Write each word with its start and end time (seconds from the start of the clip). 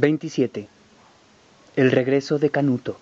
27. 0.00 0.66
El 1.76 1.90
regreso 1.90 2.38
de 2.38 2.48
Canuto. 2.48 2.96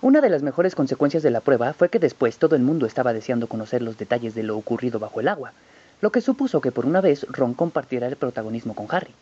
Una 0.00 0.22
de 0.22 0.30
las 0.30 0.42
mejores 0.42 0.74
consecuencias 0.74 1.22
de 1.22 1.30
la 1.30 1.42
prueba 1.42 1.74
fue 1.74 1.90
que 1.90 1.98
después 1.98 2.38
todo 2.38 2.56
el 2.56 2.62
mundo 2.62 2.86
estaba 2.86 3.12
deseando 3.12 3.46
conocer 3.46 3.82
los 3.82 3.98
detalles 3.98 4.34
de 4.34 4.42
lo 4.42 4.56
ocurrido 4.56 4.98
bajo 4.98 5.20
el 5.20 5.28
agua, 5.28 5.52
lo 6.00 6.10
que 6.10 6.22
supuso 6.22 6.62
que 6.62 6.72
por 6.72 6.86
una 6.86 7.02
vez 7.02 7.26
Ron 7.28 7.52
compartiera 7.52 8.06
el 8.06 8.16
protagonismo 8.16 8.74
con 8.74 8.86
Harry. 8.88 9.12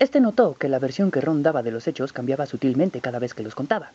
Este 0.00 0.20
notó 0.20 0.54
que 0.54 0.68
la 0.68 0.80
versión 0.80 1.12
que 1.12 1.20
Ron 1.20 1.44
daba 1.44 1.62
de 1.62 1.70
los 1.70 1.86
hechos 1.86 2.12
cambiaba 2.12 2.46
sutilmente 2.46 3.00
cada 3.00 3.20
vez 3.20 3.34
que 3.34 3.44
los 3.44 3.54
contaba. 3.54 3.92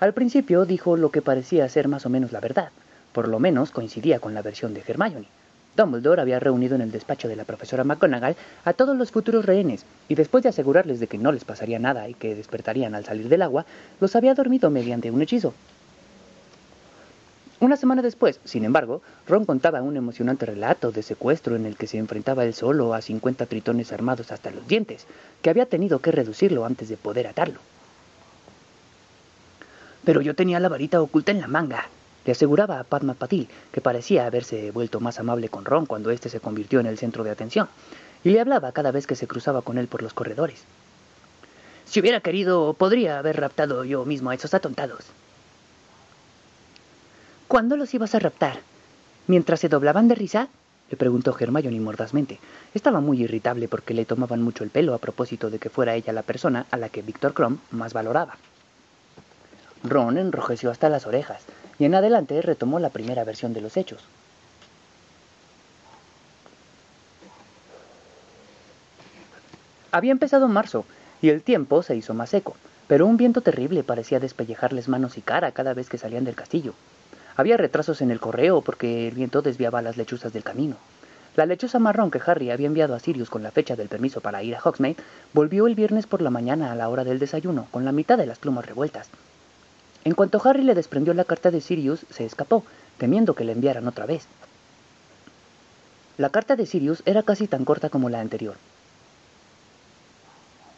Al 0.00 0.14
principio 0.14 0.64
dijo 0.64 0.96
lo 0.96 1.10
que 1.10 1.20
parecía 1.20 1.68
ser 1.68 1.88
más 1.88 2.06
o 2.06 2.08
menos 2.08 2.32
la 2.32 2.40
verdad, 2.40 2.70
por 3.12 3.28
lo 3.28 3.38
menos 3.38 3.70
coincidía 3.70 4.20
con 4.20 4.32
la 4.32 4.40
versión 4.40 4.72
de 4.72 4.82
Hermione 4.86 5.41
Dumbledore 5.76 6.20
había 6.20 6.40
reunido 6.40 6.74
en 6.74 6.82
el 6.82 6.90
despacho 6.90 7.28
de 7.28 7.36
la 7.36 7.44
profesora 7.44 7.84
McGonagall 7.84 8.36
a 8.64 8.72
todos 8.72 8.96
los 8.96 9.10
futuros 9.10 9.44
rehenes 9.44 9.84
y 10.08 10.14
después 10.14 10.42
de 10.42 10.50
asegurarles 10.50 11.00
de 11.00 11.06
que 11.06 11.18
no 11.18 11.32
les 11.32 11.44
pasaría 11.44 11.78
nada 11.78 12.08
y 12.08 12.14
que 12.14 12.34
despertarían 12.34 12.94
al 12.94 13.04
salir 13.04 13.28
del 13.28 13.42
agua, 13.42 13.64
los 14.00 14.14
había 14.14 14.34
dormido 14.34 14.70
mediante 14.70 15.10
un 15.10 15.22
hechizo. 15.22 15.54
Una 17.62 17.76
semana 17.76 18.02
después, 18.02 18.40
sin 18.44 18.64
embargo, 18.64 19.02
Ron 19.28 19.44
contaba 19.44 19.82
un 19.82 19.96
emocionante 19.96 20.46
relato 20.46 20.90
de 20.90 21.04
secuestro 21.04 21.54
en 21.54 21.64
el 21.64 21.76
que 21.76 21.86
se 21.86 21.96
enfrentaba 21.96 22.44
él 22.44 22.54
solo 22.54 22.92
a 22.92 23.00
50 23.00 23.46
tritones 23.46 23.92
armados 23.92 24.32
hasta 24.32 24.50
los 24.50 24.66
dientes, 24.66 25.06
que 25.42 25.50
había 25.50 25.66
tenido 25.66 26.00
que 26.00 26.10
reducirlo 26.10 26.64
antes 26.64 26.88
de 26.88 26.96
poder 26.96 27.28
atarlo. 27.28 27.60
Pero 30.04 30.20
yo 30.22 30.34
tenía 30.34 30.58
la 30.58 30.68
varita 30.68 31.00
oculta 31.00 31.30
en 31.30 31.40
la 31.40 31.46
manga, 31.46 31.86
le 32.24 32.32
aseguraba 32.32 32.78
a 32.78 32.84
Padma 32.84 33.14
Patil, 33.14 33.48
que 33.72 33.80
parecía 33.80 34.26
haberse 34.26 34.70
vuelto 34.70 35.00
más 35.00 35.18
amable 35.18 35.48
con 35.48 35.64
Ron 35.64 35.86
cuando 35.86 36.10
éste 36.10 36.28
se 36.28 36.40
convirtió 36.40 36.80
en 36.80 36.86
el 36.86 36.98
centro 36.98 37.24
de 37.24 37.30
atención, 37.30 37.68
y 38.24 38.30
le 38.30 38.40
hablaba 38.40 38.72
cada 38.72 38.92
vez 38.92 39.06
que 39.06 39.16
se 39.16 39.26
cruzaba 39.26 39.62
con 39.62 39.78
él 39.78 39.88
por 39.88 40.02
los 40.02 40.14
corredores. 40.14 40.64
Si 41.84 42.00
hubiera 42.00 42.20
querido, 42.20 42.74
podría 42.74 43.18
haber 43.18 43.40
raptado 43.40 43.84
yo 43.84 44.04
mismo 44.04 44.30
a 44.30 44.34
esos 44.34 44.54
atontados. 44.54 45.04
¿Cuándo 47.48 47.76
los 47.76 47.92
ibas 47.92 48.14
a 48.14 48.18
raptar? 48.18 48.60
¿Mientras 49.26 49.60
se 49.60 49.68
doblaban 49.68 50.08
de 50.08 50.14
risa? 50.14 50.48
le 50.90 50.96
preguntó 50.96 51.36
Hermione 51.38 51.80
mordazmente. 51.80 52.38
Estaba 52.74 53.00
muy 53.00 53.22
irritable 53.22 53.66
porque 53.66 53.94
le 53.94 54.04
tomaban 54.04 54.42
mucho 54.42 54.62
el 54.62 54.70
pelo 54.70 54.94
a 54.94 54.98
propósito 54.98 55.50
de 55.50 55.58
que 55.58 55.70
fuera 55.70 55.94
ella 55.94 56.12
la 56.12 56.22
persona 56.22 56.66
a 56.70 56.76
la 56.76 56.88
que 56.88 57.02
Víctor 57.02 57.32
Crumb 57.32 57.58
más 57.70 57.92
valoraba. 57.92 58.36
Ron 59.84 60.18
enrojeció 60.18 60.70
hasta 60.70 60.88
las 60.88 61.06
orejas, 61.06 61.42
y 61.82 61.84
en 61.84 61.96
adelante 61.96 62.40
retomó 62.40 62.78
la 62.78 62.90
primera 62.90 63.24
versión 63.24 63.52
de 63.54 63.60
los 63.60 63.76
hechos. 63.76 64.04
Había 69.90 70.12
empezado 70.12 70.46
marzo, 70.46 70.84
y 71.20 71.30
el 71.30 71.42
tiempo 71.42 71.82
se 71.82 71.96
hizo 71.96 72.14
más 72.14 72.30
seco, 72.30 72.54
pero 72.86 73.04
un 73.04 73.16
viento 73.16 73.40
terrible 73.40 73.82
parecía 73.82 74.20
despellejarles 74.20 74.88
manos 74.88 75.18
y 75.18 75.22
cara 75.22 75.50
cada 75.50 75.74
vez 75.74 75.88
que 75.88 75.98
salían 75.98 76.24
del 76.24 76.36
castillo. 76.36 76.74
Había 77.34 77.56
retrasos 77.56 78.00
en 78.00 78.12
el 78.12 78.20
correo 78.20 78.60
porque 78.60 79.08
el 79.08 79.16
viento 79.16 79.42
desviaba 79.42 79.82
las 79.82 79.96
lechuzas 79.96 80.32
del 80.32 80.44
camino. 80.44 80.76
La 81.34 81.46
lechuza 81.46 81.80
marrón 81.80 82.12
que 82.12 82.20
Harry 82.24 82.52
había 82.52 82.68
enviado 82.68 82.94
a 82.94 83.00
Sirius 83.00 83.28
con 83.28 83.42
la 83.42 83.50
fecha 83.50 83.74
del 83.74 83.88
permiso 83.88 84.20
para 84.20 84.44
ir 84.44 84.54
a 84.54 84.60
Hogsmeade 84.62 85.02
volvió 85.32 85.66
el 85.66 85.74
viernes 85.74 86.06
por 86.06 86.22
la 86.22 86.30
mañana 86.30 86.70
a 86.70 86.76
la 86.76 86.88
hora 86.88 87.02
del 87.02 87.18
desayuno, 87.18 87.66
con 87.72 87.84
la 87.84 87.90
mitad 87.90 88.18
de 88.18 88.26
las 88.26 88.38
plumas 88.38 88.66
revueltas. 88.66 89.10
En 90.04 90.14
cuanto 90.14 90.40
Harry 90.44 90.62
le 90.62 90.74
desprendió 90.74 91.14
la 91.14 91.24
carta 91.24 91.50
de 91.50 91.60
Sirius, 91.60 92.06
se 92.10 92.24
escapó, 92.24 92.64
temiendo 92.98 93.34
que 93.34 93.44
le 93.44 93.52
enviaran 93.52 93.86
otra 93.86 94.06
vez. 94.06 94.26
La 96.18 96.30
carta 96.30 96.56
de 96.56 96.66
Sirius 96.66 97.02
era 97.06 97.22
casi 97.22 97.46
tan 97.46 97.64
corta 97.64 97.88
como 97.88 98.10
la 98.10 98.20
anterior. 98.20 98.56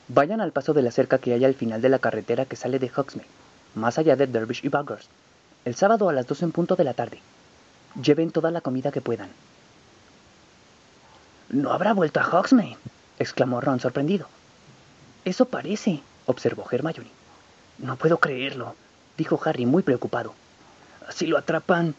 Vayan 0.09 0.43
al 0.43 0.53
paso 0.53 0.75
de 0.75 0.83
la 0.83 0.91
cerca 0.91 1.19
que 1.19 1.33
hay 1.33 1.45
al 1.45 1.55
final 1.55 1.81
de 1.81 1.89
la 1.89 1.99
carretera 1.99 2.45
que 2.45 2.57
sale 2.57 2.79
de 2.79 2.91
Hogsmeade, 2.95 3.29
más 3.75 3.99
allá 3.99 4.15
de 4.17 4.27
Dervish 4.27 4.61
y 4.63 4.69
Buggers, 4.69 5.09
el 5.65 5.75
sábado 5.75 6.11
a 6.11 6.13
las 6.13 6.27
dos 6.27 6.43
en 6.43 6.53
punto 6.53 6.77
de 6.77 6.85
la 6.85 6.93
tarde. 6.93 7.21
Lleven 8.01 8.31
toda 8.31 8.51
la 8.51 8.61
comida 8.61 8.93
que 8.93 9.01
puedan. 9.01 9.31
No 11.49 11.73
habrá 11.73 11.95
vuelto 11.95 12.21
a 12.21 12.29
Hogsmeade, 12.29 12.77
exclamó 13.19 13.63
Ron 13.63 13.81
sorprendido. 13.81 14.29
Eso 15.25 15.47
parece, 15.47 16.03
observó 16.27 16.67
Hermione. 16.71 17.11
No 17.79 17.97
puedo 17.97 18.19
creerlo 18.19 18.77
dijo 19.17 19.41
Harry 19.45 19.67
muy 19.67 19.83
preocupado. 19.83 20.35
Si 21.11 21.27
lo 21.27 21.39
atrapan... 21.39 21.95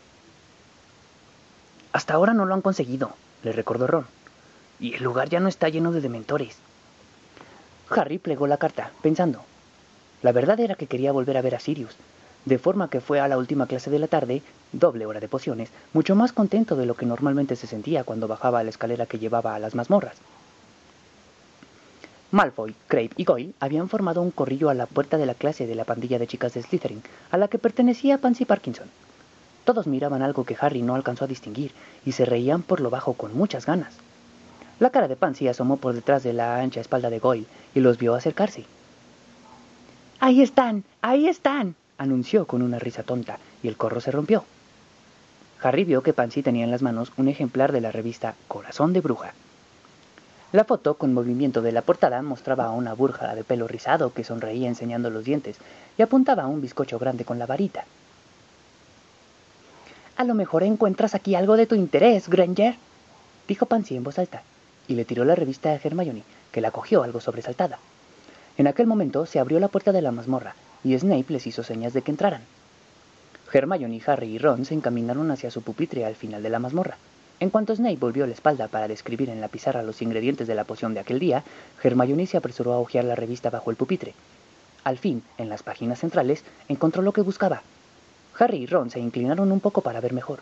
Hasta 1.93 2.13
ahora 2.13 2.33
no 2.33 2.45
lo 2.45 2.53
han 2.53 2.61
conseguido, 2.61 3.15
le 3.43 3.51
recordó 3.51 3.87
Ron. 3.87 4.05
Y 4.79 4.95
el 4.95 5.03
lugar 5.03 5.29
ya 5.29 5.39
no 5.39 5.47
está 5.47 5.69
lleno 5.69 5.91
de 5.91 6.01
dementores. 6.01 6.57
Harry 7.89 8.17
plegó 8.17 8.47
la 8.47 8.57
carta, 8.57 8.91
pensando. 9.01 9.43
La 10.21 10.31
verdad 10.31 10.59
era 10.59 10.75
que 10.75 10.87
quería 10.87 11.11
volver 11.11 11.37
a 11.37 11.41
ver 11.41 11.55
a 11.55 11.59
Sirius, 11.59 11.95
de 12.45 12.59
forma 12.59 12.89
que 12.89 12.99
fue 12.99 13.19
a 13.19 13.27
la 13.27 13.37
última 13.37 13.67
clase 13.67 13.89
de 13.89 13.99
la 13.99 14.07
tarde, 14.07 14.41
doble 14.71 15.05
hora 15.05 15.19
de 15.19 15.27
pociones, 15.27 15.69
mucho 15.93 16.15
más 16.15 16.33
contento 16.33 16.75
de 16.75 16.85
lo 16.85 16.95
que 16.95 17.05
normalmente 17.05 17.55
se 17.55 17.67
sentía 17.67 18.03
cuando 18.03 18.27
bajaba 18.27 18.59
a 18.59 18.63
la 18.63 18.69
escalera 18.69 19.05
que 19.05 19.19
llevaba 19.19 19.55
a 19.55 19.59
las 19.59 19.75
mazmorras. 19.75 20.17
Malfoy, 22.35 22.75
Crape 22.89 23.13
y 23.15 23.23
Goyle 23.23 23.53
habían 23.61 23.87
formado 23.87 24.21
un 24.21 24.29
corrillo 24.29 24.69
a 24.69 24.73
la 24.73 24.87
puerta 24.87 25.17
de 25.17 25.25
la 25.25 25.35
clase 25.35 25.67
de 25.67 25.75
la 25.75 25.85
pandilla 25.85 26.19
de 26.19 26.27
chicas 26.27 26.53
de 26.53 26.61
Slytherin, 26.61 27.01
a 27.31 27.37
la 27.37 27.47
que 27.47 27.57
pertenecía 27.57 28.17
Pansy 28.17 28.43
Parkinson. 28.43 28.89
Todos 29.63 29.87
miraban 29.87 30.21
algo 30.21 30.43
que 30.43 30.57
Harry 30.59 30.81
no 30.81 30.95
alcanzó 30.95 31.23
a 31.23 31.29
distinguir 31.29 31.71
y 32.05 32.11
se 32.11 32.25
reían 32.25 32.61
por 32.61 32.81
lo 32.81 32.89
bajo 32.89 33.13
con 33.13 33.33
muchas 33.37 33.65
ganas. 33.65 33.93
La 34.81 34.89
cara 34.89 35.07
de 35.07 35.15
Pansy 35.15 35.47
asomó 35.47 35.77
por 35.77 35.93
detrás 35.93 36.23
de 36.23 36.33
la 36.33 36.59
ancha 36.59 36.81
espalda 36.81 37.09
de 37.09 37.19
Goyle 37.19 37.47
y 37.73 37.79
los 37.79 37.97
vio 37.97 38.15
acercarse. 38.15 38.65
¡Ahí 40.19 40.41
están! 40.41 40.83
¡Ahí 41.01 41.29
están! 41.29 41.75
anunció 41.97 42.47
con 42.47 42.63
una 42.63 42.79
risa 42.79 43.03
tonta, 43.03 43.39
y 43.63 43.69
el 43.69 43.77
corro 43.77 44.01
se 44.01 44.11
rompió. 44.11 44.43
Harry 45.61 45.85
vio 45.85 46.03
que 46.03 46.11
Pansy 46.11 46.43
tenía 46.43 46.65
en 46.65 46.71
las 46.71 46.81
manos 46.81 47.13
un 47.15 47.29
ejemplar 47.29 47.71
de 47.71 47.79
la 47.79 47.93
revista 47.93 48.35
Corazón 48.49 48.91
de 48.91 48.99
Bruja. 48.99 49.33
La 50.51 50.63
foto, 50.63 50.93
con 50.93 51.13
movimiento 51.13 51.61
de 51.61 51.71
la 51.71 51.81
portada, 51.81 52.21
mostraba 52.21 52.65
a 52.65 52.71
una 52.71 52.93
burja 52.93 53.35
de 53.35 53.43
pelo 53.43 53.67
rizado 53.67 54.13
que 54.13 54.23
sonreía 54.23 54.67
enseñando 54.67 55.09
los 55.09 55.25
dientes 55.25 55.57
y 55.97 56.01
apuntaba 56.01 56.43
a 56.43 56.47
un 56.47 56.61
bizcocho 56.61 56.99
grande 56.99 57.25
con 57.25 57.39
la 57.39 57.45
varita. 57.45 57.85
A 60.17 60.23
lo 60.23 60.33
mejor 60.33 60.63
encuentras 60.63 61.13
aquí 61.13 61.35
algo 61.35 61.57
de 61.57 61.65
tu 61.65 61.75
interés, 61.75 62.29
Granger, 62.29 62.75
dijo 63.47 63.65
Pansy 63.65 63.97
en 63.97 64.03
voz 64.03 64.17
alta, 64.17 64.43
y 64.87 64.95
le 64.95 65.03
tiró 65.03 65.25
la 65.25 65.35
revista 65.35 65.71
a 65.71 65.75
Hermione, 65.75 66.23
que 66.51 66.61
la 66.61 66.71
cogió 66.71 67.03
algo 67.03 67.19
sobresaltada. 67.19 67.79
En 68.57 68.67
aquel 68.67 68.87
momento 68.87 69.25
se 69.25 69.39
abrió 69.39 69.59
la 69.59 69.67
puerta 69.67 69.91
de 69.91 70.01
la 70.01 70.13
mazmorra, 70.13 70.55
y 70.85 70.97
Snape 70.97 71.25
les 71.33 71.47
hizo 71.47 71.63
señas 71.63 71.91
de 71.93 72.01
que 72.01 72.11
entraran. 72.11 72.43
Hermione, 73.51 74.01
Harry 74.05 74.27
y 74.27 74.37
Ron 74.37 74.63
se 74.63 74.73
encaminaron 74.73 75.31
hacia 75.31 75.51
su 75.51 75.61
pupitre 75.61 76.05
al 76.05 76.15
final 76.15 76.41
de 76.43 76.49
la 76.49 76.59
mazmorra. 76.59 76.97
En 77.39 77.49
cuanto 77.49 77.75
Snape 77.75 77.97
volvió 77.97 78.25
la 78.25 78.33
espalda 78.33 78.69
para 78.69 78.87
describir 78.87 79.29
en 79.29 79.41
la 79.41 79.49
pizarra 79.49 79.83
los 79.83 80.01
ingredientes 80.01 80.47
de 80.47 80.55
la 80.55 80.63
poción 80.63 80.93
de 80.93 81.01
aquel 81.01 81.19
día, 81.19 81.43
Hermione 81.83 82.27
se 82.27 82.37
apresuró 82.37 82.71
a 82.71 82.79
hojear 82.79 83.03
la 83.03 83.15
revista 83.15 83.49
bajo 83.49 83.71
el 83.71 83.75
pupitre. 83.75 84.13
Al 84.85 84.97
fin, 84.97 85.21
en 85.37 85.49
las 85.49 85.61
páginas 85.61 85.99
centrales, 85.99 86.43
encontró 86.69 87.01
lo 87.01 87.11
que 87.11 87.21
buscaba. 87.21 87.61
Harry 88.39 88.59
y 88.59 88.65
Ron 88.67 88.89
se 88.89 88.99
inclinaron 88.99 89.51
un 89.51 89.59
poco 89.59 89.81
para 89.81 89.99
ver 89.99 90.13
mejor. 90.13 90.39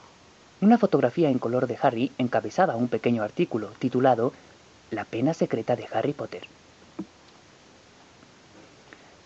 Una 0.61 0.77
fotografía 0.77 1.29
en 1.29 1.39
color 1.39 1.65
de 1.65 1.77
Harry 1.81 2.11
encabezaba 2.17 2.75
un 2.75 2.87
pequeño 2.87 3.23
artículo 3.23 3.69
titulado 3.79 4.31
La 4.91 5.05
pena 5.05 5.33
secreta 5.33 5.75
de 5.75 5.87
Harry 5.91 6.13
Potter. 6.13 6.43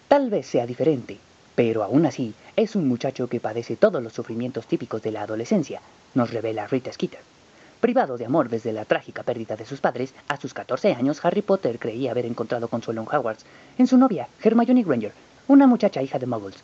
Tal 0.07 0.29
vez 0.29 0.47
sea 0.47 0.65
diferente, 0.65 1.17
pero 1.53 1.83
aún 1.83 2.05
así 2.05 2.33
es 2.55 2.77
un 2.77 2.87
muchacho 2.87 3.27
que 3.27 3.41
padece 3.41 3.75
todos 3.75 4.01
los 4.01 4.13
sufrimientos 4.13 4.67
típicos 4.67 5.01
de 5.01 5.11
la 5.11 5.23
adolescencia, 5.23 5.81
nos 6.13 6.31
revela 6.31 6.67
Rita 6.67 6.93
Skeeter. 6.93 7.36
Privado 7.79 8.17
de 8.17 8.25
amor 8.25 8.49
desde 8.49 8.73
la 8.73 8.85
trágica 8.85 9.21
pérdida 9.21 9.55
de 9.55 9.65
sus 9.65 9.81
padres, 9.81 10.11
a 10.27 10.37
sus 10.37 10.55
14 10.55 10.95
años 10.95 11.23
Harry 11.23 11.43
Potter 11.43 11.77
creía 11.77 12.09
haber 12.09 12.25
encontrado 12.25 12.69
consuelo 12.69 13.01
en 13.01 13.07
Hogwarts, 13.07 13.45
en 13.77 13.85
su 13.85 13.99
novia, 13.99 14.27
Hermione 14.41 14.81
Granger, 14.81 15.11
una 15.47 15.67
muchacha 15.67 16.01
hija 16.01 16.17
de 16.17 16.25
muggles. 16.25 16.63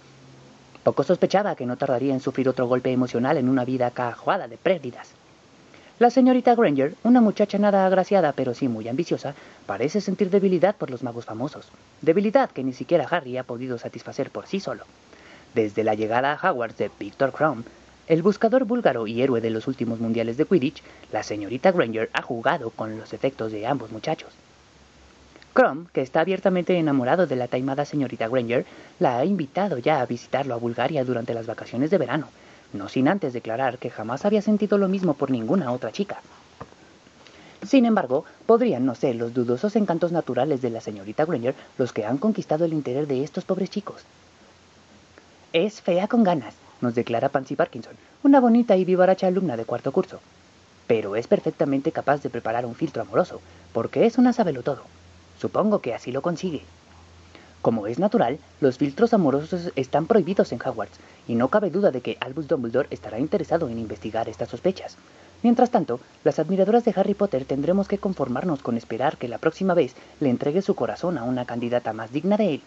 Poco 0.84 1.04
sospechaba 1.04 1.56
que 1.56 1.68
no 1.68 1.78
tardaría 1.78 2.16
en 2.16 2.20
sufrir 2.20 2.50
otro 2.50 2.66
golpe 2.66 2.92
emocional 2.92 3.38
en 3.38 3.48
una 3.48 3.64
vida 3.64 3.92
cajuada 3.92 4.48
de 4.48 4.58
pérdidas. 4.58 5.12
La 6.00 6.10
señorita 6.10 6.56
Granger, 6.56 6.96
una 7.04 7.22
muchacha 7.22 7.60
nada 7.60 7.86
agraciada 7.86 8.32
pero 8.32 8.56
sí 8.56 8.68
muy 8.68 8.88
ambiciosa, 8.88 9.36
parece 9.68 10.02
sentir 10.02 10.32
debilidad 10.32 10.76
por 10.76 10.90
los 10.90 11.04
magos 11.04 11.26
famosos, 11.26 11.68
debilidad 12.02 12.50
que 12.50 12.64
ni 12.64 12.74
siquiera 12.74 13.08
Harry 13.08 13.38
ha 13.38 13.44
podido 13.44 13.78
satisfacer 13.78 14.32
por 14.32 14.48
sí 14.48 14.60
solo. 14.60 14.86
Desde 15.54 15.84
la 15.84 15.94
llegada 15.94 16.34
a 16.34 16.52
Hogwarts 16.52 16.80
de 16.80 16.90
Victor 17.00 17.32
Crumb, 17.32 17.64
el 18.08 18.22
buscador 18.22 18.66
búlgaro 18.66 19.08
y 19.08 19.22
héroe 19.22 19.40
de 19.40 19.50
los 19.50 19.68
últimos 19.68 20.00
mundiales 20.00 20.36
de 20.36 20.46
Quidditch, 20.46 20.84
la 21.12 21.24
señorita 21.24 21.72
Granger 21.72 22.10
ha 22.14 22.22
jugado 22.22 22.70
con 22.70 22.98
los 22.98 23.14
efectos 23.14 23.52
de 23.52 23.66
ambos 23.66 23.92
muchachos. 23.92 24.30
Crumb, 25.54 25.88
que 25.92 26.02
está 26.02 26.20
abiertamente 26.20 26.78
enamorado 26.78 27.28
de 27.28 27.36
la 27.36 27.48
taimada 27.48 27.86
señorita 27.86 28.28
Granger, 28.28 28.66
la 29.00 29.20
ha 29.20 29.26
invitado 29.26 29.78
ya 29.78 30.02
a 30.02 30.06
visitarlo 30.06 30.54
a 30.54 30.58
Bulgaria 30.58 31.06
durante 31.06 31.34
las 31.34 31.46
vacaciones 31.46 31.92
de 31.92 31.98
verano, 31.98 32.28
no 32.74 32.90
sin 32.90 33.08
antes 33.08 33.32
declarar 33.32 33.78
que 33.78 33.90
jamás 33.90 34.26
había 34.26 34.42
sentido 34.42 34.78
lo 34.78 34.90
mismo 34.90 35.14
por 35.14 35.32
ninguna 35.32 35.72
otra 35.72 35.92
chica. 35.92 36.22
Sin 37.66 37.86
embargo, 37.86 38.26
podrían 38.46 38.86
no 38.86 38.96
ser 38.96 39.16
los 39.16 39.34
dudosos 39.34 39.78
encantos 39.78 40.12
naturales 40.12 40.62
de 40.62 40.72
la 40.72 40.82
señorita 40.82 41.24
Granger 41.24 41.56
los 41.78 41.94
que 41.94 42.06
han 42.06 42.18
conquistado 42.18 42.66
el 42.66 42.74
interés 42.74 43.08
de 43.08 43.24
estos 43.24 43.46
pobres 43.46 43.70
chicos. 43.70 44.02
Es 45.54 45.82
fea 45.82 46.08
con 46.08 46.24
ganas, 46.24 46.56
nos 46.84 46.94
declara 46.94 47.30
Pansy 47.30 47.56
Parkinson, 47.56 47.94
una 48.24 48.40
bonita 48.40 48.76
y 48.76 48.86
vivaracha 48.86 49.26
alumna 49.26 49.58
de 49.58 49.66
cuarto 49.66 49.92
curso. 49.92 50.20
Pero 50.86 51.16
es 51.16 51.28
perfectamente 51.28 51.92
capaz 51.92 52.22
de 52.22 52.30
preparar 52.30 52.66
un 52.66 52.76
filtro 52.76 53.02
amoroso, 53.02 53.42
porque 53.72 54.06
es 54.06 54.18
una 54.18 54.34
todo. 54.34 54.84
Supongo 55.40 55.80
que 55.80 55.94
así 55.94 56.12
lo 56.12 56.22
consigue. 56.22 56.62
Como 57.62 57.88
es 57.88 57.98
natural, 57.98 58.38
los 58.60 58.78
filtros 58.78 59.14
amorosos 59.14 59.72
están 59.78 60.06
prohibidos 60.06 60.52
en 60.52 60.60
Hogwarts, 60.62 61.00
y 61.28 61.36
no 61.36 61.48
cabe 61.48 61.70
duda 61.70 61.92
de 61.92 62.02
que 62.02 62.18
Albus 62.20 62.50
Dumbledore 62.50 62.90
estará 62.92 63.18
interesado 63.18 63.70
en 63.70 63.80
investigar 63.80 64.28
estas 64.28 64.50
sospechas. 64.50 64.98
Mientras 65.42 65.72
tanto, 65.72 66.02
las 66.26 66.40
admiradoras 66.40 66.84
de 66.84 66.94
Harry 66.96 67.14
Potter 67.14 67.46
tendremos 67.46 67.88
que 67.88 67.98
conformarnos 67.98 68.62
con 68.62 68.76
esperar 68.76 69.18
que 69.18 69.30
la 69.30 69.38
próxima 69.38 69.74
vez 69.74 69.96
le 70.20 70.30
entregue 70.30 70.62
su 70.62 70.76
corazón 70.76 71.18
a 71.18 71.24
una 71.24 71.46
candidata 71.46 71.94
más 71.94 72.12
digna 72.12 72.36
de 72.36 72.56
él. 72.56 72.62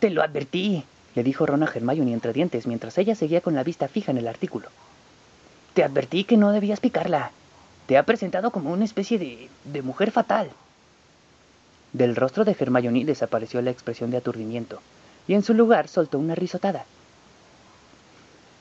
Te 0.00 0.10
lo 0.10 0.22
advertí, 0.22 0.84
le 1.14 1.22
dijo 1.22 1.46
Ron 1.46 1.62
a 1.62 1.66
Hermione 1.66 2.12
entre 2.12 2.32
dientes 2.32 2.66
mientras 2.66 2.96
ella 2.98 3.14
seguía 3.14 3.40
con 3.40 3.54
la 3.54 3.64
vista 3.64 3.88
fija 3.88 4.10
en 4.12 4.18
el 4.18 4.28
artículo. 4.28 4.68
Te 5.74 5.84
advertí 5.84 6.24
que 6.24 6.36
no 6.36 6.52
debías 6.52 6.80
picarla. 6.80 7.30
Te 7.86 7.98
ha 7.98 8.04
presentado 8.04 8.50
como 8.50 8.72
una 8.72 8.84
especie 8.84 9.18
de, 9.18 9.48
de 9.64 9.82
mujer 9.82 10.10
fatal. 10.10 10.50
Del 11.92 12.14
rostro 12.14 12.44
de 12.44 12.56
Hermione 12.58 13.04
desapareció 13.04 13.60
la 13.62 13.70
expresión 13.70 14.10
de 14.10 14.16
aturdimiento, 14.16 14.80
y 15.26 15.34
en 15.34 15.42
su 15.42 15.54
lugar 15.54 15.88
soltó 15.88 16.18
una 16.18 16.34
risotada. 16.34 16.84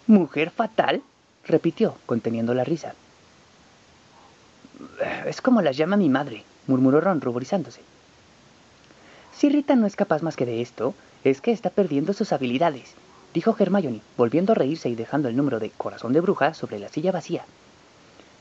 ¿Mujer 0.07 0.49
fatal? 0.49 1.03
repitió, 1.45 1.95
conteniendo 2.05 2.53
la 2.53 2.63
risa. 2.63 2.95
Es 5.25 5.41
como 5.41 5.61
las 5.61 5.77
llama 5.77 5.97
mi 5.97 6.09
madre, 6.09 6.43
murmuró 6.67 7.01
Ron 7.01 7.21
ruborizándose. 7.21 7.81
Si 9.35 9.49
Rita 9.49 9.75
no 9.75 9.85
es 9.85 9.95
capaz 9.95 10.21
más 10.21 10.35
que 10.35 10.45
de 10.45 10.61
esto, 10.61 10.95
es 11.23 11.41
que 11.41 11.51
está 11.51 11.69
perdiendo 11.69 12.13
sus 12.13 12.31
habilidades, 12.31 12.93
dijo 13.33 13.55
Hermione, 13.57 14.01
volviendo 14.17 14.53
a 14.53 14.55
reírse 14.55 14.89
y 14.89 14.95
dejando 14.95 15.27
el 15.27 15.35
número 15.35 15.59
de 15.59 15.69
corazón 15.69 16.13
de 16.13 16.21
bruja 16.21 16.53
sobre 16.53 16.79
la 16.79 16.89
silla 16.89 17.11
vacía. 17.11 17.45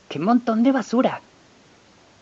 ¡Qué 0.07 0.19
montón 0.19 0.63
de 0.63 0.71
basura! 0.71 1.21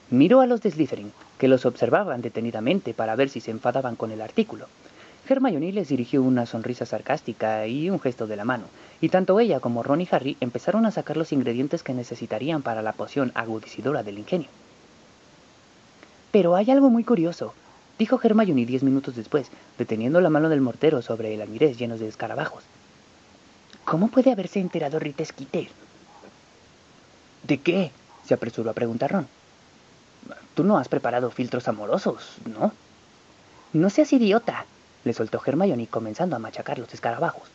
Miró 0.10 0.42
a 0.42 0.48
los 0.48 0.62
de 0.62 0.72
Slytherin, 0.72 1.12
que 1.38 1.48
los 1.48 1.66
observaban 1.66 2.22
detenidamente 2.22 2.94
para 2.94 3.16
ver 3.16 3.30
si 3.30 3.40
se 3.40 3.52
enfadaban 3.52 3.96
con 3.96 4.12
el 4.12 4.22
artículo. 4.22 4.68
Hermione 5.30 5.74
les 5.74 5.90
dirigió 5.90 6.24
una 6.24 6.46
sonrisa 6.46 6.86
sarcástica 6.86 7.68
y 7.68 7.90
un 7.90 8.00
gesto 8.00 8.28
de 8.28 8.38
la 8.38 8.46
mano, 8.46 8.66
y 9.02 9.10
tanto 9.10 9.40
ella 9.40 9.60
como 9.60 9.84
Ron 9.84 10.02
y 10.02 10.08
Harry 10.10 10.38
empezaron 10.40 10.86
a 10.86 10.92
sacar 10.92 11.18
los 11.18 11.34
ingredientes 11.34 11.84
que 11.84 11.94
necesitarían 11.94 12.62
para 12.62 12.82
la 12.82 12.94
poción 12.94 13.32
agudicidora 13.36 14.04
del 14.04 14.20
ingenio. 14.20 14.48
Pero 16.32 16.56
hay 16.56 16.72
algo 16.72 16.90
muy 16.90 17.04
curioso, 17.04 17.54
dijo 17.98 18.20
Hermione 18.22 18.66
diez 18.66 18.84
minutos 18.84 19.16
después, 19.16 19.48
deteniendo 19.78 20.22
la 20.22 20.30
mano 20.30 20.50
del 20.50 20.62
mortero 20.62 21.02
sobre 21.02 21.34
el 21.34 21.42
almirez 21.42 21.78
lleno 21.78 21.98
de 21.98 22.08
escarabajos. 22.08 22.64
¿Cómo 23.86 24.10
puede 24.10 24.32
haberse 24.32 24.60
enterado 24.60 25.00
Rita 25.00 25.24
Skeeter? 25.24 25.70
¿De 27.44 27.60
qué? 27.60 27.92
se 28.26 28.34
apresuró 28.34 28.70
a 28.70 28.74
preguntar 28.74 29.12
Ron. 29.14 29.28
Tú 30.54 30.66
no 30.66 30.78
has 30.78 30.90
preparado 30.90 31.32
filtros 31.32 31.68
amorosos, 31.70 32.36
¿no? 32.46 32.74
No 33.72 33.90
seas 33.90 34.12
idiota, 34.12 34.66
le 35.06 35.14
soltó 35.14 35.42
Hermione 35.46 35.88
comenzando 35.88 36.36
a 36.36 36.40
machacar 36.40 36.80
los 36.80 36.94
escarabajos. 36.94 37.48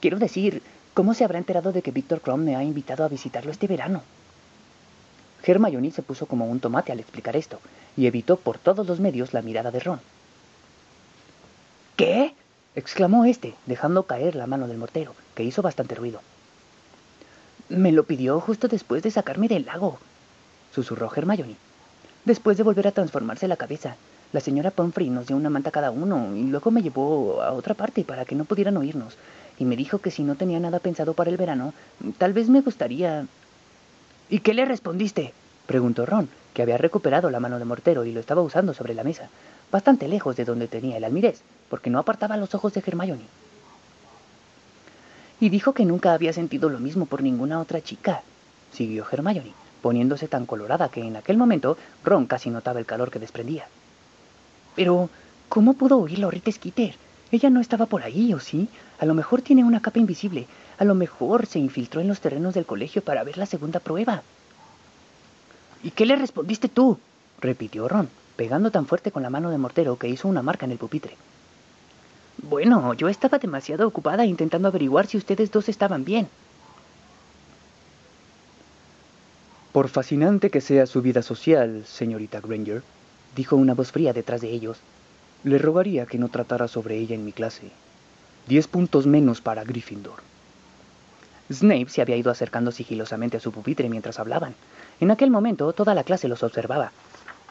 Quiero 0.00 0.18
decir, 0.18 0.62
¿cómo 0.94 1.12
se 1.12 1.24
habrá 1.24 1.38
enterado 1.38 1.72
de 1.72 1.82
que 1.82 1.90
Víctor 1.90 2.22
Crumb 2.22 2.44
me 2.44 2.56
ha 2.56 2.62
invitado 2.62 3.04
a 3.04 3.08
visitarlo 3.08 3.50
este 3.50 3.66
verano? 3.66 4.02
Hermione 5.44 5.90
se 5.90 6.02
puso 6.02 6.26
como 6.26 6.46
un 6.46 6.60
tomate 6.60 6.92
al 6.92 7.00
explicar 7.00 7.36
esto 7.36 7.60
y 7.96 8.06
evitó 8.06 8.36
por 8.36 8.58
todos 8.58 8.86
los 8.86 9.00
medios 9.00 9.32
la 9.32 9.42
mirada 9.42 9.70
de 9.70 9.80
Ron. 9.80 10.00
¿Qué? 11.96 12.34
exclamó 12.74 13.24
este, 13.24 13.54
dejando 13.66 14.04
caer 14.04 14.34
la 14.34 14.46
mano 14.46 14.66
del 14.66 14.78
mortero, 14.78 15.14
que 15.34 15.44
hizo 15.44 15.62
bastante 15.62 15.94
ruido. 15.94 16.20
Me 17.68 17.92
lo 17.92 18.04
pidió 18.04 18.40
justo 18.40 18.68
después 18.68 19.02
de 19.02 19.10
sacarme 19.10 19.48
del 19.48 19.66
lago, 19.66 19.98
susurró 20.74 21.10
Hermione. 21.14 21.56
Después 22.24 22.56
de 22.56 22.62
volver 22.62 22.86
a 22.86 22.92
transformarse 22.92 23.48
la 23.48 23.56
cabeza, 23.56 23.96
la 24.32 24.40
señora 24.40 24.70
Pomfrey 24.70 25.10
nos 25.10 25.26
dio 25.26 25.36
una 25.36 25.50
manta 25.50 25.70
cada 25.70 25.90
uno 25.90 26.34
y 26.36 26.44
luego 26.44 26.70
me 26.70 26.82
llevó 26.82 27.42
a 27.42 27.52
otra 27.52 27.74
parte 27.74 28.04
para 28.04 28.24
que 28.24 28.34
no 28.34 28.44
pudieran 28.44 28.76
oírnos. 28.76 29.16
Y 29.58 29.64
me 29.64 29.76
dijo 29.76 29.98
que 29.98 30.10
si 30.10 30.22
no 30.22 30.36
tenía 30.36 30.58
nada 30.58 30.78
pensado 30.78 31.12
para 31.12 31.30
el 31.30 31.36
verano, 31.36 31.74
tal 32.18 32.32
vez 32.32 32.48
me 32.48 32.62
gustaría... 32.62 33.26
¿Y 34.28 34.40
qué 34.40 34.54
le 34.54 34.64
respondiste? 34.64 35.32
preguntó 35.66 36.06
Ron, 36.06 36.28
que 36.54 36.62
había 36.62 36.78
recuperado 36.78 37.30
la 37.30 37.40
mano 37.40 37.58
de 37.58 37.64
mortero 37.64 38.04
y 38.04 38.12
lo 38.12 38.20
estaba 38.20 38.42
usando 38.42 38.74
sobre 38.74 38.94
la 38.94 39.04
mesa, 39.04 39.28
bastante 39.70 40.08
lejos 40.08 40.36
de 40.36 40.44
donde 40.44 40.68
tenía 40.68 40.96
el 40.96 41.04
almirez, 41.04 41.42
porque 41.68 41.90
no 41.90 41.98
apartaba 41.98 42.36
los 42.36 42.54
ojos 42.54 42.72
de 42.74 42.82
Hermione. 42.86 43.24
Y 45.40 45.48
dijo 45.48 45.72
que 45.72 45.84
nunca 45.84 46.12
había 46.12 46.32
sentido 46.32 46.68
lo 46.68 46.78
mismo 46.78 47.06
por 47.06 47.22
ninguna 47.22 47.60
otra 47.60 47.80
chica, 47.80 48.22
siguió 48.72 49.06
Hermione 49.10 49.52
poniéndose 49.82 50.28
tan 50.28 50.46
colorada 50.46 50.88
que 50.88 51.02
en 51.02 51.16
aquel 51.16 51.36
momento 51.36 51.76
Ron 52.04 52.26
casi 52.26 52.48
notaba 52.48 52.78
el 52.78 52.86
calor 52.86 53.10
que 53.10 53.18
desprendía. 53.18 53.66
Pero, 54.74 55.10
¿cómo 55.50 55.74
pudo 55.74 55.98
oírlo 55.98 56.30
Rita 56.30 56.50
Skeeter? 56.50 56.94
Ella 57.32 57.50
no 57.50 57.60
estaba 57.60 57.86
por 57.86 58.04
ahí, 58.04 58.32
¿o 58.32 58.38
sí? 58.38 58.68
A 59.00 59.06
lo 59.06 59.14
mejor 59.14 59.42
tiene 59.42 59.64
una 59.64 59.82
capa 59.82 59.98
invisible. 59.98 60.46
A 60.78 60.84
lo 60.84 60.94
mejor 60.94 61.46
se 61.46 61.58
infiltró 61.58 62.00
en 62.00 62.08
los 62.08 62.20
terrenos 62.20 62.54
del 62.54 62.66
colegio 62.66 63.02
para 63.02 63.24
ver 63.24 63.38
la 63.38 63.46
segunda 63.46 63.80
prueba. 63.80 64.22
¿Y 65.82 65.90
qué 65.90 66.06
le 66.06 66.14
respondiste 66.14 66.68
tú? 66.68 66.98
repitió 67.40 67.88
Ron, 67.88 68.08
pegando 68.36 68.70
tan 68.70 68.86
fuerte 68.86 69.10
con 69.10 69.24
la 69.24 69.30
mano 69.30 69.50
de 69.50 69.58
mortero 69.58 69.96
que 69.96 70.08
hizo 70.08 70.28
una 70.28 70.42
marca 70.42 70.66
en 70.66 70.72
el 70.72 70.78
pupitre. 70.78 71.16
Bueno, 72.36 72.94
yo 72.94 73.08
estaba 73.08 73.38
demasiado 73.38 73.88
ocupada 73.88 74.24
intentando 74.24 74.68
averiguar 74.68 75.06
si 75.06 75.16
ustedes 75.16 75.50
dos 75.50 75.68
estaban 75.68 76.04
bien, 76.04 76.28
Por 79.72 79.88
fascinante 79.88 80.50
que 80.50 80.60
sea 80.60 80.86
su 80.86 81.00
vida 81.00 81.22
social, 81.22 81.84
señorita 81.86 82.42
Granger, 82.42 82.82
dijo 83.34 83.56
una 83.56 83.72
voz 83.72 83.90
fría 83.90 84.12
detrás 84.12 84.42
de 84.42 84.50
ellos, 84.50 84.76
le 85.44 85.58
rogaría 85.58 86.06
que 86.06 86.18
no 86.18 86.28
tratara 86.28 86.68
sobre 86.68 86.98
ella 86.98 87.14
en 87.14 87.24
mi 87.24 87.32
clase. 87.32 87.70
Diez 88.46 88.68
puntos 88.68 89.06
menos 89.06 89.40
para 89.40 89.64
Gryffindor. 89.64 90.20
Snape 91.52 91.88
se 91.88 92.02
había 92.02 92.16
ido 92.16 92.30
acercando 92.30 92.72
sigilosamente 92.72 93.36
a 93.36 93.40
su 93.40 93.52
pupitre 93.52 93.88
mientras 93.88 94.18
hablaban. 94.18 94.54
En 95.00 95.10
aquel 95.10 95.30
momento 95.30 95.72
toda 95.72 95.94
la 95.94 96.04
clase 96.04 96.28
los 96.28 96.42
observaba. 96.42 96.92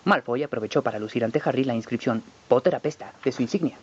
Malfoy 0.05 0.43
aprovechó 0.43 0.81
para 0.81 0.99
lucir 0.99 1.23
ante 1.23 1.41
Harry 1.43 1.63
la 1.63 1.75
inscripción 1.75 2.23
Potter 2.47 2.75
apesta 2.75 3.13
de 3.23 3.31
su 3.31 3.41
insignia. 3.41 3.77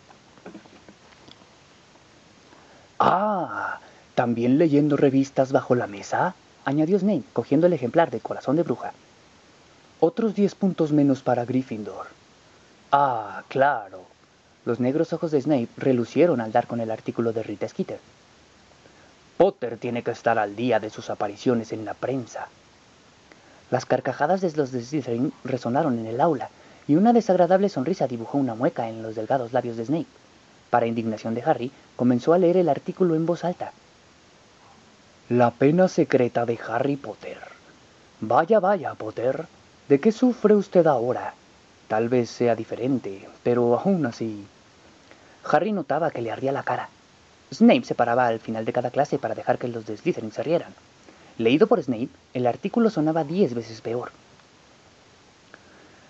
Ah, 2.99 3.79
¿también 4.15 4.57
leyendo 4.57 4.97
revistas 4.97 5.51
bajo 5.51 5.75
la 5.75 5.87
mesa? 5.87 6.35
añadió 6.65 6.99
Snape, 6.99 7.23
cogiendo 7.31 7.67
el 7.67 7.73
ejemplar 7.73 8.11
de 8.11 8.19
Corazón 8.19 8.57
de 8.57 8.63
Bruja. 8.63 8.91
Otros 10.01 10.35
diez 10.35 10.55
puntos 10.55 10.91
menos 10.91 11.21
para 11.21 11.45
Gryffindor. 11.45 12.18
Ah, 12.91 13.43
claro. 13.47 14.03
Los 14.65 14.79
negros 14.79 15.13
ojos 15.13 15.31
de 15.31 15.41
Snape 15.41 15.69
relucieron 15.77 16.41
al 16.41 16.51
dar 16.51 16.65
con 16.65 16.79
el 16.79 16.89
artículo 16.89 17.33
de 17.33 17.43
Rita 17.43 17.67
Skeeter. 17.67 17.99
Potter 19.37 19.77
tiene 19.77 20.03
que 20.03 20.11
estar 20.11 20.39
al 20.39 20.55
día 20.55 20.79
de 20.79 20.89
sus 20.89 21.09
apariciones 21.09 21.71
en 21.71 21.85
la 21.85 21.93
prensa. 21.93 22.47
Las 23.71 23.85
carcajadas 23.85 24.41
de 24.41 24.51
los 24.53 24.71
de 24.71 24.83
Slytherin 24.83 25.31
resonaron 25.43 25.99
en 25.99 26.07
el 26.07 26.19
aula, 26.19 26.49
y 26.87 26.95
una 26.95 27.13
desagradable 27.13 27.69
sonrisa 27.69 28.07
dibujó 28.07 28.39
una 28.39 28.55
mueca 28.55 28.89
en 28.89 29.03
los 29.03 29.15
delgados 29.15 29.53
labios 29.53 29.77
de 29.77 29.85
Snape. 29.85 30.07
Para 30.71 30.87
indignación 30.87 31.35
de 31.35 31.43
Harry, 31.43 31.71
comenzó 31.95 32.33
a 32.33 32.39
leer 32.39 32.57
el 32.57 32.69
artículo 32.69 33.15
en 33.15 33.27
voz 33.27 33.45
alta. 33.45 33.71
La 35.29 35.51
pena 35.51 35.87
secreta 35.87 36.47
de 36.47 36.59
Harry 36.67 36.95
Potter. 36.95 37.37
Vaya, 38.21 38.59
vaya, 38.59 38.95
Potter. 38.95 39.45
¿De 39.87 39.99
qué 39.99 40.11
sufre 40.11 40.55
usted 40.55 40.87
ahora? 40.87 41.35
Tal 41.89 42.07
vez 42.07 42.29
sea 42.29 42.55
diferente, 42.55 43.27
pero 43.41 43.77
aún 43.77 44.05
así... 44.05 44.45
Harry 45.43 45.71
notaba 45.71 46.11
que 46.11 46.21
le 46.21 46.31
ardía 46.31 46.51
la 46.51 46.61
cara. 46.61 46.87
Snape 47.51 47.83
se 47.83 47.95
paraba 47.95 48.27
al 48.27 48.39
final 48.39 48.63
de 48.63 48.73
cada 48.73 48.91
clase 48.91 49.17
para 49.17 49.33
dejar 49.33 49.57
que 49.57 49.67
los 49.67 49.87
de 49.87 49.97
Slytherin 49.97 50.31
se 50.31 50.43
rieran. 50.43 50.71
Leído 51.39 51.65
por 51.65 51.81
Snape, 51.81 52.09
el 52.35 52.45
artículo 52.45 52.91
sonaba 52.91 53.23
diez 53.23 53.55
veces 53.55 53.81
peor. 53.81 54.11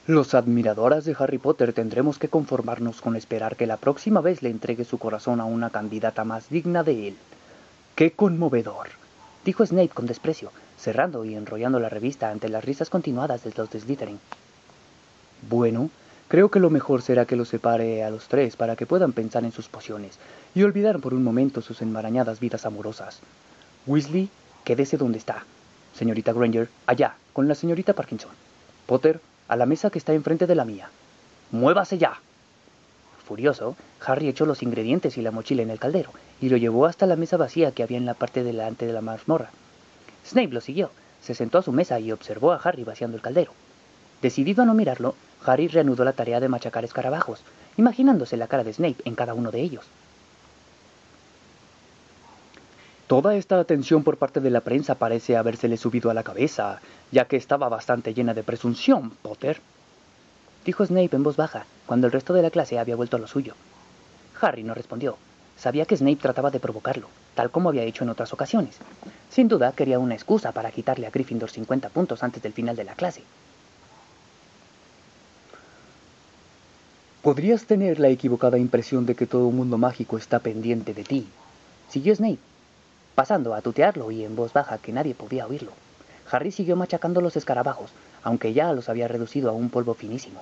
Los 0.05 0.33
admiradoras 0.33 1.05
de 1.05 1.15
Harry 1.17 1.37
Potter 1.37 1.71
tendremos 1.71 2.19
que 2.19 2.27
conformarnos 2.27 2.99
con 2.99 3.15
esperar 3.15 3.55
que 3.55 3.65
la 3.65 3.77
próxima 3.77 4.19
vez 4.19 4.41
le 4.41 4.49
entregue 4.49 4.83
su 4.83 4.97
corazón 4.97 5.39
a 5.39 5.45
una 5.45 5.69
candidata 5.69 6.25
más 6.25 6.49
digna 6.49 6.83
de 6.83 7.07
él. 7.07 7.17
¡Qué 7.95 8.11
conmovedor! 8.11 8.89
dijo 9.45 9.65
Snape 9.65 9.89
con 9.89 10.07
desprecio, 10.07 10.51
cerrando 10.77 11.23
y 11.23 11.35
enrollando 11.35 11.79
la 11.79 11.87
revista 11.87 12.31
ante 12.31 12.49
las 12.49 12.65
risas 12.65 12.89
continuadas 12.89 13.45
de 13.45 13.53
los 13.55 13.69
de 13.69 13.79
Slytherin. 13.79 14.19
Bueno, 15.47 15.89
creo 16.27 16.49
que 16.49 16.59
lo 16.59 16.69
mejor 16.69 17.01
será 17.01 17.25
que 17.25 17.35
los 17.35 17.49
separe 17.49 18.03
a 18.03 18.09
los 18.09 18.27
tres 18.27 18.55
para 18.55 18.75
que 18.75 18.85
puedan 18.85 19.13
pensar 19.13 19.43
en 19.43 19.51
sus 19.51 19.69
pociones 19.69 20.19
y 20.53 20.63
olvidar 20.63 20.99
por 20.99 21.13
un 21.13 21.23
momento 21.23 21.61
sus 21.61 21.81
enmarañadas 21.81 22.39
vidas 22.39 22.65
amorosas. 22.65 23.19
Weasley, 23.87 24.29
quédese 24.63 24.97
donde 24.97 25.17
está. 25.17 25.45
Señorita 25.95 26.33
Granger, 26.33 26.69
allá, 26.85 27.15
con 27.33 27.47
la 27.47 27.55
señorita 27.55 27.93
Parkinson. 27.93 28.31
Potter, 28.85 29.21
a 29.47 29.55
la 29.55 29.65
mesa 29.65 29.89
que 29.89 29.99
está 29.99 30.13
enfrente 30.13 30.45
de 30.45 30.55
la 30.55 30.65
mía. 30.65 30.89
¡Muévase 31.51 31.97
ya! 31.97 32.19
Furioso, 33.25 33.75
Harry 34.05 34.27
echó 34.27 34.45
los 34.45 34.63
ingredientes 34.63 35.17
y 35.17 35.21
la 35.21 35.31
mochila 35.31 35.61
en 35.61 35.69
el 35.69 35.79
caldero 35.79 36.11
y 36.41 36.49
lo 36.49 36.57
llevó 36.57 36.85
hasta 36.85 37.05
la 37.05 37.15
mesa 37.15 37.37
vacía 37.37 37.71
que 37.71 37.83
había 37.83 37.97
en 37.97 38.05
la 38.05 38.13
parte 38.13 38.43
delante 38.43 38.85
de 38.85 38.93
la 38.93 39.01
mazmorra. 39.01 39.51
Snape 40.25 40.53
lo 40.53 40.61
siguió, 40.61 40.91
se 41.21 41.35
sentó 41.35 41.59
a 41.59 41.63
su 41.63 41.71
mesa 41.71 41.99
y 41.99 42.11
observó 42.11 42.51
a 42.51 42.57
Harry 42.57 42.83
vaciando 42.83 43.17
el 43.17 43.23
caldero. 43.23 43.51
Decidido 44.21 44.63
a 44.63 44.65
no 44.65 44.73
mirarlo, 44.73 45.15
Harry 45.45 45.67
reanudó 45.67 46.03
la 46.03 46.13
tarea 46.13 46.39
de 46.39 46.49
machacar 46.49 46.83
escarabajos, 46.83 47.41
imaginándose 47.77 48.37
la 48.37 48.47
cara 48.47 48.63
de 48.63 48.73
Snape 48.73 49.01
en 49.05 49.15
cada 49.15 49.33
uno 49.33 49.51
de 49.51 49.61
ellos. 49.61 49.85
Toda 53.07 53.35
esta 53.35 53.59
atención 53.59 54.03
por 54.03 54.17
parte 54.17 54.39
de 54.39 54.51
la 54.51 54.61
prensa 54.61 54.95
parece 54.95 55.35
habérsele 55.35 55.77
subido 55.77 56.11
a 56.11 56.13
la 56.13 56.21
cabeza, 56.21 56.79
ya 57.11 57.25
que 57.25 57.37
estaba 57.37 57.67
bastante 57.67 58.13
llena 58.13 58.35
de 58.35 58.43
presunción, 58.43 59.11
Potter. 59.23 59.61
Dijo 60.63 60.85
Snape 60.85 61.15
en 61.15 61.23
voz 61.23 61.35
baja, 61.35 61.65
cuando 61.87 62.05
el 62.05 62.13
resto 62.13 62.33
de 62.33 62.43
la 62.43 62.51
clase 62.51 62.77
había 62.77 62.95
vuelto 62.95 63.17
a 63.17 63.19
lo 63.19 63.27
suyo. 63.27 63.55
Harry 64.39 64.63
no 64.63 64.75
respondió. 64.75 65.17
Sabía 65.57 65.85
que 65.85 65.97
Snape 65.97 66.17
trataba 66.17 66.51
de 66.51 66.59
provocarlo, 66.59 67.07
tal 67.33 67.49
como 67.49 67.69
había 67.69 67.83
hecho 67.83 68.03
en 68.03 68.11
otras 68.11 68.31
ocasiones. 68.31 68.77
Sin 69.31 69.47
duda 69.47 69.71
quería 69.71 69.97
una 69.97 70.13
excusa 70.13 70.51
para 70.51 70.71
quitarle 70.71 71.07
a 71.07 71.09
Gryffindor 71.09 71.49
50 71.49 71.89
puntos 71.89 72.21
antes 72.21 72.43
del 72.43 72.53
final 72.53 72.75
de 72.75 72.83
la 72.83 72.93
clase. 72.93 73.23
Podrías 77.21 77.65
tener 77.65 77.99
la 77.99 78.07
equivocada 78.07 78.57
impresión 78.57 79.05
de 79.05 79.13
que 79.13 79.25
todo 79.25 79.45
un 79.47 79.57
mundo 79.57 79.77
mágico 79.77 80.17
está 80.17 80.39
pendiente 80.39 80.93
de 80.93 81.03
ti. 81.03 81.27
Siguió 81.89 82.15
Snape, 82.15 82.39
pasando 83.13 83.53
a 83.53 83.61
tutearlo 83.61 84.09
y 84.09 84.23
en 84.23 84.37
voz 84.37 84.53
baja 84.53 84.77
que 84.77 84.93
nadie 84.93 85.15
podía 85.15 85.45
oírlo. 85.45 85.73
Harry 86.31 86.53
siguió 86.53 86.77
machacando 86.77 87.19
los 87.19 87.35
escarabajos, 87.35 87.91
aunque 88.23 88.53
ya 88.53 88.71
los 88.71 88.87
había 88.87 89.09
reducido 89.09 89.49
a 89.49 89.53
un 89.53 89.69
polvo 89.69 89.95
finísimo. 89.95 90.41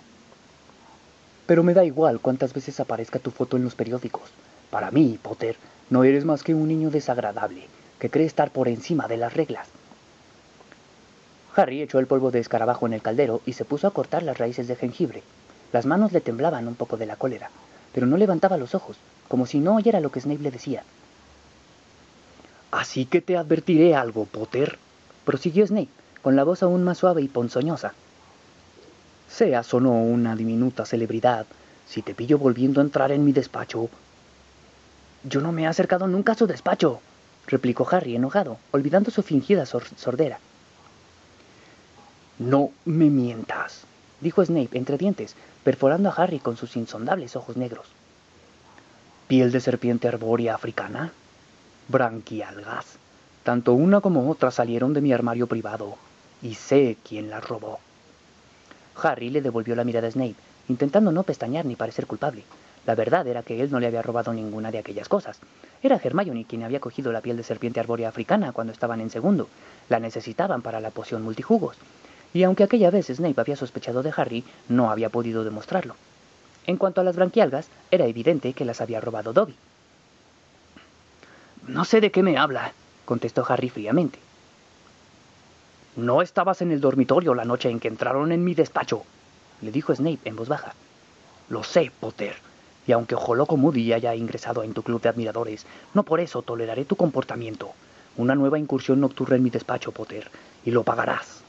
Pero 1.47 1.63
me 1.63 1.73
da 1.73 1.83
igual 1.83 2.19
cuántas 2.19 2.53
veces 2.53 2.79
aparezca 2.79 3.17
tu 3.17 3.31
foto 3.31 3.57
en 3.57 3.63
los 3.63 3.73
periódicos. 3.73 4.29
Para 4.69 4.91
mí, 4.91 5.17
Potter, 5.19 5.55
no 5.89 6.03
eres 6.03 6.25
más 6.25 6.43
que 6.43 6.53
un 6.53 6.67
niño 6.67 6.91
desagradable, 6.91 7.63
que 7.97 8.11
cree 8.11 8.27
estar 8.27 8.51
por 8.51 8.67
encima 8.67 9.07
de 9.07 9.17
las 9.17 9.33
reglas. 9.33 9.67
Harry 11.55 11.81
echó 11.81 11.97
el 11.97 12.05
polvo 12.05 12.29
de 12.29 12.37
escarabajo 12.37 12.85
en 12.85 12.93
el 12.93 13.01
caldero 13.01 13.41
y 13.47 13.53
se 13.53 13.65
puso 13.65 13.87
a 13.87 13.91
cortar 13.91 14.21
las 14.21 14.37
raíces 14.37 14.67
de 14.67 14.75
jengibre. 14.75 15.23
Las 15.71 15.85
manos 15.85 16.11
le 16.11 16.21
temblaban 16.21 16.67
un 16.67 16.75
poco 16.75 16.97
de 16.97 17.05
la 17.05 17.15
cólera, 17.15 17.49
pero 17.93 18.07
no 18.07 18.17
levantaba 18.17 18.57
los 18.57 18.75
ojos, 18.75 18.97
como 19.27 19.45
si 19.45 19.59
no 19.59 19.75
oyera 19.75 19.99
lo 19.99 20.11
que 20.11 20.21
Snape 20.21 20.41
le 20.41 20.51
decía. 20.51 20.83
Así 22.71 23.05
que 23.05 23.21
te 23.21 23.37
advertiré 23.37 23.95
algo, 23.95 24.25
Potter, 24.25 24.77
prosiguió 25.25 25.65
Snape, 25.65 25.89
con 26.21 26.35
la 26.35 26.43
voz 26.43 26.63
aún 26.63 26.83
más 26.83 26.97
suave 26.97 27.21
y 27.21 27.27
ponzoñosa. 27.27 27.93
Seas 29.29 29.73
o 29.73 29.79
no 29.79 29.91
una 29.91 30.35
diminuta 30.35 30.85
celebridad, 30.85 31.45
si 31.87 32.01
te 32.01 32.13
pillo 32.13 32.37
volviendo 32.37 32.81
a 32.81 32.83
entrar 32.83 33.11
en 33.11 33.25
mi 33.25 33.33
despacho. 33.33 33.89
Yo 35.23 35.41
no 35.41 35.51
me 35.51 35.63
he 35.63 35.67
acercado 35.67 36.07
nunca 36.07 36.33
a 36.33 36.35
su 36.35 36.47
despacho, 36.47 37.01
replicó 37.47 37.87
Harry 37.89 38.15
enojado, 38.15 38.57
olvidando 38.71 39.11
su 39.11 39.23
fingida 39.23 39.65
sordera. 39.65 40.39
No 42.39 42.71
me 42.85 43.09
mientas, 43.09 43.85
dijo 44.21 44.43
Snape 44.43 44.77
entre 44.77 44.97
dientes, 44.97 45.35
perforando 45.63 46.09
a 46.09 46.13
Harry 46.13 46.39
con 46.39 46.57
sus 46.57 46.75
insondables 46.75 47.35
ojos 47.35 47.57
negros. 47.57 47.87
¿Piel 49.27 49.51
de 49.51 49.59
serpiente 49.59 50.07
arbórea 50.07 50.55
africana? 50.55 51.11
branquialgas. 51.89 52.97
Tanto 53.43 53.73
una 53.73 54.01
como 54.01 54.29
otra 54.29 54.51
salieron 54.51 54.93
de 54.93 55.01
mi 55.01 55.13
armario 55.13 55.47
privado, 55.47 55.95
y 56.41 56.55
sé 56.55 56.97
quién 57.07 57.29
las 57.29 57.47
robó. 57.47 57.79
Harry 59.01 59.29
le 59.29 59.41
devolvió 59.41 59.75
la 59.75 59.83
mirada 59.83 60.07
a 60.07 60.11
Snape, 60.11 60.35
intentando 60.67 61.11
no 61.11 61.23
pestañear 61.23 61.65
ni 61.65 61.75
parecer 61.75 62.07
culpable. 62.07 62.43
La 62.85 62.95
verdad 62.95 63.27
era 63.27 63.43
que 63.43 63.61
él 63.61 63.69
no 63.69 63.79
le 63.79 63.87
había 63.87 64.01
robado 64.01 64.33
ninguna 64.33 64.71
de 64.71 64.79
aquellas 64.79 65.09
cosas. 65.09 65.39
Era 65.83 65.99
Hermione 66.01 66.45
quien 66.45 66.63
había 66.63 66.79
cogido 66.79 67.11
la 67.11 67.21
piel 67.21 67.37
de 67.37 67.43
serpiente 67.43 67.79
arbórea 67.79 68.09
africana 68.09 68.53
cuando 68.53 68.73
estaban 68.73 69.01
en 69.01 69.09
segundo. 69.09 69.49
La 69.89 69.99
necesitaban 69.99 70.61
para 70.61 70.79
la 70.79 70.89
poción 70.89 71.21
multijugos. 71.21 71.77
Y 72.33 72.43
aunque 72.43 72.63
aquella 72.63 72.91
vez 72.91 73.07
Snape 73.07 73.39
había 73.39 73.55
sospechado 73.55 74.03
de 74.03 74.13
Harry, 74.15 74.43
no 74.69 74.91
había 74.91 75.09
podido 75.09 75.43
demostrarlo. 75.43 75.95
En 76.65 76.77
cuanto 76.77 77.01
a 77.01 77.03
las 77.03 77.15
branquialgas, 77.15 77.69
era 77.91 78.05
evidente 78.05 78.53
que 78.53 78.65
las 78.65 78.81
había 78.81 78.99
robado 78.99 79.33
Dobby. 79.33 79.55
No 81.67 81.85
sé 81.85 82.01
de 82.01 82.11
qué 82.11 82.23
me 82.23 82.37
habla, 82.37 82.73
contestó 83.05 83.45
Harry 83.47 83.69
fríamente. 83.69 84.19
No 85.95 86.21
estabas 86.21 86.61
en 86.61 86.71
el 86.71 86.81
dormitorio 86.81 87.33
la 87.33 87.45
noche 87.45 87.69
en 87.69 87.79
que 87.79 87.87
entraron 87.87 88.31
en 88.31 88.43
mi 88.43 88.53
despacho, 88.53 89.03
le 89.61 89.71
dijo 89.71 89.95
Snape 89.95 90.19
en 90.25 90.35
voz 90.35 90.47
baja. 90.47 90.73
Lo 91.49 91.63
sé, 91.63 91.91
Potter, 91.99 92.35
y 92.85 92.91
aunque 92.91 93.15
Ojoloco 93.15 93.57
Moody 93.57 93.93
haya 93.93 94.13
ingresado 94.15 94.63
en 94.63 94.73
tu 94.73 94.83
club 94.83 95.01
de 95.01 95.09
admiradores, 95.09 95.65
no 95.93 96.03
por 96.03 96.19
eso 96.19 96.41
toleraré 96.41 96.85
tu 96.85 96.95
comportamiento. 96.95 97.71
Una 98.15 98.35
nueva 98.35 98.59
incursión 98.59 98.99
nocturna 98.99 99.35
en 99.35 99.43
mi 99.43 99.49
despacho, 99.49 99.91
Potter, 99.91 100.29
y 100.65 100.71
lo 100.71 100.83
pagarás. 100.83 101.43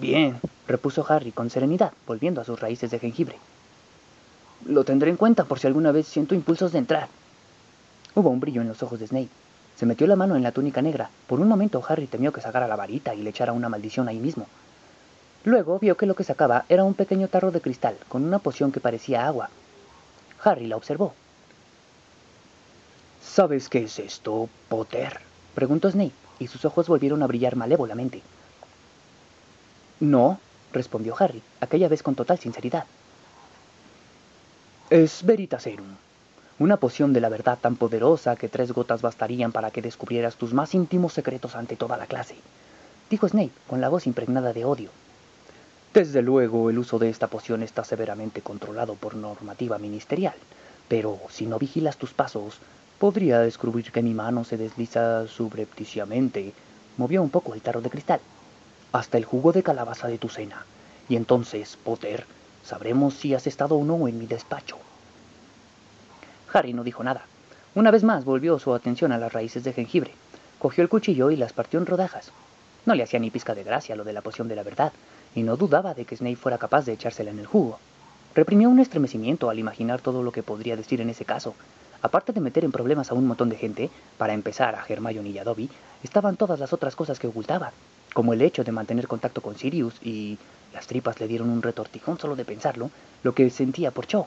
Bien, 0.00 0.40
repuso 0.66 1.04
Harry 1.08 1.32
con 1.32 1.50
serenidad, 1.50 1.92
volviendo 2.06 2.40
a 2.40 2.44
sus 2.44 2.58
raíces 2.58 2.90
de 2.90 2.98
jengibre. 2.98 3.36
Lo 4.64 4.84
tendré 4.84 5.10
en 5.10 5.16
cuenta 5.16 5.44
por 5.44 5.58
si 5.58 5.66
alguna 5.66 5.92
vez 5.92 6.06
siento 6.06 6.34
impulsos 6.34 6.72
de 6.72 6.78
entrar. 6.78 7.08
Hubo 8.14 8.30
un 8.30 8.40
brillo 8.40 8.62
en 8.62 8.68
los 8.68 8.82
ojos 8.82 9.00
de 9.00 9.06
Snape. 9.06 9.28
Se 9.76 9.86
metió 9.86 10.06
la 10.06 10.16
mano 10.16 10.36
en 10.36 10.42
la 10.42 10.52
túnica 10.52 10.80
negra. 10.80 11.10
Por 11.26 11.40
un 11.40 11.48
momento 11.48 11.82
Harry 11.86 12.06
temió 12.06 12.32
que 12.32 12.40
sacara 12.40 12.68
la 12.68 12.76
varita 12.76 13.14
y 13.14 13.22
le 13.22 13.30
echara 13.30 13.52
una 13.52 13.68
maldición 13.68 14.08
ahí 14.08 14.18
mismo. 14.18 14.46
Luego 15.44 15.78
vio 15.78 15.96
que 15.96 16.06
lo 16.06 16.14
que 16.14 16.24
sacaba 16.24 16.64
era 16.68 16.84
un 16.84 16.94
pequeño 16.94 17.28
tarro 17.28 17.50
de 17.50 17.60
cristal 17.60 17.96
con 18.08 18.24
una 18.24 18.38
poción 18.38 18.70
que 18.70 18.80
parecía 18.80 19.26
agua. 19.26 19.50
Harry 20.44 20.66
la 20.66 20.76
observó. 20.76 21.14
¿Sabes 23.22 23.68
qué 23.68 23.84
es 23.84 23.98
esto, 23.98 24.48
Potter? 24.68 25.20
preguntó 25.54 25.90
Snape, 25.90 26.12
y 26.38 26.46
sus 26.46 26.64
ojos 26.64 26.88
volvieron 26.88 27.22
a 27.22 27.26
brillar 27.26 27.56
malévolamente. 27.56 28.22
No, 30.02 30.40
respondió 30.72 31.14
Harry, 31.16 31.40
aquella 31.60 31.86
vez 31.86 32.02
con 32.02 32.16
total 32.16 32.36
sinceridad. 32.36 32.86
Es 34.90 35.24
Veritaserum, 35.24 35.94
una 36.58 36.76
poción 36.76 37.12
de 37.12 37.20
la 37.20 37.28
verdad 37.28 37.56
tan 37.60 37.76
poderosa 37.76 38.34
que 38.34 38.48
tres 38.48 38.72
gotas 38.72 39.00
bastarían 39.00 39.52
para 39.52 39.70
que 39.70 39.80
descubrieras 39.80 40.34
tus 40.34 40.54
más 40.54 40.74
íntimos 40.74 41.12
secretos 41.12 41.54
ante 41.54 41.76
toda 41.76 41.96
la 41.96 42.08
clase, 42.08 42.34
dijo 43.10 43.28
Snape 43.28 43.52
con 43.68 43.80
la 43.80 43.88
voz 43.88 44.08
impregnada 44.08 44.52
de 44.52 44.64
odio. 44.64 44.90
Desde 45.94 46.20
luego, 46.20 46.68
el 46.68 46.80
uso 46.80 46.98
de 46.98 47.08
esta 47.08 47.28
poción 47.28 47.62
está 47.62 47.84
severamente 47.84 48.40
controlado 48.40 48.96
por 48.96 49.14
normativa 49.14 49.78
ministerial, 49.78 50.34
pero 50.88 51.20
si 51.30 51.46
no 51.46 51.60
vigilas 51.60 51.96
tus 51.96 52.12
pasos, 52.12 52.58
podría 52.98 53.38
descubrir 53.38 53.92
que 53.92 54.02
mi 54.02 54.14
mano 54.14 54.42
se 54.42 54.56
desliza 54.56 55.28
subrepticiamente. 55.28 56.54
Movió 56.96 57.22
un 57.22 57.30
poco 57.30 57.54
el 57.54 57.62
tarro 57.62 57.82
de 57.82 57.90
cristal. 57.90 58.20
Hasta 58.92 59.16
el 59.16 59.24
jugo 59.24 59.52
de 59.52 59.62
calabaza 59.62 60.06
de 60.08 60.18
tu 60.18 60.28
cena. 60.28 60.66
Y 61.08 61.16
entonces, 61.16 61.78
Potter, 61.82 62.26
sabremos 62.62 63.14
si 63.14 63.34
has 63.34 63.46
estado 63.46 63.76
o 63.76 63.84
no 63.84 64.06
en 64.06 64.18
mi 64.18 64.26
despacho. 64.26 64.76
Harry 66.52 66.74
no 66.74 66.84
dijo 66.84 67.02
nada. 67.02 67.24
Una 67.74 67.90
vez 67.90 68.04
más 68.04 68.26
volvió 68.26 68.58
su 68.58 68.74
atención 68.74 69.10
a 69.12 69.18
las 69.18 69.32
raíces 69.32 69.64
de 69.64 69.72
jengibre. 69.72 70.12
Cogió 70.58 70.82
el 70.82 70.90
cuchillo 70.90 71.30
y 71.30 71.36
las 71.36 71.54
partió 71.54 71.80
en 71.80 71.86
rodajas. 71.86 72.32
No 72.84 72.94
le 72.94 73.02
hacía 73.02 73.18
ni 73.18 73.30
pizca 73.30 73.54
de 73.54 73.64
gracia 73.64 73.96
lo 73.96 74.04
de 74.04 74.12
la 74.12 74.20
poción 74.20 74.46
de 74.48 74.56
la 74.56 74.62
verdad, 74.62 74.92
y 75.34 75.42
no 75.42 75.56
dudaba 75.56 75.94
de 75.94 76.04
que 76.04 76.16
Snape 76.16 76.36
fuera 76.36 76.58
capaz 76.58 76.84
de 76.84 76.92
echársela 76.92 77.30
en 77.30 77.38
el 77.38 77.46
jugo. 77.46 77.78
Reprimió 78.34 78.68
un 78.68 78.78
estremecimiento 78.78 79.48
al 79.48 79.58
imaginar 79.58 80.02
todo 80.02 80.22
lo 80.22 80.32
que 80.32 80.42
podría 80.42 80.76
decir 80.76 81.00
en 81.00 81.08
ese 81.08 81.24
caso. 81.24 81.54
Aparte 82.02 82.32
de 82.32 82.40
meter 82.40 82.64
en 82.64 82.72
problemas 82.72 83.10
a 83.10 83.14
un 83.14 83.26
montón 83.26 83.48
de 83.48 83.56
gente, 83.56 83.90
para 84.18 84.34
empezar 84.34 84.74
a 84.74 84.84
Hermione 84.86 85.30
y 85.30 85.38
a 85.38 85.44
Dobby, 85.44 85.70
estaban 86.02 86.36
todas 86.36 86.58
las 86.58 86.72
otras 86.72 86.96
cosas 86.96 87.18
que 87.18 87.28
ocultaba, 87.28 87.72
como 88.12 88.32
el 88.32 88.42
hecho 88.42 88.64
de 88.64 88.72
mantener 88.72 89.08
contacto 89.08 89.40
con 89.40 89.56
Sirius 89.56 89.94
y 90.02 90.38
las 90.72 90.86
tripas 90.86 91.20
le 91.20 91.28
dieron 91.28 91.50
un 91.50 91.62
retortijón 91.62 92.18
solo 92.18 92.36
de 92.36 92.44
pensarlo, 92.44 92.90
lo 93.22 93.34
que 93.34 93.48
sentía 93.50 93.90
por 93.90 94.06
Cho. 94.06 94.26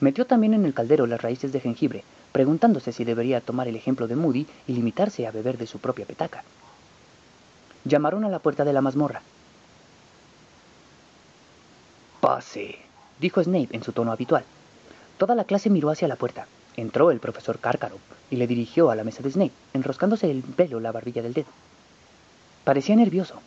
Metió 0.00 0.26
también 0.26 0.54
en 0.54 0.64
el 0.64 0.74
caldero 0.74 1.06
las 1.06 1.20
raíces 1.20 1.52
de 1.52 1.60
jengibre, 1.60 2.04
preguntándose 2.32 2.92
si 2.92 3.04
debería 3.04 3.40
tomar 3.40 3.68
el 3.68 3.76
ejemplo 3.76 4.06
de 4.06 4.16
Moody 4.16 4.46
y 4.66 4.72
limitarse 4.72 5.26
a 5.26 5.30
beber 5.30 5.58
de 5.58 5.66
su 5.66 5.78
propia 5.78 6.06
petaca. 6.06 6.44
Llamaron 7.84 8.24
a 8.24 8.28
la 8.28 8.38
puerta 8.38 8.64
de 8.64 8.72
la 8.72 8.80
mazmorra. 8.80 9.22
Pase, 12.20 12.76
dijo 13.20 13.42
Snape 13.42 13.68
en 13.72 13.82
su 13.82 13.92
tono 13.92 14.12
habitual. 14.12 14.44
Toda 15.16 15.34
la 15.34 15.44
clase 15.44 15.70
miró 15.70 15.90
hacia 15.90 16.08
la 16.08 16.16
puerta. 16.16 16.46
Entró 16.76 17.10
el 17.10 17.18
profesor 17.18 17.58
Karkaroff 17.58 18.00
y 18.30 18.36
le 18.36 18.46
dirigió 18.46 18.90
a 18.90 18.94
la 18.94 19.04
mesa 19.04 19.22
de 19.22 19.30
Snape, 19.30 19.52
enroscándose 19.72 20.30
el 20.30 20.42
pelo 20.42 20.78
la 20.80 20.92
barbilla 20.92 21.22
del 21.22 21.34
dedo. 21.34 21.48
Parecía 22.68 22.96
nervioso. 22.96 23.40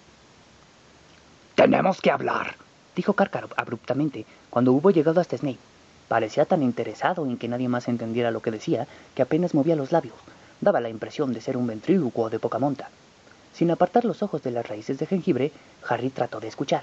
Tenemos 1.53 2.01
que 2.01 2.09
hablar, 2.09 2.55
dijo 2.95 3.13
Karkaroff 3.13 3.51
abruptamente 3.55 4.25
cuando 4.49 4.73
hubo 4.73 4.89
llegado 4.89 5.21
hasta 5.21 5.37
Snape. 5.37 5.59
Parecía 6.07 6.45
tan 6.45 6.63
interesado 6.63 7.27
en 7.27 7.37
que 7.37 7.47
nadie 7.47 7.69
más 7.69 7.87
entendiera 7.87 8.31
lo 8.31 8.41
que 8.41 8.49
decía 8.49 8.87
que 9.13 9.21
apenas 9.21 9.53
movía 9.53 9.75
los 9.75 9.91
labios. 9.91 10.15
Daba 10.59 10.81
la 10.81 10.89
impresión 10.89 11.33
de 11.33 11.41
ser 11.41 11.55
un 11.55 11.67
ventrílocuo 11.67 12.31
de 12.31 12.39
poca 12.39 12.57
monta. 12.57 12.89
Sin 13.53 13.69
apartar 13.69 14.05
los 14.05 14.23
ojos 14.23 14.41
de 14.41 14.49
las 14.49 14.67
raíces 14.67 14.97
de 14.97 15.05
jengibre, 15.05 15.51
Harry 15.87 16.09
trató 16.09 16.39
de 16.39 16.47
escuchar. 16.47 16.81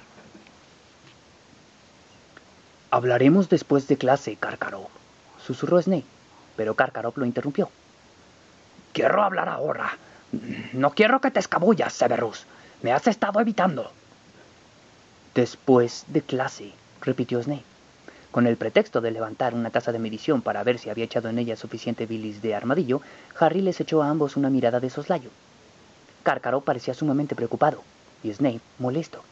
Hablaremos 2.93 3.49
después 3.49 3.89
de 3.89 3.99
clase, 3.99 4.37
Karkaroff, 4.37 4.93
susurró 5.45 5.83
Snape, 5.83 6.07
pero 6.55 6.77
Karkaroff 6.77 7.17
lo 7.17 7.27
interrumpió. 7.27 7.69
Quiero 8.93 9.25
hablar 9.25 9.49
ahora. 9.49 9.99
No 10.73 10.91
quiero 10.91 11.21
que 11.21 11.31
te 11.31 11.41
escabullas, 11.41 11.93
Severus. 11.93 12.47
Me 12.83 12.93
has 12.93 13.07
estado 13.07 13.41
evitando. 13.41 13.91
Después 15.35 16.05
de 16.09 16.23
clase, 16.23 16.73
repitió 17.01 17.43
Snape. 17.43 17.65
Con 18.31 18.47
el 18.47 18.57
pretexto 18.57 19.01
de 19.01 19.11
levantar 19.11 19.55
una 19.55 19.71
taza 19.71 19.91
de 19.91 19.99
medición 19.99 20.43
para 20.43 20.63
ver 20.63 20.79
si 20.79 20.91
había 20.91 21.05
echado 21.05 21.29
en 21.29 21.39
ella 21.39 21.57
suficiente 21.57 22.07
bilis 22.07 22.43
de 22.43 22.55
armadillo, 22.55 23.01
Harry 23.39 23.63
les 23.63 23.81
echó 23.81 24.03
a 24.03 24.11
ambos 24.11 24.37
una 24.37 24.51
mirada 24.51 24.81
de 24.81 24.91
soslayo. 24.91 25.31
Cárcaro 26.23 26.61
parecía 26.61 26.93
sumamente 26.93 27.35
preocupado, 27.35 27.83
y 28.23 28.33
Snape 28.33 28.61
molesto. 28.79 29.25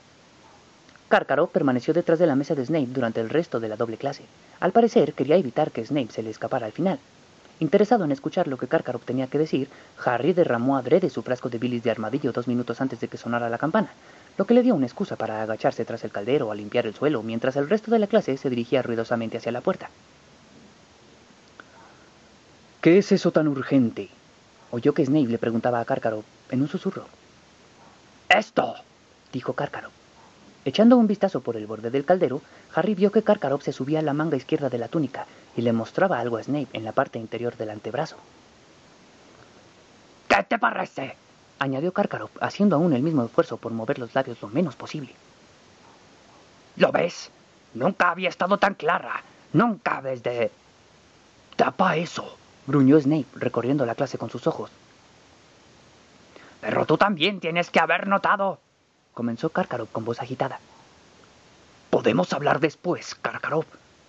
Cárcaro 1.08 1.46
permaneció 1.48 1.92
detrás 1.92 2.18
de 2.18 2.26
la 2.26 2.36
mesa 2.36 2.54
de 2.54 2.64
Snape 2.64 2.88
durante 2.88 3.20
el 3.20 3.28
resto 3.28 3.60
de 3.60 3.68
la 3.68 3.76
doble 3.76 3.98
clase. 3.98 4.24
Al 4.60 4.72
parecer 4.72 5.12
quería 5.12 5.36
evitar 5.36 5.70
que 5.70 5.84
Snape 5.84 6.10
se 6.10 6.22
le 6.22 6.30
escapara 6.30 6.66
al 6.66 6.72
final. 6.72 6.98
Interesado 7.58 8.04
en 8.04 8.12
escuchar 8.12 8.48
lo 8.48 8.58
que 8.58 8.68
Cárcaro 8.68 8.98
tenía 8.98 9.28
que 9.28 9.38
decir, 9.38 9.70
Harry 10.04 10.34
derramó 10.34 10.76
adrede 10.76 11.08
su 11.08 11.22
frasco 11.22 11.48
de 11.48 11.58
bilis 11.58 11.82
de 11.82 11.90
armadillo 11.90 12.32
dos 12.32 12.48
minutos 12.48 12.82
antes 12.82 13.00
de 13.00 13.08
que 13.08 13.16
sonara 13.16 13.48
la 13.48 13.56
campana, 13.56 13.88
lo 14.36 14.44
que 14.44 14.52
le 14.52 14.62
dio 14.62 14.74
una 14.74 14.84
excusa 14.84 15.16
para 15.16 15.40
agacharse 15.40 15.86
tras 15.86 16.04
el 16.04 16.10
caldero 16.10 16.50
a 16.50 16.54
limpiar 16.54 16.86
el 16.86 16.94
suelo 16.94 17.22
mientras 17.22 17.56
el 17.56 17.70
resto 17.70 17.90
de 17.90 17.98
la 17.98 18.08
clase 18.08 18.36
se 18.36 18.50
dirigía 18.50 18.82
ruidosamente 18.82 19.38
hacia 19.38 19.52
la 19.52 19.62
puerta. 19.62 19.88
¿Qué 22.82 22.98
es 22.98 23.10
eso 23.10 23.32
tan 23.32 23.48
urgente? 23.48 24.10
Oyó 24.70 24.92
que 24.92 25.06
Snape 25.06 25.28
le 25.28 25.38
preguntaba 25.38 25.80
a 25.80 25.84
Cárcaro 25.86 26.24
en 26.50 26.60
un 26.60 26.68
susurro. 26.68 27.06
¡Esto! 28.28 28.74
dijo 29.32 29.54
Cárcaro. 29.54 29.88
Echando 30.66 30.98
un 30.98 31.06
vistazo 31.06 31.40
por 31.40 31.56
el 31.56 31.66
borde 31.66 31.90
del 31.90 32.04
caldero, 32.04 32.42
Harry 32.74 32.94
vio 32.94 33.12
que 33.12 33.22
Karkaroff 33.22 33.62
se 33.62 33.72
subía 33.72 34.00
a 34.00 34.02
la 34.02 34.12
manga 34.12 34.36
izquierda 34.36 34.68
de 34.68 34.78
la 34.78 34.88
túnica 34.88 35.26
y 35.56 35.62
le 35.62 35.72
mostraba 35.72 36.20
algo 36.20 36.36
a 36.36 36.42
Snape 36.42 36.68
en 36.74 36.84
la 36.84 36.92
parte 36.92 37.18
interior 37.18 37.56
del 37.56 37.70
antebrazo. 37.70 38.16
¿Qué 40.28 40.42
te 40.42 40.58
parece? 40.58 41.16
añadió 41.58 41.92
Karkaroff, 41.92 42.30
haciendo 42.40 42.76
aún 42.76 42.92
el 42.92 43.02
mismo 43.02 43.24
esfuerzo 43.24 43.56
por 43.56 43.72
mover 43.72 43.98
los 43.98 44.14
labios 44.14 44.40
lo 44.42 44.48
menos 44.48 44.76
posible. 44.76 45.14
¿Lo 46.76 46.92
ves? 46.92 47.30
Nunca 47.72 48.10
había 48.10 48.28
estado 48.28 48.58
tan 48.58 48.74
clara. 48.74 49.22
Nunca 49.54 50.02
desde... 50.02 50.50
Tapa 51.56 51.96
eso, 51.96 52.36
gruñó 52.66 53.00
Snape, 53.00 53.26
recorriendo 53.34 53.86
la 53.86 53.94
clase 53.94 54.18
con 54.18 54.28
sus 54.28 54.46
ojos. 54.46 54.70
Pero 56.60 56.84
tú 56.84 56.98
también 56.98 57.40
tienes 57.40 57.70
que 57.70 57.80
haber 57.80 58.06
notado, 58.06 58.58
comenzó 59.14 59.48
Karkaroff 59.48 59.90
con 59.90 60.04
voz 60.04 60.20
agitada. 60.20 60.60
Podemos 61.88 62.30
hablar 62.34 62.60
después, 62.60 63.14
Karkaroff, 63.14 63.66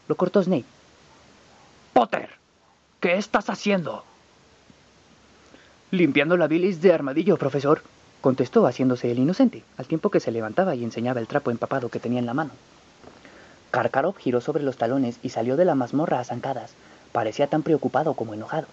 lo 0.10 0.16
cortó 0.18 0.44
Snape. 0.44 0.66
Potter, 1.98 2.30
¿qué 3.00 3.18
estás 3.18 3.50
haciendo? 3.50 4.04
Limpiando 5.89 6.38
la 6.38 6.46
bilis 6.46 6.80
de 6.80 6.94
armadillo, 6.94 7.38
profesor, 7.38 7.82
contestó 8.22 8.68
haciéndose 8.68 9.10
el 9.10 9.18
inocente, 9.18 9.63
al 9.77 9.88
tiempo 9.88 10.12
que 10.12 10.20
se 10.20 10.32
levantaba 10.32 10.75
y 10.75 10.84
enseñaba 10.84 11.22
el 11.22 11.27
trapo 11.27 11.50
empapado 11.50 11.89
que 11.89 12.00
tenía 12.00 12.20
en 12.20 12.27
la 12.27 12.36
mano. 12.36 12.51
Karkaroff 13.72 14.20
giró 14.20 14.42
sobre 14.42 14.62
los 14.62 14.77
talones 14.77 15.18
y 15.24 15.30
salió 15.30 15.58
de 15.58 15.66
la 15.66 15.74
mazmorra 15.74 16.20
a 16.20 16.24
zancadas. 16.24 16.75
Parecía 17.13 17.48
tan 17.48 17.63
preocupado 17.63 18.13
como 18.13 18.36
enojado. 18.36 18.68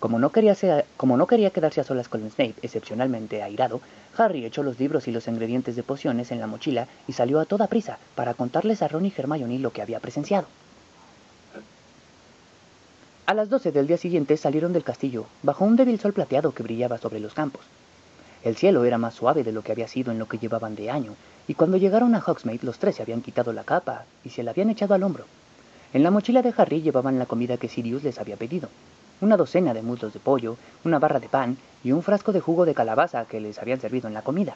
Como 0.00 0.18
no, 0.18 0.30
quería 0.30 0.56
como 0.96 1.16
no 1.16 1.28
quería 1.28 1.50
quedarse 1.50 1.80
a 1.80 1.84
solas 1.84 2.08
con 2.08 2.28
Snape, 2.28 2.56
excepcionalmente 2.62 3.44
airado, 3.44 3.80
Harry 4.18 4.44
echó 4.44 4.64
los 4.64 4.80
libros 4.80 5.06
y 5.06 5.12
los 5.12 5.28
ingredientes 5.28 5.76
de 5.76 5.84
pociones 5.84 6.32
en 6.32 6.40
la 6.40 6.48
mochila 6.48 6.88
y 7.06 7.12
salió 7.12 7.38
a 7.38 7.44
toda 7.44 7.68
prisa 7.68 8.00
para 8.16 8.34
contarles 8.34 8.82
a 8.82 8.88
Ron 8.88 9.06
y 9.06 9.14
Hermione 9.16 9.60
lo 9.60 9.70
que 9.70 9.82
había 9.82 10.00
presenciado. 10.00 10.48
A 13.26 13.34
las 13.34 13.50
doce 13.50 13.72
del 13.72 13.88
día 13.88 13.96
siguiente 13.96 14.36
salieron 14.36 14.72
del 14.72 14.84
castillo, 14.84 15.26
bajo 15.42 15.64
un 15.64 15.74
débil 15.74 15.98
sol 15.98 16.12
plateado 16.12 16.52
que 16.52 16.62
brillaba 16.62 16.96
sobre 16.96 17.18
los 17.18 17.34
campos. 17.34 17.64
El 18.44 18.56
cielo 18.56 18.84
era 18.84 18.98
más 18.98 19.14
suave 19.14 19.42
de 19.42 19.50
lo 19.50 19.62
que 19.62 19.72
había 19.72 19.88
sido 19.88 20.12
en 20.12 20.20
lo 20.20 20.28
que 20.28 20.38
llevaban 20.38 20.76
de 20.76 20.92
año, 20.92 21.16
y 21.48 21.54
cuando 21.54 21.76
llegaron 21.76 22.14
a 22.14 22.22
Hogsmeade 22.24 22.64
los 22.64 22.78
tres 22.78 22.94
se 22.94 23.02
habían 23.02 23.22
quitado 23.22 23.52
la 23.52 23.64
capa 23.64 24.04
y 24.22 24.30
se 24.30 24.44
la 24.44 24.52
habían 24.52 24.70
echado 24.70 24.94
al 24.94 25.02
hombro. 25.02 25.24
En 25.92 26.04
la 26.04 26.12
mochila 26.12 26.40
de 26.40 26.54
Harry 26.56 26.82
llevaban 26.82 27.18
la 27.18 27.26
comida 27.26 27.56
que 27.56 27.68
Sirius 27.68 28.04
les 28.04 28.20
había 28.20 28.36
pedido, 28.36 28.68
una 29.20 29.36
docena 29.36 29.74
de 29.74 29.82
muslos 29.82 30.12
de 30.12 30.20
pollo, 30.20 30.56
una 30.84 31.00
barra 31.00 31.18
de 31.18 31.28
pan 31.28 31.56
y 31.82 31.90
un 31.90 32.04
frasco 32.04 32.30
de 32.30 32.40
jugo 32.40 32.64
de 32.64 32.74
calabaza 32.74 33.24
que 33.24 33.40
les 33.40 33.58
habían 33.58 33.80
servido 33.80 34.06
en 34.06 34.14
la 34.14 34.22
comida. 34.22 34.54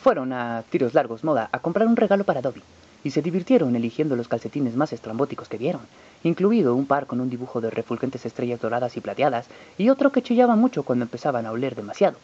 Fueron 0.00 0.32
a 0.32 0.62
tiros 0.70 0.94
largos 0.94 1.24
moda 1.24 1.48
a 1.50 1.58
comprar 1.58 1.88
un 1.88 1.96
regalo 1.96 2.22
para 2.22 2.42
Dobby, 2.42 2.62
y 3.04 3.10
se 3.10 3.22
divirtieron 3.22 3.76
eligiendo 3.76 4.16
los 4.16 4.26
calcetines 4.28 4.74
más 4.74 4.92
estrambóticos 4.92 5.48
que 5.48 5.58
vieron, 5.58 5.82
incluido 6.24 6.74
un 6.74 6.86
par 6.86 7.06
con 7.06 7.20
un 7.20 7.30
dibujo 7.30 7.60
de 7.60 7.70
refulgentes 7.70 8.24
estrellas 8.26 8.60
doradas 8.60 8.96
y 8.96 9.00
plateadas 9.00 9.46
y 9.78 9.90
otro 9.90 10.10
que 10.10 10.22
chillaba 10.22 10.56
mucho 10.56 10.82
cuando 10.82 11.04
empezaban 11.04 11.46
a 11.46 11.52
oler 11.52 11.76
demasiado. 11.76 12.16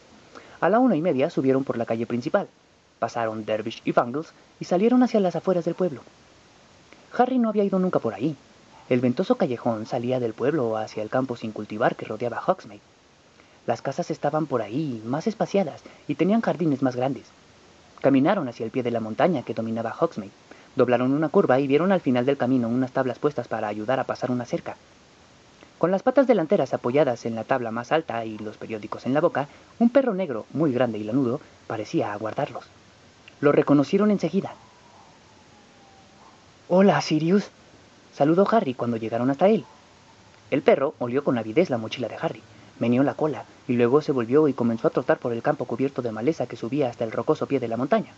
A 0.59 0.69
la 0.69 0.79
una 0.79 0.95
y 0.95 1.01
media 1.01 1.29
subieron 1.29 1.63
por 1.63 1.77
la 1.77 1.85
calle 1.85 2.07
principal, 2.07 2.47
pasaron 2.99 3.45
Dervish 3.45 3.81
y 3.85 3.91
Bangles 3.91 4.33
y 4.59 4.65
salieron 4.65 5.03
hacia 5.03 5.19
las 5.19 5.35
afueras 5.35 5.65
del 5.65 5.75
pueblo. 5.75 6.01
Harry 7.17 7.37
no 7.37 7.49
había 7.49 7.63
ido 7.63 7.77
nunca 7.79 7.99
por 7.99 8.13
ahí. 8.13 8.35
El 8.89 8.99
ventoso 8.99 9.35
callejón 9.35 9.85
salía 9.85 10.19
del 10.19 10.33
pueblo 10.33 10.77
hacia 10.77 11.03
el 11.03 11.09
campo 11.09 11.35
sin 11.37 11.51
cultivar 11.51 11.95
que 11.95 12.05
rodeaba 12.05 12.41
Hogsmeade. 12.45 12.81
Las 13.67 13.81
casas 13.81 14.09
estaban 14.11 14.47
por 14.47 14.61
ahí, 14.61 15.01
más 15.05 15.27
espaciadas, 15.27 15.81
y 16.07 16.15
tenían 16.15 16.41
jardines 16.41 16.81
más 16.81 16.95
grandes. 16.95 17.27
Caminaron 18.01 18.49
hacia 18.49 18.65
el 18.65 18.71
pie 18.71 18.81
de 18.81 18.91
la 18.91 18.99
montaña 18.99 19.43
que 19.43 19.53
dominaba 19.53 19.95
Hogsmeade, 19.97 20.31
Doblaron 20.75 21.13
una 21.13 21.29
curva 21.29 21.59
y 21.59 21.67
vieron 21.67 21.91
al 21.91 22.01
final 22.01 22.25
del 22.25 22.37
camino 22.37 22.69
unas 22.69 22.91
tablas 22.91 23.19
puestas 23.19 23.47
para 23.47 23.67
ayudar 23.67 23.99
a 23.99 24.05
pasar 24.05 24.31
una 24.31 24.45
cerca. 24.45 24.77
Con 25.77 25.91
las 25.91 26.03
patas 26.03 26.27
delanteras 26.27 26.73
apoyadas 26.73 27.25
en 27.25 27.35
la 27.35 27.43
tabla 27.43 27.71
más 27.71 27.91
alta 27.91 28.23
y 28.23 28.37
los 28.37 28.57
periódicos 28.57 29.05
en 29.05 29.13
la 29.13 29.19
boca, 29.19 29.47
un 29.79 29.89
perro 29.89 30.13
negro, 30.13 30.45
muy 30.53 30.71
grande 30.71 30.99
y 30.99 31.03
lanudo, 31.03 31.41
parecía 31.67 32.13
aguardarlos. 32.13 32.65
Lo 33.39 33.51
reconocieron 33.51 34.11
enseguida. 34.11 34.53
Hola, 36.69 37.01
Sirius, 37.01 37.49
saludó 38.13 38.47
Harry 38.51 38.75
cuando 38.75 38.97
llegaron 38.97 39.29
hasta 39.29 39.49
él. 39.49 39.65
El 40.51 40.61
perro 40.61 40.93
olió 40.99 41.23
con 41.23 41.37
avidez 41.37 41.69
la 41.69 41.77
mochila 41.77 42.07
de 42.07 42.17
Harry, 42.21 42.43
meneó 42.79 43.03
la 43.03 43.15
cola 43.15 43.45
y 43.67 43.73
luego 43.73 44.01
se 44.01 44.11
volvió 44.11 44.47
y 44.47 44.53
comenzó 44.53 44.87
a 44.87 44.91
trotar 44.91 45.17
por 45.17 45.33
el 45.33 45.41
campo 45.41 45.65
cubierto 45.65 46.01
de 46.01 46.11
maleza 46.11 46.45
que 46.45 46.55
subía 46.55 46.89
hasta 46.89 47.03
el 47.03 47.11
rocoso 47.11 47.47
pie 47.47 47.59
de 47.59 47.67
la 47.67 47.77
montaña. 47.77 48.13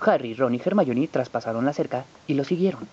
Harry, 0.00 0.34
Ron 0.34 0.54
y 0.54 0.60
Hermione 0.64 1.08
traspasaron 1.08 1.64
la 1.64 1.72
cerca 1.72 2.04
y 2.26 2.34
lo 2.34 2.44
siguieron. 2.44 2.86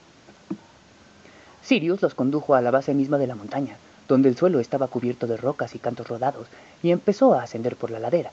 Sirius 1.62 2.02
los 2.02 2.16
condujo 2.16 2.56
a 2.56 2.62
la 2.62 2.72
base 2.72 2.94
misma 2.94 3.18
de 3.18 3.28
la 3.28 3.36
montaña, 3.36 3.78
donde 4.08 4.30
el 4.30 4.38
suelo 4.38 4.60
estaba 4.60 4.88
cubierto 4.88 5.28
de 5.28 5.38
rocas 5.38 5.76
y 5.76 5.80
cantos 5.80 6.08
rodados, 6.08 6.48
y 6.82 6.92
empezó 6.92 7.34
a 7.34 7.44
ascender 7.44 7.76
por 7.76 7.92
la 7.92 8.00
ladera. 8.00 8.32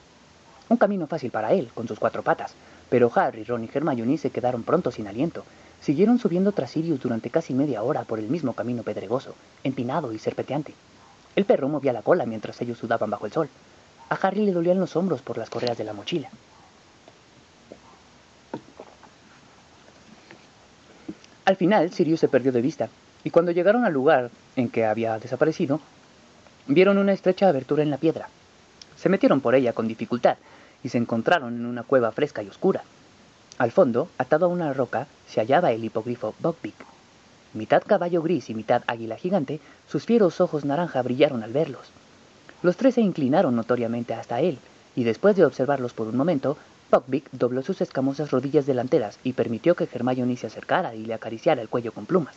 Un 0.68 0.76
camino 0.76 1.06
fácil 1.06 1.30
para 1.30 1.52
él, 1.52 1.70
con 1.74 1.88
sus 1.88 1.98
cuatro 1.98 2.22
patas, 2.22 2.54
pero 2.88 3.11
Harry, 3.14 3.44
Ron 3.44 3.64
y 3.64 3.70
Hermione 3.72 4.18
se 4.18 4.30
quedaron 4.30 4.62
pronto 4.62 4.90
sin 4.90 5.06
aliento. 5.06 5.44
Siguieron 5.80 6.18
subiendo 6.18 6.52
tras 6.52 6.72
Sirius 6.72 7.00
durante 7.00 7.30
casi 7.30 7.54
media 7.54 7.83
hora 7.83 8.04
por 8.04 8.18
el 8.18 8.28
mismo 8.28 8.52
camino 8.52 8.83
pedregoso, 8.83 9.35
empinado 9.64 10.12
y 10.12 10.18
serpenteante. 10.18 10.74
El 11.37 11.44
perro 11.44 11.68
movía 11.68 11.92
la 11.92 12.02
cola 12.02 12.26
mientras 12.26 12.61
ellos 12.61 12.78
sudaban 12.78 13.11
bajo 13.11 13.26
el 13.26 13.33
sol. 13.33 13.48
A 14.11 14.14
Harry 14.14 14.44
le 14.44 14.52
dolían 14.52 14.80
los 14.80 14.96
hombros 14.96 15.22
por 15.22 15.38
las 15.38 15.50
correas 15.50 15.78
de 15.78 15.85
la 15.85 15.92
mochila. 15.92 16.30
Al 21.44 21.57
final, 21.57 21.92
Sirius 21.92 22.20
se 22.20 22.29
perdió 22.29 22.53
de 22.53 22.61
vista, 22.61 22.88
y 23.24 23.31
cuando 23.31 23.53
llegaron 23.53 23.85
al 23.85 23.92
lugar 23.92 24.31
en 24.57 24.68
que 24.68 24.85
había 24.85 25.18
desaparecido, 25.18 25.81
vieron 26.66 26.98
una 26.98 27.12
estrecha 27.12 27.48
abertura 27.48 27.83
en 27.83 27.90
la 27.90 27.98
piedra. 27.98 28.29
Se 28.96 29.09
metieron 29.09 29.40
por 29.40 29.55
ella 29.55 29.72
con 29.72 29.88
dificultad 29.88 30.37
y 30.83 30.88
se 30.88 30.98
encontraron 30.98 31.55
en 31.55 31.66
una 31.66 31.83
cueva 31.83 32.12
fresca 32.12 32.42
y 32.42 32.48
oscura. 32.48 32.83
Al 33.59 33.72
fondo, 33.72 34.09
atado 34.18 34.46
a 34.46 34.48
una 34.48 34.72
roca, 34.72 35.07
se 35.26 35.40
hallaba 35.40 35.72
el 35.72 35.85
hipogrifo 35.85 36.35
Buckbeak. 36.38 36.74
Mitad 37.53 37.83
caballo 37.87 38.22
gris 38.22 38.48
y 38.48 38.55
mitad 38.55 38.83
águila 38.87 39.16
gigante, 39.16 39.61
sus 39.88 40.05
fieros 40.05 40.40
ojos 40.40 40.64
naranja 40.64 41.03
brillaron 41.03 41.42
al 41.42 41.53
verlos. 41.53 41.90
Los 42.62 42.76
tres 42.76 42.94
se 42.94 43.00
inclinaron 43.00 43.57
notoriamente 43.57 44.14
hasta 44.14 44.40
él, 44.40 44.59
y 44.94 45.05
después 45.05 45.37
de 45.37 45.44
observarlos 45.44 45.92
por 45.92 46.07
un 46.07 46.16
momento, 46.16 46.57
Buckbeak 46.90 47.31
dobló 47.33 47.62
sus 47.62 47.81
escamosas 47.81 48.31
rodillas 48.31 48.66
delanteras 48.66 49.18
y 49.22 49.33
permitió 49.33 49.74
que 49.74 49.88
Hermione 49.90 50.37
se 50.37 50.48
acercara 50.48 50.94
y 50.94 51.05
le 51.05 51.14
acariciara 51.14 51.62
el 51.62 51.68
cuello 51.68 51.92
con 51.92 52.07
plumas. 52.07 52.35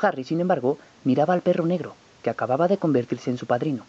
Harry, 0.00 0.24
sin 0.24 0.40
embargo, 0.40 0.78
miraba 1.04 1.34
al 1.34 1.42
perro 1.42 1.66
negro, 1.66 1.94
que 2.22 2.30
acababa 2.30 2.68
de 2.68 2.78
convertirse 2.78 3.30
en 3.30 3.38
su 3.38 3.46
padrino. 3.46 3.84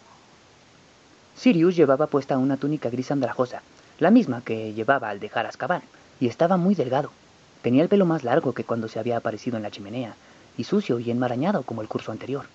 Sirius 1.36 1.76
llevaba 1.76 2.06
puesta 2.06 2.38
una 2.38 2.56
túnica 2.56 2.90
gris 2.90 3.10
andrajosa, 3.10 3.62
la 3.98 4.10
misma 4.10 4.42
que 4.42 4.72
llevaba 4.72 5.08
al 5.08 5.20
dejar 5.20 5.46
Azkaban, 5.46 5.82
y 6.20 6.26
estaba 6.26 6.56
muy 6.56 6.74
delgado. 6.74 7.10
Tenía 7.62 7.82
el 7.82 7.88
pelo 7.88 8.06
más 8.06 8.24
largo 8.24 8.52
que 8.52 8.64
cuando 8.64 8.88
se 8.88 8.98
había 8.98 9.16
aparecido 9.16 9.56
en 9.56 9.62
la 9.62 9.70
chimenea, 9.70 10.14
y 10.56 10.64
sucio 10.64 10.98
y 10.98 11.10
enmarañado 11.10 11.62
como 11.62 11.82
el 11.82 11.88
curso 11.88 12.12
anterior. 12.12 12.46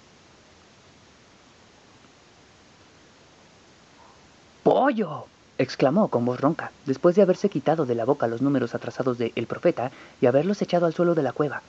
pollo! 4.65 5.27
Exclamó 5.57 6.09
con 6.09 6.25
voz 6.25 6.39
ronca, 6.39 6.71
después 6.85 7.15
de 7.15 7.21
haberse 7.21 7.49
quitado 7.49 7.85
de 7.85 7.95
la 7.95 8.05
boca 8.05 8.27
los 8.27 8.41
números 8.41 8.75
atrasados 8.75 9.17
de 9.17 9.31
El 9.35 9.47
Profeta 9.47 9.91
y 10.21 10.25
haberlos 10.25 10.61
echado 10.61 10.85
al 10.85 10.93
suelo 10.93 11.15
de 11.15 11.23
la 11.23 11.31
cueva. 11.31 11.61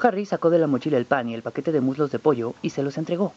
Harry 0.00 0.26
sacó 0.26 0.50
de 0.50 0.58
la 0.58 0.66
mochila 0.66 0.96
el 0.96 1.06
pan 1.06 1.28
y 1.28 1.34
el 1.34 1.42
paquete 1.42 1.72
de 1.72 1.80
muslos 1.80 2.10
de 2.10 2.18
pollo 2.18 2.54
y 2.62 2.70
se 2.70 2.82
los 2.82 2.98
entregó. 2.98 3.32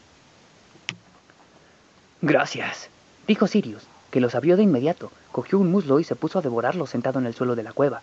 Gracias, 2.22 2.89
dijo 3.28 3.48
Sirius, 3.48 3.84
que 4.12 4.22
los 4.22 4.36
abrió 4.36 4.58
de 4.58 4.63
inmediato, 4.63 5.12
cogió 5.32 5.58
un 5.58 5.72
muslo 5.72 6.00
y 6.00 6.04
se 6.04 6.15
puso 6.15 6.38
a 6.38 6.41
devorarlo 6.41 6.86
sentado 6.86 7.20
en 7.20 7.26
el 7.26 7.34
suelo 7.34 7.56
de 7.56 7.63
la 7.63 7.74
cueva. 7.74 8.02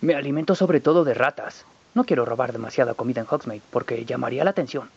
Me 0.00 0.14
alimento 0.14 0.54
sobre 0.54 0.80
todo 0.80 1.04
de 1.04 1.14
ratas. 1.14 1.64
No 1.94 2.04
quiero 2.04 2.24
robar 2.24 2.52
demasiada 2.52 2.94
comida 2.94 3.20
en 3.20 3.26
Hogsmeade 3.30 3.62
porque 3.70 4.04
llamaría 4.04 4.42
la 4.42 4.50
atención. 4.50 4.90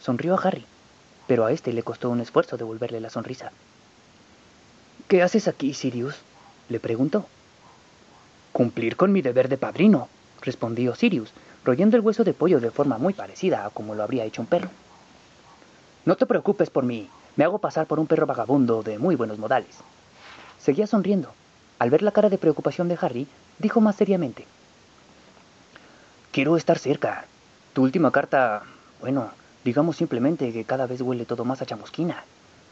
Sonrió 0.00 0.34
a 0.34 0.42
Harry, 0.42 0.66
pero 1.26 1.44
a 1.44 1.52
este 1.52 1.72
le 1.72 1.82
costó 1.82 2.10
un 2.10 2.20
esfuerzo 2.20 2.56
devolverle 2.56 3.00
la 3.00 3.10
sonrisa. 3.10 3.52
¿Qué 5.08 5.22
haces 5.22 5.48
aquí, 5.48 5.74
Sirius? 5.74 6.16
le 6.68 6.80
preguntó. 6.80 7.26
Cumplir 8.52 8.96
con 8.96 9.12
mi 9.12 9.20
deber 9.20 9.48
de 9.48 9.58
padrino, 9.58 10.08
respondió 10.40 10.94
Sirius, 10.94 11.32
royendo 11.64 11.96
el 11.96 12.02
hueso 12.02 12.24
de 12.24 12.34
pollo 12.34 12.60
de 12.60 12.70
forma 12.70 12.98
muy 12.98 13.12
parecida 13.12 13.66
a 13.66 13.70
como 13.70 13.94
lo 13.94 14.02
habría 14.02 14.24
hecho 14.24 14.42
un 14.42 14.48
perro. 14.48 14.70
No 16.04 16.16
te 16.16 16.26
preocupes 16.26 16.70
por 16.70 16.84
mí, 16.84 17.08
me 17.36 17.44
hago 17.44 17.58
pasar 17.58 17.86
por 17.86 17.98
un 17.98 18.06
perro 18.06 18.26
vagabundo 18.26 18.82
de 18.82 18.98
muy 18.98 19.16
buenos 19.16 19.38
modales. 19.38 19.76
Seguía 20.58 20.86
sonriendo. 20.86 21.32
Al 21.78 21.90
ver 21.90 22.02
la 22.02 22.12
cara 22.12 22.30
de 22.30 22.38
preocupación 22.38 22.88
de 22.88 22.98
Harry, 23.00 23.26
dijo 23.58 23.80
más 23.80 23.96
seriamente. 23.96 24.46
Quiero 26.30 26.56
estar 26.56 26.78
cerca. 26.78 27.26
Tu 27.72 27.82
última 27.82 28.10
carta, 28.12 28.62
bueno, 29.00 29.30
digamos 29.64 29.96
simplemente 29.96 30.52
que 30.52 30.64
cada 30.64 30.86
vez 30.86 31.00
huele 31.00 31.24
todo 31.24 31.44
más 31.44 31.62
a 31.62 31.66
chamusquina. 31.66 32.24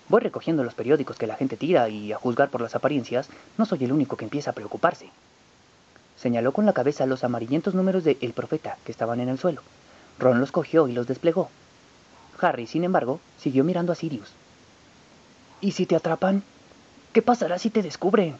Voy 0.08 0.20
recogiendo 0.20 0.62
los 0.62 0.74
periódicos 0.74 1.16
que 1.16 1.26
la 1.26 1.36
gente 1.36 1.56
tira 1.56 1.88
y, 1.88 2.12
a 2.12 2.18
juzgar 2.18 2.50
por 2.50 2.60
las 2.60 2.74
apariencias, 2.74 3.28
no 3.56 3.64
soy 3.64 3.84
el 3.84 3.92
único 3.92 4.16
que 4.16 4.24
empieza 4.24 4.50
a 4.50 4.54
preocuparse. 4.54 5.08
Señaló 6.16 6.52
con 6.52 6.66
la 6.66 6.74
cabeza 6.74 7.06
los 7.06 7.24
amarillentos 7.24 7.74
números 7.74 8.04
de 8.04 8.18
El 8.20 8.32
Profeta 8.32 8.76
que 8.84 8.92
estaban 8.92 9.20
en 9.20 9.28
el 9.28 9.38
suelo. 9.38 9.62
Ron 10.18 10.38
los 10.38 10.52
cogió 10.52 10.86
y 10.86 10.92
los 10.92 11.06
desplegó. 11.06 11.50
Harry, 12.40 12.66
sin 12.66 12.84
embargo, 12.84 13.20
siguió 13.38 13.64
mirando 13.64 13.92
a 13.92 13.96
Sirius. 13.96 14.32
¿Y 15.60 15.72
si 15.72 15.86
te 15.86 15.96
atrapan? 15.96 16.42
¿Qué 17.12 17.22
pasará 17.22 17.58
si 17.58 17.70
te 17.70 17.82
descubren? 17.82 18.36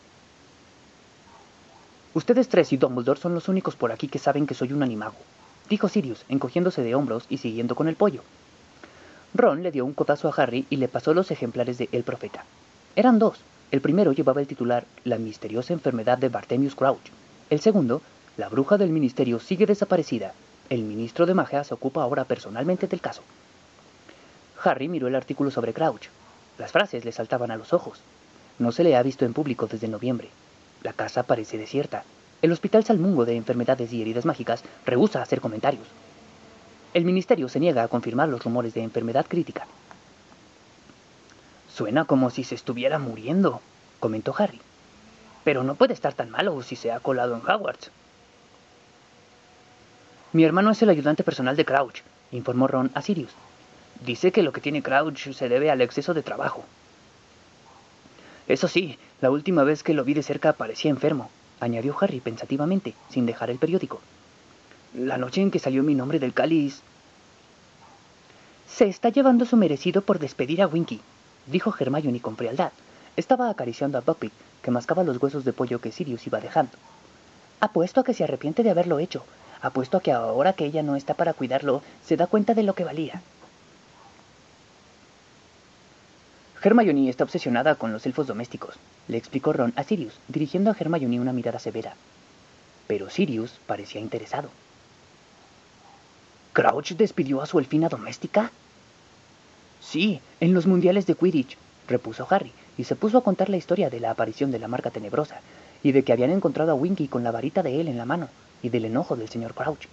Ustedes 2.14 2.48
tres 2.48 2.72
y 2.72 2.76
Dumbledore 2.76 3.20
son 3.20 3.34
los 3.34 3.48
únicos 3.48 3.76
por 3.76 3.92
aquí 3.92 4.08
que 4.08 4.18
saben 4.18 4.46
que 4.46 4.54
soy 4.54 4.72
un 4.72 4.82
animago, 4.82 5.16
dijo 5.72 5.88
Sirius, 5.88 6.26
encogiéndose 6.28 6.82
de 6.82 6.94
hombros 6.94 7.24
y 7.30 7.38
siguiendo 7.38 7.74
con 7.74 7.88
el 7.88 7.96
pollo. 7.96 8.22
Ron 9.32 9.62
le 9.62 9.70
dio 9.70 9.86
un 9.86 9.94
codazo 9.94 10.28
a 10.28 10.34
Harry 10.36 10.66
y 10.68 10.76
le 10.76 10.86
pasó 10.86 11.14
los 11.14 11.30
ejemplares 11.30 11.78
de 11.78 11.88
El 11.92 12.02
Profeta. 12.02 12.44
Eran 12.94 13.18
dos. 13.18 13.38
El 13.70 13.80
primero 13.80 14.12
llevaba 14.12 14.42
el 14.42 14.46
titular 14.46 14.84
La 15.04 15.16
misteriosa 15.16 15.72
enfermedad 15.72 16.18
de 16.18 16.28
Bartemius 16.28 16.74
Crouch. 16.74 17.08
El 17.48 17.60
segundo, 17.60 18.02
La 18.36 18.50
bruja 18.50 18.76
del 18.76 18.90
ministerio 18.90 19.40
sigue 19.40 19.64
desaparecida. 19.64 20.34
El 20.68 20.82
ministro 20.82 21.24
de 21.24 21.32
magia 21.32 21.64
se 21.64 21.72
ocupa 21.72 22.02
ahora 22.02 22.24
personalmente 22.24 22.86
del 22.86 23.00
caso. 23.00 23.22
Harry 24.62 24.88
miró 24.88 25.08
el 25.08 25.14
artículo 25.14 25.50
sobre 25.50 25.72
Crouch. 25.72 26.08
Las 26.58 26.70
frases 26.70 27.06
le 27.06 27.12
saltaban 27.12 27.50
a 27.50 27.56
los 27.56 27.72
ojos. 27.72 27.98
No 28.58 28.72
se 28.72 28.84
le 28.84 28.94
ha 28.94 29.02
visto 29.02 29.24
en 29.24 29.32
público 29.32 29.68
desde 29.68 29.88
noviembre. 29.88 30.28
La 30.82 30.92
casa 30.92 31.22
parece 31.22 31.56
desierta. 31.56 32.04
El 32.42 32.50
Hospital 32.50 32.82
Salmungo 32.82 33.24
de 33.24 33.36
Enfermedades 33.36 33.92
y 33.92 34.02
Heridas 34.02 34.24
Mágicas 34.24 34.64
rehúsa 34.84 35.22
hacer 35.22 35.40
comentarios. 35.40 35.86
El 36.92 37.04
ministerio 37.04 37.48
se 37.48 37.60
niega 37.60 37.84
a 37.84 37.88
confirmar 37.88 38.28
los 38.28 38.42
rumores 38.42 38.74
de 38.74 38.82
enfermedad 38.82 39.26
crítica. 39.28 39.68
Suena 41.72 42.04
como 42.04 42.30
si 42.30 42.42
se 42.42 42.56
estuviera 42.56 42.98
muriendo, 42.98 43.60
comentó 44.00 44.34
Harry. 44.36 44.60
Pero 45.44 45.62
no 45.62 45.76
puede 45.76 45.94
estar 45.94 46.14
tan 46.14 46.30
malo 46.30 46.60
si 46.62 46.74
se 46.74 46.90
ha 46.90 46.98
colado 46.98 47.36
en 47.36 47.48
Hogwarts. 47.48 47.92
Mi 50.32 50.42
hermano 50.42 50.72
es 50.72 50.82
el 50.82 50.90
ayudante 50.90 51.22
personal 51.22 51.54
de 51.54 51.64
Crouch, 51.64 52.00
informó 52.32 52.66
Ron 52.66 52.90
a 52.94 53.02
Sirius. 53.02 53.30
Dice 54.04 54.32
que 54.32 54.42
lo 54.42 54.52
que 54.52 54.60
tiene 54.60 54.82
Crouch 54.82 55.32
se 55.32 55.48
debe 55.48 55.70
al 55.70 55.80
exceso 55.80 56.12
de 56.12 56.24
trabajo. 56.24 56.64
Eso 58.48 58.66
sí, 58.66 58.98
la 59.20 59.30
última 59.30 59.62
vez 59.62 59.84
que 59.84 59.94
lo 59.94 60.02
vi 60.02 60.14
de 60.14 60.24
cerca 60.24 60.54
parecía 60.54 60.90
enfermo, 60.90 61.30
añadió 61.64 61.96
Harry 62.00 62.20
pensativamente, 62.20 62.94
sin 63.08 63.26
dejar 63.26 63.50
el 63.50 63.58
periódico. 63.58 64.00
La 64.94 65.16
noche 65.16 65.40
en 65.40 65.50
que 65.50 65.58
salió 65.58 65.82
mi 65.82 65.94
nombre 65.94 66.18
del 66.18 66.34
cáliz. 66.34 66.82
Se 68.68 68.86
está 68.86 69.08
llevando 69.08 69.44
su 69.44 69.56
merecido 69.56 70.02
por 70.02 70.18
despedir 70.18 70.62
a 70.62 70.66
Winky, 70.66 71.00
dijo 71.46 71.74
Hermione 71.78 72.20
con 72.20 72.36
frialdad. 72.36 72.72
Estaba 73.16 73.50
acariciando 73.50 73.98
a 73.98 74.00
Buckbeak, 74.00 74.32
que 74.62 74.70
mascaba 74.70 75.04
los 75.04 75.22
huesos 75.22 75.44
de 75.44 75.52
pollo 75.52 75.80
que 75.80 75.92
Sirius 75.92 76.26
iba 76.26 76.40
dejando. 76.40 76.72
Apuesto 77.60 78.00
a 78.00 78.04
que 78.04 78.14
se 78.14 78.24
arrepiente 78.24 78.62
de 78.62 78.70
haberlo 78.70 78.98
hecho. 78.98 79.24
Apuesto 79.60 79.98
a 79.98 80.00
que 80.00 80.12
ahora 80.12 80.54
que 80.54 80.64
ella 80.64 80.82
no 80.82 80.96
está 80.96 81.14
para 81.14 81.34
cuidarlo, 81.34 81.82
se 82.04 82.16
da 82.16 82.26
cuenta 82.26 82.54
de 82.54 82.62
lo 82.62 82.74
que 82.74 82.84
valía. 82.84 83.22
Hermione 86.64 87.08
está 87.08 87.24
obsesionada 87.24 87.74
con 87.74 87.92
los 87.92 88.06
elfos 88.06 88.28
domésticos, 88.28 88.76
le 89.08 89.16
explicó 89.16 89.52
Ron 89.52 89.72
a 89.74 89.82
Sirius, 89.82 90.14
dirigiendo 90.28 90.70
a 90.70 90.76
Hermione 90.78 91.18
una 91.18 91.32
mirada 91.32 91.58
severa. 91.58 91.96
Pero 92.86 93.10
Sirius 93.10 93.58
parecía 93.66 94.00
interesado. 94.00 94.48
¿Crouch 96.52 96.92
despidió 96.92 97.42
a 97.42 97.46
su 97.46 97.58
elfina 97.58 97.88
doméstica? 97.88 98.52
Sí, 99.80 100.20
en 100.38 100.54
los 100.54 100.68
mundiales 100.68 101.04
de 101.06 101.16
Quidditch, 101.16 101.56
repuso 101.88 102.28
Harry, 102.30 102.52
y 102.78 102.84
se 102.84 102.94
puso 102.94 103.18
a 103.18 103.24
contar 103.24 103.48
la 103.48 103.56
historia 103.56 103.90
de 103.90 103.98
la 103.98 104.12
aparición 104.12 104.52
de 104.52 104.60
la 104.60 104.68
marca 104.68 104.90
tenebrosa, 104.90 105.40
y 105.82 105.90
de 105.90 106.04
que 106.04 106.12
habían 106.12 106.30
encontrado 106.30 106.70
a 106.70 106.74
Winky 106.74 107.08
con 107.08 107.24
la 107.24 107.32
varita 107.32 107.64
de 107.64 107.80
él 107.80 107.88
en 107.88 107.96
la 107.96 108.04
mano, 108.04 108.28
y 108.62 108.68
del 108.68 108.84
enojo 108.84 109.16
del 109.16 109.28
señor 109.28 109.54
Crouch. 109.54 109.88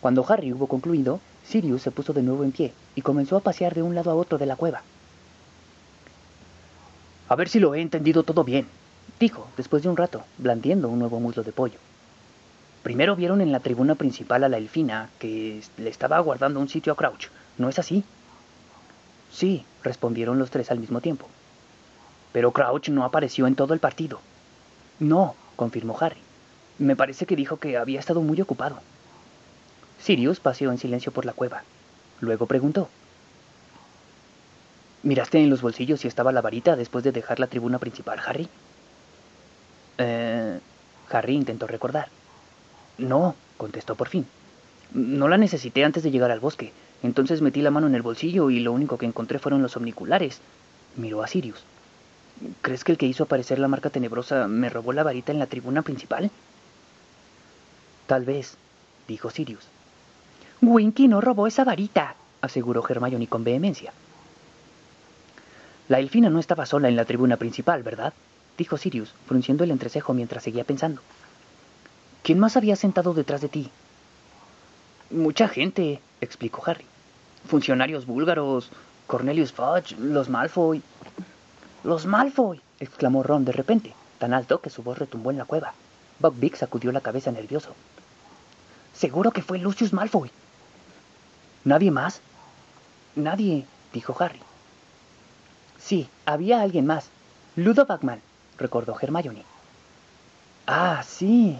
Cuando 0.00 0.24
Harry 0.28 0.52
hubo 0.52 0.68
concluido, 0.68 1.18
Sirius 1.44 1.82
se 1.82 1.90
puso 1.90 2.12
de 2.12 2.22
nuevo 2.22 2.44
en 2.44 2.52
pie 2.52 2.72
y 2.94 3.02
comenzó 3.02 3.36
a 3.36 3.40
pasear 3.40 3.74
de 3.74 3.82
un 3.82 3.96
lado 3.96 4.12
a 4.12 4.14
otro 4.14 4.38
de 4.38 4.46
la 4.46 4.54
cueva. 4.54 4.82
A 7.32 7.34
ver 7.34 7.48
si 7.48 7.60
lo 7.60 7.74
he 7.74 7.80
entendido 7.80 8.24
todo 8.24 8.44
bien, 8.44 8.66
dijo, 9.18 9.48
después 9.56 9.82
de 9.82 9.88
un 9.88 9.96
rato, 9.96 10.22
blandiendo 10.36 10.90
un 10.90 10.98
nuevo 10.98 11.18
muslo 11.18 11.42
de 11.42 11.50
pollo. 11.50 11.78
Primero 12.82 13.16
vieron 13.16 13.40
en 13.40 13.52
la 13.52 13.60
tribuna 13.60 13.94
principal 13.94 14.44
a 14.44 14.50
la 14.50 14.58
elfina, 14.58 15.08
que 15.18 15.62
le 15.78 15.88
estaba 15.88 16.18
aguardando 16.18 16.60
un 16.60 16.68
sitio 16.68 16.92
a 16.92 16.96
Crouch, 16.96 17.28
¿no 17.56 17.70
es 17.70 17.78
así? 17.78 18.04
Sí, 19.30 19.64
respondieron 19.82 20.38
los 20.38 20.50
tres 20.50 20.70
al 20.70 20.78
mismo 20.78 21.00
tiempo. 21.00 21.26
Pero 22.34 22.52
Crouch 22.52 22.90
no 22.90 23.02
apareció 23.02 23.46
en 23.46 23.54
todo 23.54 23.72
el 23.72 23.80
partido. 23.80 24.20
No, 24.98 25.34
confirmó 25.56 25.96
Harry. 25.98 26.20
Me 26.78 26.96
parece 26.96 27.24
que 27.24 27.34
dijo 27.34 27.56
que 27.56 27.78
había 27.78 28.00
estado 28.00 28.20
muy 28.20 28.42
ocupado. 28.42 28.80
Sirius 30.02 30.38
paseó 30.38 30.70
en 30.70 30.76
silencio 30.76 31.12
por 31.12 31.24
la 31.24 31.32
cueva. 31.32 31.62
Luego 32.20 32.44
preguntó. 32.44 32.90
¿Miraste 35.02 35.38
en 35.38 35.50
los 35.50 35.62
bolsillos 35.62 36.00
si 36.00 36.08
estaba 36.08 36.32
la 36.32 36.40
varita 36.40 36.76
después 36.76 37.02
de 37.02 37.12
dejar 37.12 37.40
la 37.40 37.48
tribuna 37.48 37.78
principal, 37.78 38.20
Harry? 38.24 38.48
Eh... 39.98 40.60
Harry 41.10 41.34
intentó 41.34 41.66
recordar. 41.66 42.08
No, 42.98 43.34
contestó 43.56 43.94
por 43.94 44.08
fin. 44.08 44.26
No 44.94 45.28
la 45.28 45.38
necesité 45.38 45.84
antes 45.84 46.02
de 46.02 46.10
llegar 46.10 46.30
al 46.30 46.40
bosque. 46.40 46.72
Entonces 47.02 47.42
metí 47.42 47.62
la 47.62 47.70
mano 47.70 47.86
en 47.86 47.94
el 47.94 48.02
bolsillo 48.02 48.50
y 48.50 48.60
lo 48.60 48.72
único 48.72 48.98
que 48.98 49.06
encontré 49.06 49.38
fueron 49.38 49.62
los 49.62 49.76
omniculares. 49.76 50.40
Miró 50.96 51.22
a 51.22 51.26
Sirius. 51.26 51.64
¿Crees 52.60 52.84
que 52.84 52.92
el 52.92 52.98
que 52.98 53.06
hizo 53.06 53.24
aparecer 53.24 53.58
la 53.58 53.68
marca 53.68 53.90
tenebrosa 53.90 54.48
me 54.48 54.68
robó 54.68 54.92
la 54.92 55.02
varita 55.02 55.32
en 55.32 55.38
la 55.38 55.46
tribuna 55.46 55.82
principal? 55.82 56.30
Tal 58.06 58.24
vez, 58.24 58.56
dijo 59.08 59.30
Sirius. 59.30 59.66
Winky 60.60 61.08
no 61.08 61.20
robó 61.20 61.46
esa 61.46 61.64
varita, 61.64 62.14
aseguró 62.40 62.84
Hermione 62.88 63.26
con 63.26 63.44
vehemencia. 63.44 63.92
La 65.92 65.98
elfina 65.98 66.30
no 66.30 66.38
estaba 66.38 66.64
sola 66.64 66.88
en 66.88 66.96
la 66.96 67.04
tribuna 67.04 67.36
principal, 67.36 67.82
¿verdad? 67.82 68.14
dijo 68.56 68.78
Sirius, 68.78 69.14
frunciendo 69.26 69.62
el 69.62 69.70
entrecejo 69.70 70.14
mientras 70.14 70.42
seguía 70.42 70.64
pensando. 70.64 71.02
¿Quién 72.22 72.38
más 72.38 72.56
había 72.56 72.76
sentado 72.76 73.12
detrás 73.12 73.42
de 73.42 73.50
ti? 73.50 73.70
Mucha 75.10 75.48
gente, 75.48 76.00
explicó 76.22 76.62
Harry. 76.64 76.86
Funcionarios 77.46 78.06
búlgaros, 78.06 78.70
Cornelius 79.06 79.52
Fudge, 79.52 79.94
los 79.98 80.30
Malfoy. 80.30 80.80
¡Los 81.84 82.06
Malfoy! 82.06 82.62
exclamó 82.80 83.22
Ron 83.22 83.44
de 83.44 83.52
repente, 83.52 83.92
tan 84.16 84.32
alto 84.32 84.62
que 84.62 84.70
su 84.70 84.82
voz 84.82 84.98
retumbó 84.98 85.30
en 85.30 85.36
la 85.36 85.44
cueva. 85.44 85.74
Big 86.36 86.56
sacudió 86.56 86.90
la 86.90 87.02
cabeza 87.02 87.32
nervioso. 87.32 87.74
Seguro 88.94 89.30
que 89.30 89.42
fue 89.42 89.58
Lucius 89.58 89.92
Malfoy. 89.92 90.30
¿Nadie 91.64 91.90
más? 91.90 92.22
Nadie, 93.14 93.66
dijo 93.92 94.16
Harry. 94.18 94.40
Sí, 95.84 96.08
había 96.26 96.60
alguien 96.60 96.86
más. 96.86 97.06
Ludo 97.56 97.86
Bagman, 97.86 98.20
recordó 98.58 98.96
Hermione. 99.00 99.44
Ah, 100.66 101.02
sí. 101.06 101.58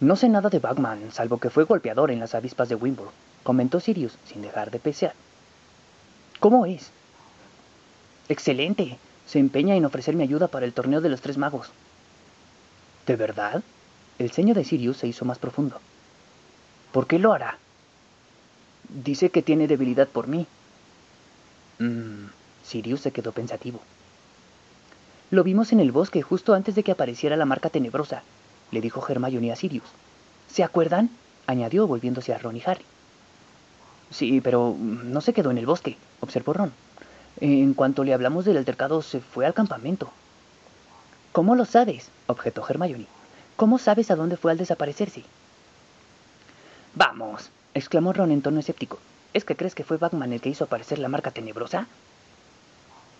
No 0.00 0.16
sé 0.16 0.28
nada 0.28 0.50
de 0.50 0.58
Bagman, 0.58 1.12
salvo 1.12 1.38
que 1.38 1.50
fue 1.50 1.64
golpeador 1.64 2.10
en 2.10 2.18
las 2.18 2.34
avispas 2.34 2.68
de 2.68 2.74
Wimbledon, 2.74 3.12
comentó 3.44 3.78
Sirius 3.78 4.18
sin 4.26 4.42
dejar 4.42 4.70
de 4.70 4.80
pesear. 4.80 5.14
¿Cómo 6.40 6.66
es? 6.66 6.90
Excelente. 8.28 8.98
Se 9.26 9.38
empeña 9.38 9.76
en 9.76 9.84
ofrecerme 9.84 10.24
ayuda 10.24 10.48
para 10.48 10.66
el 10.66 10.72
torneo 10.72 11.00
de 11.00 11.08
los 11.08 11.20
tres 11.20 11.38
magos. 11.38 11.70
¿De 13.06 13.14
verdad? 13.14 13.62
El 14.18 14.32
ceño 14.32 14.52
de 14.52 14.64
Sirius 14.64 14.96
se 14.96 15.06
hizo 15.06 15.24
más 15.24 15.38
profundo. 15.38 15.80
¿Por 16.90 17.06
qué 17.06 17.20
lo 17.20 17.32
hará? 17.32 17.58
Dice 18.88 19.30
que 19.30 19.42
tiene 19.42 19.68
debilidad 19.68 20.08
por 20.08 20.26
mí. 20.26 20.46
Mmm. 21.82 22.30
Sirius 22.62 23.00
se 23.00 23.10
quedó 23.10 23.32
pensativo. 23.32 23.80
Lo 25.32 25.42
vimos 25.42 25.72
en 25.72 25.80
el 25.80 25.90
bosque 25.90 26.22
justo 26.22 26.54
antes 26.54 26.76
de 26.76 26.84
que 26.84 26.92
apareciera 26.92 27.36
la 27.36 27.44
marca 27.44 27.70
tenebrosa, 27.70 28.22
le 28.70 28.80
dijo 28.80 29.04
Hermione 29.08 29.50
a 29.50 29.56
Sirius. 29.56 29.88
¿Se 30.48 30.62
acuerdan? 30.62 31.10
añadió 31.46 31.88
volviéndose 31.88 32.32
a 32.32 32.38
Ron 32.38 32.56
y 32.56 32.62
Harry. 32.64 32.84
Sí, 34.10 34.40
pero 34.40 34.76
no 34.78 35.20
se 35.20 35.32
quedó 35.32 35.50
en 35.50 35.58
el 35.58 35.66
bosque, 35.66 35.96
observó 36.20 36.52
Ron. 36.52 36.72
En 37.40 37.74
cuanto 37.74 38.04
le 38.04 38.14
hablamos 38.14 38.44
del 38.44 38.58
altercado, 38.58 39.02
se 39.02 39.20
fue 39.20 39.44
al 39.44 39.54
campamento. 39.54 40.12
¿Cómo 41.32 41.56
lo 41.56 41.64
sabes? 41.64 42.10
objetó 42.28 42.64
Hermione. 42.68 43.06
¿Cómo 43.56 43.78
sabes 43.78 44.10
a 44.10 44.16
dónde 44.16 44.36
fue 44.36 44.52
al 44.52 44.58
desaparecerse? 44.58 45.24
Vamos, 46.94 47.50
exclamó 47.74 48.12
Ron 48.12 48.30
en 48.30 48.42
tono 48.42 48.60
escéptico. 48.60 48.98
¿Es 49.32 49.44
que 49.44 49.56
crees 49.56 49.74
que 49.74 49.84
fue 49.84 49.96
Batman 49.96 50.32
el 50.32 50.40
que 50.40 50.50
hizo 50.50 50.64
aparecer 50.64 50.98
la 50.98 51.08
marca 51.08 51.30
tenebrosa? 51.30 51.86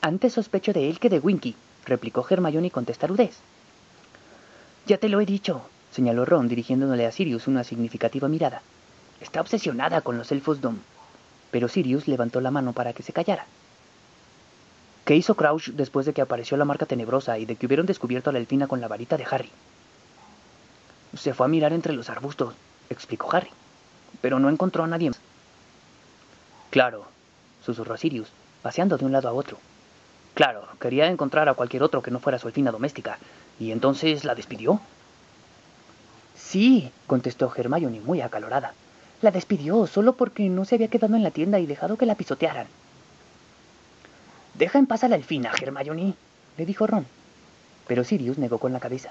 Antes 0.02 0.34
sospecho 0.34 0.72
de 0.72 0.90
él 0.90 0.98
que 0.98 1.08
de 1.08 1.18
Winky, 1.18 1.56
replicó 1.86 2.26
Hermione 2.28 2.70
con 2.70 2.84
testarudez. 2.84 3.38
Ya 4.86 4.98
te 4.98 5.08
lo 5.08 5.20
he 5.20 5.26
dicho, 5.26 5.62
señaló 5.90 6.24
Ron 6.24 6.48
dirigiéndole 6.48 7.06
a 7.06 7.12
Sirius 7.12 7.46
una 7.46 7.64
significativa 7.64 8.28
mirada. 8.28 8.62
Está 9.20 9.40
obsesionada 9.40 10.00
con 10.02 10.18
los 10.18 10.30
elfos 10.32 10.60
Dom. 10.60 10.78
Pero 11.50 11.68
Sirius 11.68 12.08
levantó 12.08 12.40
la 12.40 12.50
mano 12.50 12.72
para 12.72 12.92
que 12.92 13.02
se 13.02 13.12
callara. 13.12 13.46
¿Qué 15.04 15.16
hizo 15.16 15.34
Crouch 15.34 15.68
después 15.70 16.06
de 16.06 16.12
que 16.12 16.22
apareció 16.22 16.56
la 16.56 16.64
marca 16.64 16.86
tenebrosa 16.86 17.38
y 17.38 17.46
de 17.46 17.56
que 17.56 17.66
hubieron 17.66 17.86
descubierto 17.86 18.30
a 18.30 18.32
la 18.32 18.38
elfina 18.38 18.66
con 18.66 18.80
la 18.80 18.88
varita 18.88 19.16
de 19.16 19.26
Harry? 19.30 19.50
Se 21.16 21.34
fue 21.34 21.46
a 21.46 21.48
mirar 21.48 21.72
entre 21.72 21.92
los 21.92 22.10
arbustos, 22.10 22.54
explicó 22.90 23.34
Harry, 23.34 23.50
pero 24.20 24.38
no 24.38 24.48
encontró 24.48 24.84
a 24.84 24.86
nadie 24.86 25.10
más. 25.10 25.20
Claro, 26.72 27.04
susurró 27.62 27.98
Sirius, 27.98 28.28
paseando 28.62 28.96
de 28.96 29.04
un 29.04 29.12
lado 29.12 29.28
a 29.28 29.34
otro. 29.34 29.58
Claro, 30.32 30.66
quería 30.80 31.06
encontrar 31.08 31.46
a 31.50 31.52
cualquier 31.52 31.82
otro 31.82 32.00
que 32.00 32.10
no 32.10 32.18
fuera 32.18 32.38
su 32.38 32.48
elfina 32.48 32.70
doméstica, 32.70 33.18
y 33.60 33.72
entonces 33.72 34.24
la 34.24 34.34
despidió. 34.34 34.80
Sí, 36.34 36.90
contestó 37.06 37.52
Hermione 37.54 38.00
muy 38.00 38.22
acalorada. 38.22 38.72
La 39.20 39.30
despidió 39.30 39.86
solo 39.86 40.14
porque 40.14 40.48
no 40.48 40.64
se 40.64 40.76
había 40.76 40.88
quedado 40.88 41.14
en 41.14 41.22
la 41.22 41.30
tienda 41.30 41.60
y 41.60 41.66
dejado 41.66 41.98
que 41.98 42.06
la 42.06 42.14
pisotearan. 42.14 42.66
Deja 44.54 44.78
en 44.78 44.86
paz 44.86 45.04
a 45.04 45.08
la 45.08 45.16
elfina, 45.16 45.52
Hermione, 45.60 46.14
le 46.56 46.64
dijo 46.64 46.86
Ron. 46.86 47.04
Pero 47.86 48.02
Sirius 48.02 48.38
negó 48.38 48.56
con 48.56 48.72
la 48.72 48.80
cabeza. 48.80 49.10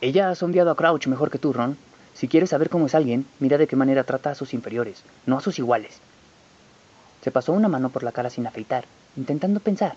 Ella 0.00 0.30
ha 0.30 0.36
sondeado 0.36 0.70
a 0.70 0.76
Crouch 0.76 1.08
mejor 1.08 1.28
que 1.28 1.38
tú, 1.38 1.52
Ron. 1.52 1.76
Si 2.18 2.26
quieres 2.26 2.50
saber 2.50 2.68
cómo 2.68 2.86
es 2.86 2.96
alguien, 2.96 3.26
mira 3.38 3.58
de 3.58 3.68
qué 3.68 3.76
manera 3.76 4.02
trata 4.02 4.30
a 4.30 4.34
sus 4.34 4.52
inferiores, 4.52 5.04
no 5.24 5.38
a 5.38 5.40
sus 5.40 5.60
iguales. 5.60 6.00
Se 7.22 7.30
pasó 7.30 7.52
una 7.52 7.68
mano 7.68 7.90
por 7.90 8.02
la 8.02 8.10
cara 8.10 8.28
sin 8.28 8.44
afeitar, 8.44 8.86
intentando 9.16 9.60
pensar. 9.60 9.94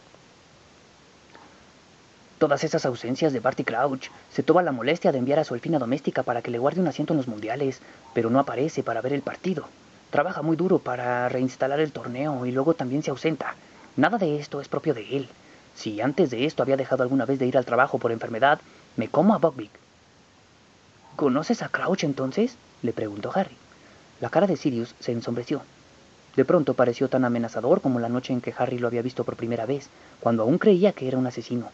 Todas 2.38 2.64
esas 2.64 2.86
ausencias 2.86 3.34
de 3.34 3.40
Barty 3.40 3.64
Crouch, 3.64 4.10
se 4.32 4.44
toma 4.44 4.62
la 4.62 4.72
molestia 4.72 5.12
de 5.12 5.18
enviar 5.18 5.40
a 5.40 5.44
su 5.44 5.56
elfina 5.56 5.80
doméstica 5.80 6.22
para 6.22 6.44
que 6.44 6.52
le 6.52 6.60
guarde 6.60 6.80
un 6.80 6.88
asiento 6.88 7.14
en 7.14 7.18
los 7.18 7.28
mundiales, 7.28 7.82
pero 8.14 8.30
no 8.30 8.40
aparece 8.40 8.84
para 8.84 9.02
ver 9.02 9.14
el 9.14 9.24
partido. 9.24 9.66
Trabaja 10.12 10.44
muy 10.44 10.56
duro 10.56 10.78
para 10.78 11.28
reinstalar 11.28 11.80
el 11.80 11.92
torneo 11.92 12.46
y 12.46 12.52
luego 12.52 12.76
también 12.76 13.02
se 13.02 13.10
ausenta. 13.10 13.56
Nada 13.98 14.20
de 14.20 14.38
esto 14.38 14.62
es 14.62 14.68
propio 14.68 14.94
de 14.94 15.18
él. 15.18 15.28
Si 15.74 16.02
antes 16.02 16.30
de 16.30 16.46
esto 16.46 16.62
había 16.62 16.78
dejado 16.78 17.02
alguna 17.02 17.26
vez 17.26 17.40
de 17.40 17.48
ir 17.48 17.58
al 17.58 17.66
trabajo 17.66 17.98
por 17.98 18.12
enfermedad, 18.12 18.62
me 18.96 19.08
como 19.08 19.34
a 19.34 19.40
Buckbeak. 19.40 19.72
¿Conoces 21.16 21.62
a 21.62 21.70
Crouch 21.70 22.04
entonces? 22.04 22.56
le 22.82 22.94
preguntó 22.94 23.32
Harry. 23.36 23.56
La 24.20 24.30
cara 24.30 24.48
de 24.48 24.58
Sirius 24.58 24.96
se 25.00 25.12
ensombreció. 25.12 25.62
De 26.36 26.46
pronto 26.46 26.74
pareció 26.74 27.10
tan 27.10 27.26
amenazador 27.26 27.82
como 27.82 28.00
la 28.00 28.10
noche 28.10 28.34
en 28.34 28.42
que 28.42 28.54
Harry 28.58 28.80
lo 28.80 28.88
había 28.88 29.02
visto 29.02 29.24
por 29.24 29.36
primera 29.36 29.66
vez, 29.66 29.90
cuando 30.20 30.44
aún 30.44 30.58
creía 30.58 30.94
que 30.94 31.08
era 31.08 31.18
un 31.18 31.28
asesino. 31.28 31.70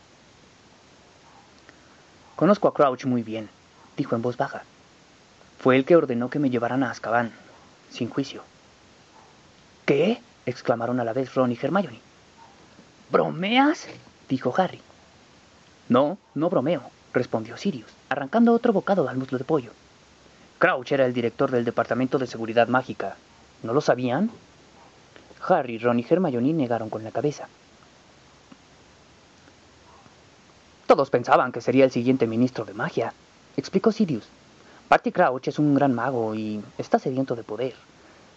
Conozco 2.36 2.68
a 2.68 2.74
Crouch 2.74 3.06
muy 3.06 3.24
bien, 3.24 3.50
dijo 3.96 4.16
en 4.16 4.22
voz 4.22 4.38
baja. 4.38 4.64
Fue 5.60 5.76
el 5.76 5.86
que 5.86 5.96
ordenó 5.96 6.30
que 6.30 6.40
me 6.40 6.50
llevaran 6.50 6.84
a 6.84 6.92
Azkaban, 6.92 7.32
sin 7.90 8.10
juicio. 8.10 8.44
¿Qué? 9.86 10.22
exclamaron 10.46 11.00
a 11.00 11.04
la 11.04 11.14
vez 11.14 11.34
Ron 11.34 11.52
y 11.52 11.60
Hermione. 11.62 12.00
¿Bromeas? 13.12 13.88
dijo 14.30 14.54
Harry. 14.58 14.82
No, 15.90 16.18
no 16.36 16.50
bromeo, 16.50 16.92
respondió 17.14 17.58
Sirius, 17.58 17.90
arrancando 18.10 18.54
otro 18.54 18.74
bocado 18.74 19.08
al 19.08 19.18
muslo 19.18 19.38
de 19.38 19.44
pollo. 19.44 19.72
Crouch 20.60 20.92
era 20.92 21.06
el 21.06 21.14
director 21.14 21.52
del 21.52 21.66
Departamento 21.66 22.18
de 22.18 22.28
Seguridad 22.28 22.68
Mágica. 22.68 23.16
¿No 23.64 23.74
lo 23.74 23.82
sabían? 23.82 24.32
Harry, 25.48 25.78
Ron 25.78 26.00
y 26.00 26.06
Hermione 26.10 26.54
negaron 26.54 26.90
con 26.90 27.04
la 27.04 27.12
cabeza. 27.12 27.48
Todos 30.88 31.10
pensaban 31.10 31.52
que 31.52 31.62
sería 31.62 31.86
el 31.86 31.92
siguiente 31.92 32.28
ministro 32.28 32.66
de 32.66 32.74
magia, 32.74 33.14
explicó 33.58 33.92
Sirius. 33.92 34.28
Barty 34.90 35.12
Crouch 35.12 35.50
es 35.50 35.60
un 35.60 35.76
gran 35.76 35.94
mago 35.94 36.34
y 36.34 36.64
está 36.78 36.98
sediento 36.98 37.36
de 37.36 37.44
poder. 37.44 37.76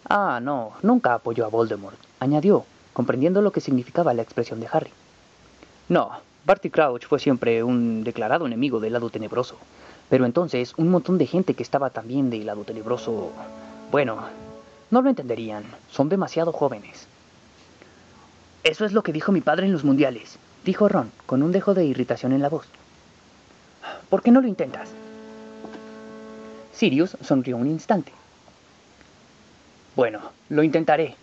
Ah, 0.08 0.40
no, 0.42 0.72
nunca 0.82 1.14
apoyó 1.14 1.44
a 1.44 1.48
Voldemort, 1.48 1.96
añadió, 2.18 2.64
comprendiendo 2.92 3.40
lo 3.40 3.52
que 3.52 3.60
significaba 3.60 4.14
la 4.14 4.22
expresión 4.22 4.58
de 4.58 4.68
Harry. 4.72 4.90
No, 5.88 6.10
Barty 6.44 6.70
Crouch 6.70 7.06
fue 7.06 7.18
siempre 7.18 7.62
un 7.62 8.02
declarado 8.02 8.46
enemigo 8.46 8.80
del 8.80 8.94
lado 8.94 9.10
tenebroso. 9.10 9.56
Pero 10.08 10.24
entonces 10.24 10.74
un 10.76 10.88
montón 10.88 11.18
de 11.18 11.26
gente 11.26 11.54
que 11.54 11.62
estaba 11.62 11.90
también 11.90 12.30
del 12.30 12.46
lado 12.46 12.64
tenebroso... 12.64 13.30
Bueno, 13.90 14.24
no 14.90 15.02
lo 15.02 15.10
entenderían, 15.10 15.64
son 15.90 16.08
demasiado 16.08 16.52
jóvenes. 16.52 17.06
Eso 18.64 18.84
es 18.84 18.92
lo 18.92 19.02
que 19.02 19.12
dijo 19.12 19.32
mi 19.32 19.40
padre 19.40 19.66
en 19.66 19.72
los 19.72 19.84
mundiales, 19.84 20.38
dijo 20.64 20.88
Ron, 20.88 21.10
con 21.26 21.42
un 21.42 21.52
dejo 21.52 21.74
de 21.74 21.84
irritación 21.84 22.32
en 22.32 22.42
la 22.42 22.48
voz. 22.48 22.66
¿Por 24.08 24.22
qué 24.22 24.30
no 24.30 24.40
lo 24.40 24.48
intentas? 24.48 24.90
Sirius 26.72 27.16
sonrió 27.22 27.56
un 27.56 27.66
instante. 27.68 28.12
Bueno, 29.96 30.20
lo 30.48 30.62
intentaré. 30.62 31.14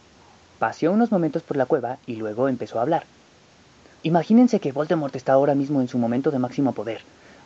Paseó 0.60 0.92
unos 0.92 1.12
momentos 1.12 1.44
por 1.44 1.58
la 1.58 1.66
cueva 1.66 1.98
y 2.06 2.16
luego 2.16 2.48
empezó 2.48 2.80
a 2.80 2.84
hablar. 2.84 3.06
Imagínense 4.08 4.62
que 4.62 4.72
Voldemort 4.72 5.14
está 5.18 5.34
ahora 5.34 5.54
mismo 5.54 5.82
en 5.82 5.90
su 5.90 5.98
momento 5.98 6.32
de 6.32 6.40
máximo 6.40 6.72
poder. 6.72 7.02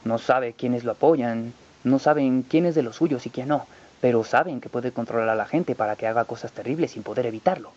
No 0.05 0.19
sabe 0.19 0.53
quiénes 0.53 0.83
lo 0.83 0.91
apoyan, 0.91 1.53
no 1.83 1.97
saben 1.97 2.45
quién 2.47 2.67
es 2.67 2.75
de 2.75 2.83
los 2.83 2.97
suyos 2.97 3.25
y 3.25 3.31
quién 3.31 3.47
no, 3.47 3.65
pero 3.99 4.23
saben 4.23 4.61
que 4.61 4.69
puede 4.69 4.91
controlar 4.91 5.29
a 5.29 5.35
la 5.35 5.47
gente 5.47 5.73
para 5.73 5.95
que 5.95 6.05
haga 6.05 6.25
cosas 6.25 6.51
terribles 6.51 6.91
sin 6.91 7.01
poder 7.01 7.25
evitarlo. 7.25 7.71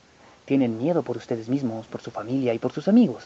Tienen 0.45 0.77
miedo 0.77 1.03
por 1.03 1.17
ustedes 1.17 1.49
mismos, 1.49 1.87
por 1.87 2.03
su 2.03 2.11
familia 2.11 2.53
y 2.53 2.59
por 2.59 2.73
sus 2.73 2.87
amigos. 2.87 3.25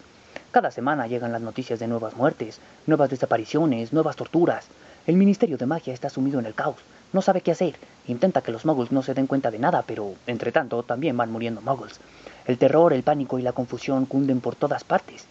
Cada 0.52 0.70
semana 0.70 1.08
llegan 1.08 1.32
las 1.32 1.42
noticias 1.42 1.80
de 1.80 1.88
nuevas 1.88 2.14
muertes, 2.14 2.60
nuevas 2.86 3.10
desapariciones, 3.10 3.92
nuevas 3.92 4.14
torturas. 4.14 4.68
El 5.08 5.16
Ministerio 5.16 5.58
de 5.58 5.66
Magia 5.66 5.92
está 5.92 6.08
sumido 6.08 6.38
en 6.38 6.46
el 6.46 6.54
caos, 6.54 6.76
no 7.12 7.20
sabe 7.20 7.40
qué 7.40 7.50
hacer, 7.50 7.74
intenta 8.06 8.42
que 8.42 8.52
los 8.52 8.64
muggles 8.64 8.92
no 8.92 9.02
se 9.02 9.14
den 9.14 9.26
cuenta 9.26 9.50
de 9.50 9.58
nada, 9.58 9.82
pero 9.84 10.14
entre 10.28 10.52
tanto 10.52 10.84
también 10.84 11.16
van 11.16 11.32
muriendo 11.32 11.60
muggles. 11.62 11.98
El 12.46 12.58
terror, 12.58 12.92
el 12.92 13.02
pánico 13.02 13.40
y 13.40 13.42
la 13.42 13.52
confusión 13.52 14.06
cunden 14.06 14.40
por 14.40 14.54
todas 14.54 14.84
partes. 14.84 15.26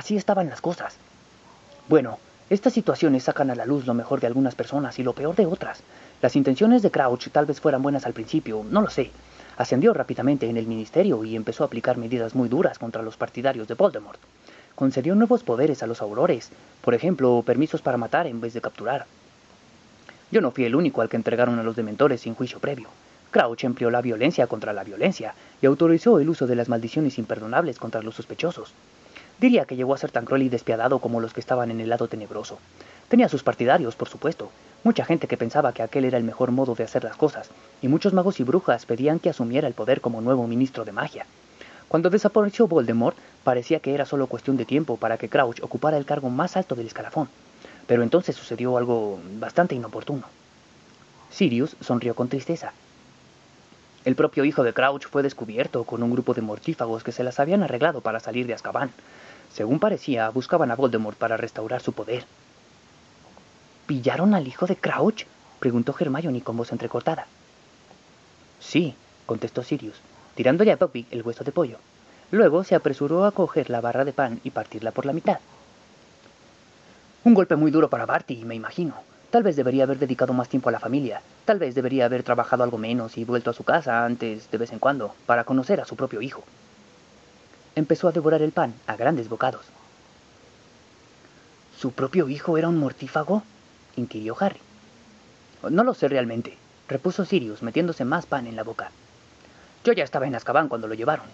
Así 0.00 0.16
estaban 0.16 0.48
las 0.48 0.62
cosas. 0.62 0.96
Bueno, 1.86 2.18
estas 2.48 2.72
situaciones 2.72 3.24
sacan 3.24 3.50
a 3.50 3.54
la 3.54 3.66
luz 3.66 3.84
lo 3.84 3.92
mejor 3.92 4.18
de 4.18 4.28
algunas 4.28 4.54
personas 4.54 4.98
y 4.98 5.02
lo 5.02 5.12
peor 5.12 5.36
de 5.36 5.44
otras. 5.44 5.82
Las 6.22 6.36
intenciones 6.36 6.80
de 6.80 6.90
Crouch 6.90 7.28
tal 7.28 7.44
vez 7.44 7.60
fueran 7.60 7.82
buenas 7.82 8.06
al 8.06 8.14
principio, 8.14 8.64
no 8.70 8.80
lo 8.80 8.88
sé. 8.88 9.10
Ascendió 9.58 9.92
rápidamente 9.92 10.48
en 10.48 10.56
el 10.56 10.66
ministerio 10.66 11.22
y 11.22 11.36
empezó 11.36 11.64
a 11.64 11.66
aplicar 11.66 11.98
medidas 11.98 12.34
muy 12.34 12.48
duras 12.48 12.78
contra 12.78 13.02
los 13.02 13.18
partidarios 13.18 13.68
de 13.68 13.74
Voldemort 13.74 14.18
concedió 14.74 15.14
nuevos 15.14 15.42
poderes 15.42 15.82
a 15.82 15.86
los 15.86 16.00
aurores, 16.00 16.48
por 16.80 16.94
ejemplo, 16.94 17.42
permisos 17.44 17.82
para 17.82 17.98
matar 17.98 18.26
en 18.26 18.40
vez 18.40 18.54
de 18.54 18.62
capturar. 18.62 19.04
Yo 20.30 20.40
no 20.40 20.50
fui 20.50 20.64
el 20.64 20.76
único 20.76 21.02
al 21.02 21.10
que 21.10 21.18
entregaron 21.18 21.58
a 21.58 21.62
los 21.62 21.76
dementores 21.76 22.22
sin 22.22 22.34
juicio 22.34 22.58
previo. 22.60 22.88
Crouch 23.30 23.64
empleó 23.64 23.90
la 23.90 24.00
violencia 24.00 24.46
contra 24.46 24.72
la 24.72 24.82
violencia 24.82 25.34
y 25.60 25.66
autorizó 25.66 26.18
el 26.18 26.30
uso 26.30 26.46
de 26.46 26.56
las 26.56 26.70
maldiciones 26.70 27.18
imperdonables 27.18 27.78
contra 27.78 28.00
los 28.00 28.14
sospechosos. 28.14 28.72
Diría 29.40 29.64
que 29.64 29.74
llegó 29.74 29.94
a 29.94 29.98
ser 29.98 30.10
tan 30.10 30.26
cruel 30.26 30.42
y 30.42 30.48
despiadado 30.50 30.98
como 30.98 31.18
los 31.18 31.32
que 31.32 31.40
estaban 31.40 31.70
en 31.70 31.80
el 31.80 31.88
lado 31.88 32.08
tenebroso. 32.08 32.58
Tenía 33.08 33.28
sus 33.30 33.42
partidarios, 33.42 33.96
por 33.96 34.08
supuesto, 34.08 34.50
mucha 34.84 35.06
gente 35.06 35.28
que 35.28 35.38
pensaba 35.38 35.72
que 35.72 35.82
aquel 35.82 36.04
era 36.04 36.18
el 36.18 36.24
mejor 36.24 36.50
modo 36.50 36.74
de 36.74 36.84
hacer 36.84 37.04
las 37.04 37.16
cosas, 37.16 37.48
y 37.80 37.88
muchos 37.88 38.12
magos 38.12 38.38
y 38.38 38.44
brujas 38.44 38.84
pedían 38.84 39.18
que 39.18 39.30
asumiera 39.30 39.66
el 39.66 39.72
poder 39.72 40.02
como 40.02 40.20
nuevo 40.20 40.46
ministro 40.46 40.84
de 40.84 40.92
magia. 40.92 41.24
Cuando 41.88 42.10
desapareció 42.10 42.68
Voldemort, 42.68 43.16
parecía 43.42 43.80
que 43.80 43.94
era 43.94 44.04
solo 44.04 44.26
cuestión 44.26 44.58
de 44.58 44.66
tiempo 44.66 44.98
para 44.98 45.16
que 45.16 45.30
Crouch 45.30 45.62
ocupara 45.62 45.96
el 45.96 46.04
cargo 46.04 46.28
más 46.28 46.56
alto 46.56 46.74
del 46.74 46.86
escalafón. 46.86 47.28
Pero 47.86 48.02
entonces 48.02 48.36
sucedió 48.36 48.76
algo 48.76 49.18
bastante 49.38 49.74
inoportuno. 49.74 50.24
Sirius 51.30 51.76
sonrió 51.80 52.14
con 52.14 52.28
tristeza. 52.28 52.72
El 54.04 54.14
propio 54.14 54.44
hijo 54.44 54.62
de 54.62 54.72
Crouch 54.72 55.06
fue 55.08 55.22
descubierto 55.22 55.84
con 55.84 56.02
un 56.02 56.12
grupo 56.12 56.32
de 56.32 56.42
mortífagos 56.42 57.02
que 57.02 57.12
se 57.12 57.24
las 57.24 57.40
habían 57.40 57.62
arreglado 57.62 58.02
para 58.02 58.20
salir 58.20 58.46
de 58.46 58.54
Azkaban. 58.54 58.90
Según 59.52 59.78
parecía, 59.78 60.28
buscaban 60.30 60.70
a 60.70 60.76
Voldemort 60.76 61.18
para 61.18 61.36
restaurar 61.36 61.82
su 61.82 61.92
poder. 61.92 62.24
¿Pillaron 63.86 64.34
al 64.34 64.46
hijo 64.46 64.66
de 64.66 64.76
Crouch? 64.76 65.24
preguntó 65.58 65.94
Hermione 65.98 66.42
con 66.42 66.56
voz 66.56 66.72
entrecortada. 66.72 67.26
Sí, 68.60 68.94
contestó 69.26 69.62
Sirius, 69.62 69.96
tirándole 70.34 70.72
a 70.72 70.76
Poppy 70.76 71.06
el 71.10 71.22
hueso 71.22 71.44
de 71.44 71.52
pollo. 71.52 71.78
Luego 72.30 72.62
se 72.62 72.76
apresuró 72.76 73.24
a 73.24 73.32
coger 73.32 73.70
la 73.70 73.80
barra 73.80 74.04
de 74.04 74.12
pan 74.12 74.40
y 74.44 74.50
partirla 74.50 74.92
por 74.92 75.06
la 75.06 75.12
mitad. 75.12 75.40
Un 77.24 77.34
golpe 77.34 77.56
muy 77.56 77.70
duro 77.70 77.90
para 77.90 78.06
Barty, 78.06 78.44
me 78.44 78.54
imagino. 78.54 78.94
Tal 79.30 79.42
vez 79.42 79.56
debería 79.56 79.84
haber 79.84 79.98
dedicado 79.98 80.32
más 80.32 80.48
tiempo 80.48 80.68
a 80.68 80.72
la 80.72 80.80
familia. 80.80 81.22
Tal 81.44 81.58
vez 81.58 81.74
debería 81.74 82.06
haber 82.06 82.22
trabajado 82.22 82.62
algo 82.62 82.78
menos 82.78 83.18
y 83.18 83.24
vuelto 83.24 83.50
a 83.50 83.54
su 83.54 83.64
casa 83.64 84.04
antes, 84.04 84.50
de 84.50 84.58
vez 84.58 84.72
en 84.72 84.78
cuando, 84.78 85.14
para 85.26 85.44
conocer 85.44 85.80
a 85.80 85.84
su 85.84 85.96
propio 85.96 86.22
hijo. 86.22 86.44
Empezó 87.76 88.08
a 88.08 88.12
devorar 88.12 88.42
el 88.42 88.52
pan 88.52 88.74
a 88.86 88.96
grandes 88.96 89.28
bocados. 89.28 89.64
¿Su 91.78 91.92
propio 91.92 92.28
hijo 92.28 92.58
era 92.58 92.68
un 92.68 92.78
mortífago? 92.78 93.42
inquirió 93.96 94.36
Harry. 94.38 94.60
No 95.68 95.84
lo 95.84 95.94
sé 95.94 96.08
realmente, 96.08 96.56
repuso 96.88 97.24
Sirius, 97.24 97.62
metiéndose 97.62 98.04
más 98.04 98.26
pan 98.26 98.46
en 98.46 98.56
la 98.56 98.64
boca. 98.64 98.90
Yo 99.84 99.92
ya 99.92 100.04
estaba 100.04 100.26
en 100.26 100.34
Azkaban 100.34 100.68
cuando 100.68 100.88
lo 100.88 100.94
llevaron. 100.94 101.26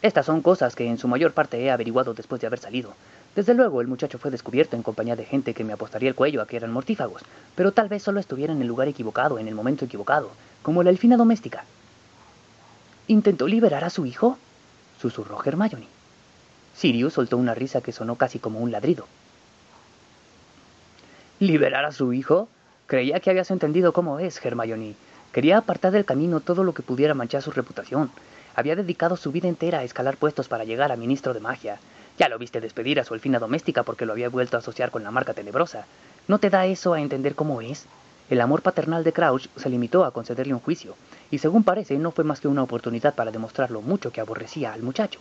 Estas 0.00 0.26
son 0.26 0.42
cosas 0.42 0.74
que 0.74 0.88
en 0.88 0.98
su 0.98 1.06
mayor 1.06 1.32
parte 1.32 1.62
he 1.62 1.70
averiguado 1.70 2.14
después 2.14 2.40
de 2.40 2.48
haber 2.48 2.58
salido. 2.58 2.94
Desde 3.36 3.54
luego, 3.54 3.80
el 3.80 3.86
muchacho 3.86 4.18
fue 4.18 4.32
descubierto 4.32 4.74
en 4.74 4.82
compañía 4.82 5.14
de 5.14 5.24
gente 5.24 5.54
que 5.54 5.62
me 5.62 5.72
apostaría 5.72 6.08
el 6.08 6.14
cuello 6.14 6.42
a 6.42 6.46
que 6.46 6.56
eran 6.56 6.72
mortífagos, 6.72 7.22
pero 7.54 7.72
tal 7.72 7.88
vez 7.88 8.02
solo 8.02 8.18
estuviera 8.18 8.52
en 8.52 8.60
el 8.60 8.66
lugar 8.66 8.88
equivocado, 8.88 9.38
en 9.38 9.46
el 9.46 9.54
momento 9.54 9.84
equivocado, 9.84 10.30
como 10.62 10.82
la 10.82 10.90
elfina 10.90 11.16
doméstica. 11.16 11.64
¿Intentó 13.06 13.46
liberar 13.46 13.84
a 13.84 13.90
su 13.90 14.04
hijo? 14.04 14.38
Susurró 15.02 15.42
Hermione. 15.44 15.88
Sirius 16.76 17.14
soltó 17.14 17.36
una 17.36 17.54
risa 17.54 17.80
que 17.80 17.92
sonó 17.92 18.14
casi 18.14 18.38
como 18.38 18.60
un 18.60 18.70
ladrido. 18.70 19.06
¿Liberar 21.40 21.84
a 21.84 21.92
su 21.92 22.12
hijo? 22.12 22.48
Creía 22.86 23.18
que 23.18 23.30
habías 23.30 23.50
entendido 23.50 23.92
cómo 23.92 24.20
es, 24.20 24.42
Hermione. 24.44 24.94
Quería 25.32 25.58
apartar 25.58 25.92
del 25.92 26.04
camino 26.04 26.40
todo 26.40 26.62
lo 26.62 26.72
que 26.72 26.82
pudiera 26.82 27.14
manchar 27.14 27.42
su 27.42 27.50
reputación. 27.50 28.10
Había 28.54 28.76
dedicado 28.76 29.16
su 29.16 29.32
vida 29.32 29.48
entera 29.48 29.80
a 29.80 29.84
escalar 29.84 30.16
puestos 30.18 30.46
para 30.46 30.64
llegar 30.64 30.92
a 30.92 30.96
ministro 30.96 31.34
de 31.34 31.40
magia. 31.40 31.80
Ya 32.18 32.28
lo 32.28 32.38
viste 32.38 32.60
despedir 32.60 33.00
a 33.00 33.04
su 33.04 33.14
elfina 33.14 33.40
doméstica 33.40 33.82
porque 33.82 34.06
lo 34.06 34.12
había 34.12 34.28
vuelto 34.28 34.56
a 34.56 34.60
asociar 34.60 34.90
con 34.90 35.02
la 35.02 35.10
marca 35.10 35.34
tenebrosa. 35.34 35.86
¿No 36.28 36.38
te 36.38 36.50
da 36.50 36.66
eso 36.66 36.92
a 36.92 37.00
entender 37.00 37.34
cómo 37.34 37.60
es? 37.60 37.86
El 38.32 38.40
amor 38.40 38.62
paternal 38.62 39.04
de 39.04 39.12
Crouch 39.12 39.48
se 39.56 39.68
limitó 39.68 40.06
a 40.06 40.10
concederle 40.10 40.54
un 40.54 40.60
juicio, 40.60 40.96
y 41.30 41.36
según 41.36 41.64
parece 41.64 41.98
no 41.98 42.12
fue 42.12 42.24
más 42.24 42.40
que 42.40 42.48
una 42.48 42.62
oportunidad 42.62 43.14
para 43.14 43.30
demostrar 43.30 43.70
lo 43.70 43.82
mucho 43.82 44.10
que 44.10 44.22
aborrecía 44.22 44.72
al 44.72 44.80
muchacho. 44.80 45.20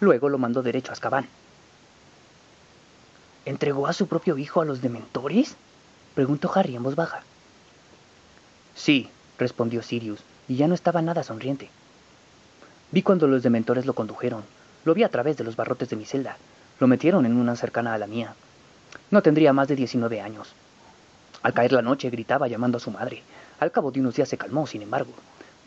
Luego 0.00 0.28
lo 0.28 0.36
mandó 0.36 0.62
derecho 0.62 0.90
a 0.90 0.92
Azkaban. 0.92 1.26
¿Entregó 3.46 3.86
a 3.86 3.94
su 3.94 4.06
propio 4.06 4.36
hijo 4.36 4.60
a 4.60 4.66
los 4.66 4.82
dementores? 4.82 5.56
preguntó 6.14 6.52
Harry 6.54 6.76
en 6.76 6.82
voz 6.82 6.94
baja. 6.94 7.22
Sí, 8.74 9.08
respondió 9.38 9.82
Sirius, 9.82 10.20
y 10.46 10.56
ya 10.56 10.68
no 10.68 10.74
estaba 10.74 11.00
nada 11.00 11.22
sonriente. 11.22 11.70
Vi 12.92 13.00
cuando 13.00 13.28
los 13.28 13.44
dementores 13.44 13.86
lo 13.86 13.94
condujeron. 13.94 14.44
Lo 14.84 14.92
vi 14.92 15.04
a 15.04 15.08
través 15.08 15.38
de 15.38 15.44
los 15.44 15.56
barrotes 15.56 15.88
de 15.88 15.96
mi 15.96 16.04
celda. 16.04 16.36
Lo 16.80 16.86
metieron 16.86 17.24
en 17.24 17.34
una 17.34 17.56
cercana 17.56 17.94
a 17.94 17.98
la 17.98 18.06
mía. 18.06 18.34
No 19.10 19.22
tendría 19.22 19.54
más 19.54 19.68
de 19.68 19.76
19 19.76 20.20
años. 20.20 20.54
Al 21.42 21.52
caer 21.52 21.72
la 21.72 21.82
noche 21.82 22.10
gritaba 22.10 22.48
llamando 22.48 22.78
a 22.78 22.80
su 22.80 22.90
madre. 22.90 23.22
Al 23.60 23.70
cabo 23.70 23.90
de 23.90 24.00
unos 24.00 24.14
días 24.14 24.28
se 24.28 24.38
calmó, 24.38 24.66
sin 24.66 24.82
embargo. 24.82 25.12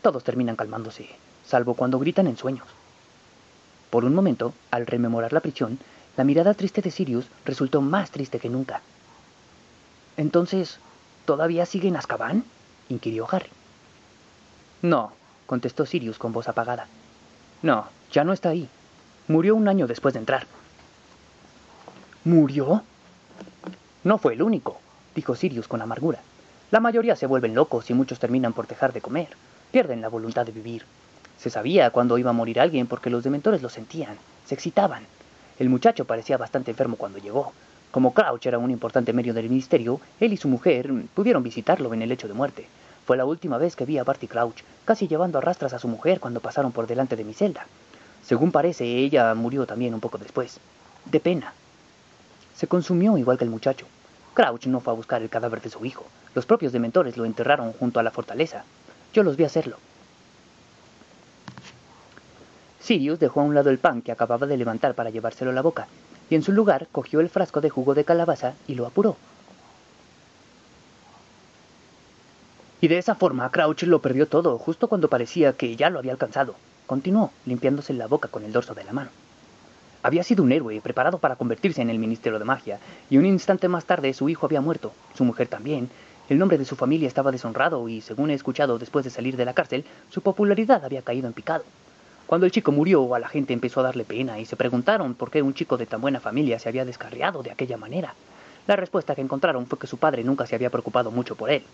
Todos 0.02 0.24
terminan 0.24 0.56
calmándose, 0.56 1.08
salvo 1.46 1.74
cuando 1.74 1.98
gritan 1.98 2.26
en 2.26 2.36
sueños. 2.36 2.66
Por 3.90 4.04
un 4.04 4.14
momento, 4.14 4.54
al 4.70 4.86
rememorar 4.86 5.32
la 5.32 5.40
prisión, 5.40 5.78
la 6.16 6.24
mirada 6.24 6.54
triste 6.54 6.80
de 6.80 6.90
Sirius 6.90 7.26
resultó 7.44 7.80
más 7.80 8.10
triste 8.10 8.38
que 8.38 8.48
nunca. 8.48 8.80
Entonces, 10.16 10.78
¿todavía 11.24 11.66
sigue 11.66 11.88
en 11.88 11.96
Azkaban? 11.96 12.44
inquirió 12.88 13.26
Harry. 13.30 13.50
No, 14.82 15.12
contestó 15.46 15.86
Sirius 15.86 16.18
con 16.18 16.32
voz 16.32 16.48
apagada. 16.48 16.86
No, 17.62 17.88
ya 18.12 18.24
no 18.24 18.32
está 18.32 18.50
ahí. 18.50 18.68
Murió 19.28 19.54
un 19.54 19.68
año 19.68 19.86
después 19.86 20.14
de 20.14 20.20
entrar. 20.20 20.46
¿Murió? 22.24 22.82
No 24.04 24.18
fue 24.18 24.34
el 24.34 24.42
único, 24.42 24.80
dijo 25.20 25.36
Sirius 25.36 25.68
con 25.68 25.82
amargura. 25.82 26.20
La 26.70 26.80
mayoría 26.80 27.14
se 27.14 27.26
vuelven 27.26 27.54
locos 27.54 27.90
y 27.90 27.92
muchos 27.92 28.18
terminan 28.18 28.54
por 28.54 28.66
dejar 28.66 28.94
de 28.94 29.02
comer. 29.02 29.28
Pierden 29.70 30.00
la 30.00 30.08
voluntad 30.08 30.46
de 30.46 30.52
vivir. 30.52 30.86
Se 31.36 31.50
sabía 31.50 31.90
cuándo 31.90 32.16
iba 32.16 32.30
a 32.30 32.32
morir 32.32 32.58
alguien 32.58 32.86
porque 32.86 33.10
los 33.10 33.22
dementores 33.22 33.60
lo 33.60 33.68
sentían, 33.68 34.16
se 34.46 34.54
excitaban. 34.54 35.02
El 35.58 35.68
muchacho 35.68 36.06
parecía 36.06 36.38
bastante 36.38 36.70
enfermo 36.70 36.96
cuando 36.96 37.18
llegó, 37.18 37.52
como 37.90 38.14
Crouch 38.14 38.46
era 38.46 38.56
un 38.56 38.70
importante 38.70 39.12
medio 39.12 39.34
del 39.34 39.50
ministerio, 39.50 40.00
él 40.20 40.32
y 40.32 40.38
su 40.38 40.48
mujer 40.48 40.90
pudieron 41.12 41.42
visitarlo 41.42 41.92
en 41.92 42.00
el 42.00 42.08
lecho 42.08 42.26
de 42.26 42.32
muerte. 42.32 42.66
Fue 43.04 43.18
la 43.18 43.26
última 43.26 43.58
vez 43.58 43.76
que 43.76 43.84
vi 43.84 43.98
a 43.98 44.04
Barty 44.04 44.26
Crouch, 44.26 44.62
casi 44.86 45.06
llevando 45.06 45.36
a 45.36 45.42
rastras 45.42 45.74
a 45.74 45.78
su 45.78 45.88
mujer 45.88 46.18
cuando 46.18 46.40
pasaron 46.40 46.72
por 46.72 46.86
delante 46.86 47.14
de 47.14 47.24
mi 47.24 47.34
celda. 47.34 47.66
Según 48.24 48.52
parece, 48.52 48.86
ella 48.86 49.34
murió 49.34 49.66
también 49.66 49.92
un 49.92 50.00
poco 50.00 50.16
después. 50.16 50.60
De 51.04 51.20
pena. 51.20 51.52
Se 52.56 52.68
consumió 52.68 53.18
igual 53.18 53.36
que 53.36 53.44
el 53.44 53.50
muchacho. 53.50 53.86
Crouch 54.34 54.66
no 54.66 54.80
fue 54.80 54.92
a 54.92 54.96
buscar 54.96 55.22
el 55.22 55.28
cadáver 55.28 55.60
de 55.60 55.70
su 55.70 55.84
hijo. 55.84 56.06
Los 56.34 56.46
propios 56.46 56.72
dementores 56.72 57.16
lo 57.16 57.24
enterraron 57.24 57.72
junto 57.72 58.00
a 58.00 58.02
la 58.02 58.10
fortaleza. 58.10 58.64
Yo 59.12 59.22
los 59.22 59.36
vi 59.36 59.44
hacerlo. 59.44 59.76
Sirius 62.80 63.18
dejó 63.18 63.40
a 63.40 63.44
un 63.44 63.54
lado 63.54 63.70
el 63.70 63.78
pan 63.78 64.02
que 64.02 64.12
acababa 64.12 64.46
de 64.46 64.56
levantar 64.56 64.94
para 64.94 65.10
llevárselo 65.10 65.50
a 65.50 65.54
la 65.54 65.62
boca 65.62 65.86
y 66.30 66.36
en 66.36 66.42
su 66.42 66.52
lugar 66.52 66.86
cogió 66.92 67.20
el 67.20 67.28
frasco 67.28 67.60
de 67.60 67.70
jugo 67.70 67.94
de 67.94 68.04
calabaza 68.04 68.54
y 68.66 68.74
lo 68.74 68.86
apuró. 68.86 69.16
Y 72.80 72.88
de 72.88 72.98
esa 72.98 73.14
forma 73.14 73.50
Crouch 73.50 73.82
lo 73.82 74.00
perdió 74.00 74.26
todo 74.26 74.56
justo 74.58 74.88
cuando 74.88 75.08
parecía 75.08 75.52
que 75.52 75.76
ya 75.76 75.90
lo 75.90 75.98
había 75.98 76.12
alcanzado. 76.12 76.54
Continuó, 76.86 77.30
limpiándose 77.44 77.92
la 77.92 78.06
boca 78.06 78.28
con 78.28 78.44
el 78.44 78.52
dorso 78.52 78.74
de 78.74 78.84
la 78.84 78.92
mano. 78.92 79.10
Había 80.02 80.22
sido 80.22 80.42
un 80.42 80.52
héroe, 80.52 80.80
preparado 80.80 81.18
para 81.18 81.36
convertirse 81.36 81.82
en 81.82 81.90
el 81.90 81.98
Ministerio 81.98 82.38
de 82.38 82.44
Magia, 82.44 82.78
y 83.10 83.18
un 83.18 83.26
instante 83.26 83.68
más 83.68 83.84
tarde 83.84 84.14
su 84.14 84.28
hijo 84.28 84.46
había 84.46 84.60
muerto, 84.60 84.92
su 85.14 85.24
mujer 85.24 85.48
también, 85.48 85.90
el 86.30 86.38
nombre 86.38 86.58
de 86.58 86.64
su 86.64 86.76
familia 86.76 87.08
estaba 87.08 87.32
deshonrado 87.32 87.88
y, 87.88 88.00
según 88.00 88.30
he 88.30 88.34
escuchado 88.34 88.78
después 88.78 89.04
de 89.04 89.10
salir 89.10 89.36
de 89.36 89.44
la 89.44 89.52
cárcel, 89.52 89.84
su 90.10 90.22
popularidad 90.22 90.84
había 90.84 91.02
caído 91.02 91.26
en 91.26 91.32
picado. 91.32 91.64
Cuando 92.28 92.46
el 92.46 92.52
chico 92.52 92.70
murió, 92.70 93.16
a 93.16 93.18
la 93.18 93.28
gente 93.28 93.52
empezó 93.52 93.80
a 93.80 93.82
darle 93.82 94.04
pena 94.04 94.38
y 94.38 94.46
se 94.46 94.54
preguntaron 94.54 95.14
por 95.14 95.32
qué 95.32 95.42
un 95.42 95.54
chico 95.54 95.76
de 95.76 95.86
tan 95.86 96.00
buena 96.00 96.20
familia 96.20 96.60
se 96.60 96.68
había 96.68 96.84
descarriado 96.84 97.42
de 97.42 97.50
aquella 97.50 97.76
manera. 97.76 98.14
La 98.68 98.76
respuesta 98.76 99.16
que 99.16 99.22
encontraron 99.22 99.66
fue 99.66 99.80
que 99.80 99.88
su 99.88 99.96
padre 99.96 100.22
nunca 100.22 100.46
se 100.46 100.54
había 100.54 100.70
preocupado 100.70 101.10
mucho 101.10 101.34
por 101.34 101.50
él. 101.50 101.64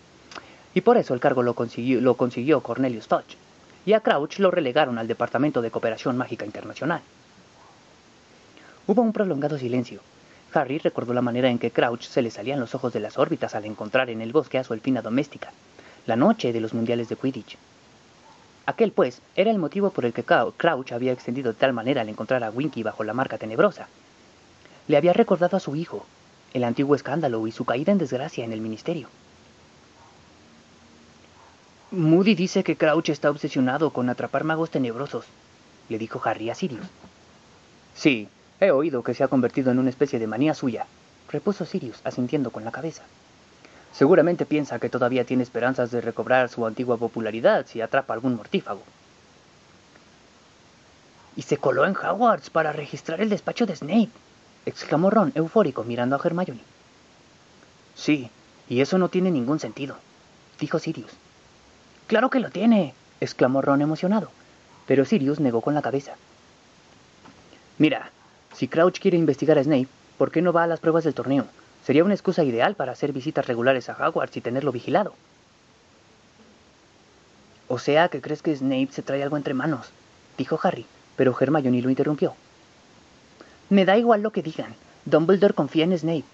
Y 0.73 0.81
por 0.81 0.97
eso 0.97 1.13
el 1.13 1.19
cargo 1.19 1.43
lo 1.43 1.53
consiguió, 1.53 2.01
lo 2.01 2.15
consiguió 2.15 2.61
Cornelius 2.61 3.07
Fudge. 3.07 3.37
Y 3.85 3.93
a 3.93 3.99
Crouch 3.99 4.39
lo 4.39 4.49
relegaron 4.49 4.97
al 4.97 5.07
Departamento 5.07 5.61
de 5.61 5.69
Cooperación 5.69 6.17
Mágica 6.17 6.45
Internacional. 6.45 7.01
Hubo 8.87 9.01
un 9.01 9.11
prolongado 9.11 9.57
silencio. 9.57 9.99
Harry 10.53 10.77
recordó 10.77 11.13
la 11.13 11.21
manera 11.21 11.49
en 11.49 11.59
que 11.59 11.71
Crouch 11.71 12.03
se 12.03 12.21
le 12.21 12.31
salían 12.31 12.61
los 12.61 12.73
ojos 12.73 12.93
de 12.93 13.01
las 13.01 13.17
órbitas 13.17 13.53
al 13.53 13.65
encontrar 13.65 14.09
en 14.09 14.21
el 14.21 14.31
bosque 14.31 14.57
a 14.57 14.63
su 14.63 14.73
elfina 14.73 15.01
doméstica, 15.01 15.51
la 16.05 16.15
noche 16.15 16.53
de 16.53 16.61
los 16.61 16.73
mundiales 16.73 17.09
de 17.09 17.17
Quidditch. 17.17 17.57
Aquel, 18.65 18.93
pues, 18.93 19.21
era 19.35 19.51
el 19.51 19.57
motivo 19.57 19.89
por 19.89 20.05
el 20.05 20.13
que 20.13 20.23
Crouch 20.23 20.93
había 20.93 21.11
extendido 21.11 21.51
de 21.51 21.59
tal 21.59 21.73
manera 21.73 21.99
al 21.99 22.07
encontrar 22.07 22.45
a 22.45 22.49
Winky 22.49 22.81
bajo 22.81 23.03
la 23.03 23.13
marca 23.13 23.37
tenebrosa. 23.37 23.89
Le 24.87 24.95
había 24.95 25.11
recordado 25.11 25.57
a 25.57 25.61
su 25.61 25.75
hijo, 25.75 26.05
el 26.53 26.63
antiguo 26.63 26.95
escándalo 26.95 27.45
y 27.45 27.51
su 27.51 27.65
caída 27.65 27.91
en 27.91 27.97
desgracia 27.97 28.45
en 28.45 28.53
el 28.53 28.61
ministerio. 28.61 29.09
Moody 31.91 32.35
dice 32.35 32.63
que 32.63 32.77
Crouch 32.77 33.09
está 33.09 33.29
obsesionado 33.29 33.89
con 33.91 34.09
atrapar 34.09 34.45
magos 34.45 34.71
tenebrosos, 34.71 35.25
le 35.89 35.97
dijo 35.97 36.21
Harry 36.23 36.49
a 36.49 36.55
Sirius. 36.55 36.87
Sí, 37.95 38.29
he 38.59 38.71
oído 38.71 39.03
que 39.03 39.13
se 39.13 39.23
ha 39.23 39.27
convertido 39.27 39.71
en 39.71 39.79
una 39.79 39.89
especie 39.89 40.19
de 40.19 40.27
manía 40.27 40.53
suya, 40.53 40.85
repuso 41.29 41.65
Sirius, 41.65 41.99
asintiendo 42.03 42.51
con 42.51 42.63
la 42.63 42.71
cabeza. 42.71 43.03
Seguramente 43.93 44.45
piensa 44.45 44.79
que 44.79 44.89
todavía 44.89 45.25
tiene 45.25 45.43
esperanzas 45.43 45.91
de 45.91 46.01
recobrar 46.01 46.49
su 46.49 46.65
antigua 46.65 46.97
popularidad 46.97 47.65
si 47.67 47.81
atrapa 47.81 48.13
algún 48.13 48.35
mortífago. 48.35 48.83
Y 51.35 51.43
se 51.43 51.57
coló 51.57 51.85
en 51.85 51.95
Hogwarts 51.95 52.49
para 52.49 52.73
registrar 52.73 53.21
el 53.21 53.29
despacho 53.29 53.65
de 53.65 53.75
Snape, 53.75 54.09
exclamó 54.65 55.09
Ron, 55.09 55.31
eufórico, 55.35 55.83
mirando 55.83 56.15
a 56.15 56.21
Hermione. 56.23 56.61
Sí, 57.95 58.29
y 58.69 58.81
eso 58.81 58.97
no 58.97 59.09
tiene 59.09 59.31
ningún 59.31 59.59
sentido, 59.59 59.97
dijo 60.59 60.79
Sirius. 60.79 61.11
Claro 62.07 62.29
que 62.29 62.39
lo 62.39 62.49
tiene, 62.49 62.93
exclamó 63.19 63.61
Ron 63.61 63.81
emocionado, 63.81 64.29
pero 64.85 65.05
Sirius 65.05 65.39
negó 65.39 65.61
con 65.61 65.73
la 65.73 65.81
cabeza. 65.81 66.13
Mira, 67.77 68.11
si 68.57 68.67
Crouch 68.67 68.99
quiere 68.99 69.17
investigar 69.17 69.59
a 69.59 69.63
Snape, 69.63 69.87
¿por 70.17 70.31
qué 70.31 70.41
no 70.41 70.51
va 70.51 70.63
a 70.63 70.67
las 70.67 70.79
pruebas 70.79 71.03
del 71.03 71.13
torneo? 71.13 71.45
Sería 71.85 72.03
una 72.03 72.15
excusa 72.15 72.43
ideal 72.43 72.73
para 72.73 72.91
hacer 72.91 73.13
visitas 73.13 73.45
regulares 73.45 73.87
a 73.87 73.93
Hogwarts 73.93 74.35
y 74.35 74.41
tenerlo 74.41 74.71
vigilado. 74.71 75.13
O 77.67 77.77
sea 77.77 78.09
que 78.09 78.19
crees 78.19 78.41
que 78.41 78.55
Snape 78.55 78.89
se 78.91 79.03
trae 79.03 79.21
algo 79.21 79.37
entre 79.37 79.53
manos, 79.53 79.91
dijo 80.39 80.59
Harry, 80.63 80.87
pero 81.15 81.37
Hermione 81.39 81.83
lo 81.83 81.91
interrumpió. 81.91 82.33
Me 83.69 83.85
da 83.85 83.95
igual 83.95 84.23
lo 84.23 84.31
que 84.31 84.41
digan. 84.41 84.73
Dumbledore 85.05 85.53
confía 85.53 85.83
en 85.83 85.95
Snape. 85.95 86.25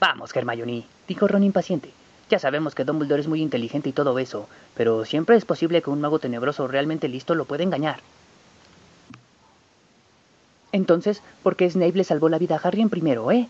Vamos, 0.00 0.34
Hermione, 0.34 0.86
dijo 1.06 1.28
Ron 1.28 1.44
impaciente. 1.44 1.92
Ya 2.30 2.40
sabemos 2.40 2.74
que 2.74 2.84
Dumbledore 2.84 3.20
es 3.20 3.28
muy 3.28 3.42
inteligente 3.42 3.90
y 3.90 3.92
todo 3.92 4.18
eso, 4.18 4.48
pero 4.74 5.04
siempre 5.04 5.36
es 5.36 5.44
posible 5.44 5.82
que 5.82 5.90
un 5.90 6.00
mago 6.00 6.18
tenebroso 6.18 6.66
realmente 6.66 7.06
listo 7.06 7.36
lo 7.36 7.44
pueda 7.44 7.62
engañar. 7.62 8.00
Entonces, 10.72 11.22
¿por 11.42 11.56
qué 11.56 11.70
Snape 11.70 11.92
le 11.96 12.04
salvó 12.04 12.28
la 12.28 12.38
vida 12.38 12.56
a 12.56 12.66
Harry 12.66 12.80
en 12.80 12.88
primero, 12.88 13.30
eh? 13.30 13.48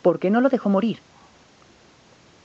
¿Por 0.00 0.18
qué 0.18 0.30
no 0.30 0.40
lo 0.40 0.48
dejó 0.48 0.68
morir? 0.70 0.98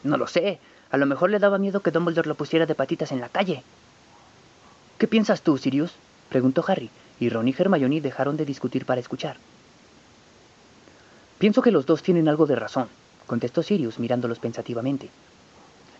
No 0.04 0.18
lo 0.18 0.28
sé. 0.28 0.60
A 0.92 0.98
lo 0.98 1.06
mejor 1.06 1.30
le 1.30 1.40
daba 1.40 1.58
miedo 1.58 1.82
que 1.82 1.92
Dumbledore 1.92 2.28
lo 2.28 2.36
pusiera 2.36 2.66
de 2.66 2.76
patitas 2.76 3.12
en 3.12 3.20
la 3.20 3.30
calle. 3.30 3.64
¿Qué 4.98 5.08
piensas 5.08 5.42
tú, 5.42 5.58
Sirius? 5.58 5.94
preguntó 6.30 6.64
Harry, 6.68 6.90
y 7.20 7.30
Ron 7.30 7.48
y 7.48 7.56
Hermione 7.58 8.02
dejaron 8.02 8.38
de 8.38 8.46
discutir 8.46 8.86
para 8.86 9.02
escuchar. 9.02 9.38
Pienso 11.40 11.62
que 11.62 11.72
los 11.72 11.86
dos 11.86 12.04
tienen 12.04 12.28
algo 12.28 12.46
de 12.46 12.56
razón, 12.56 12.88
contestó 13.26 13.64
Sirius 13.64 14.00
mirándolos 14.00 14.40
pensativamente. 14.40 15.10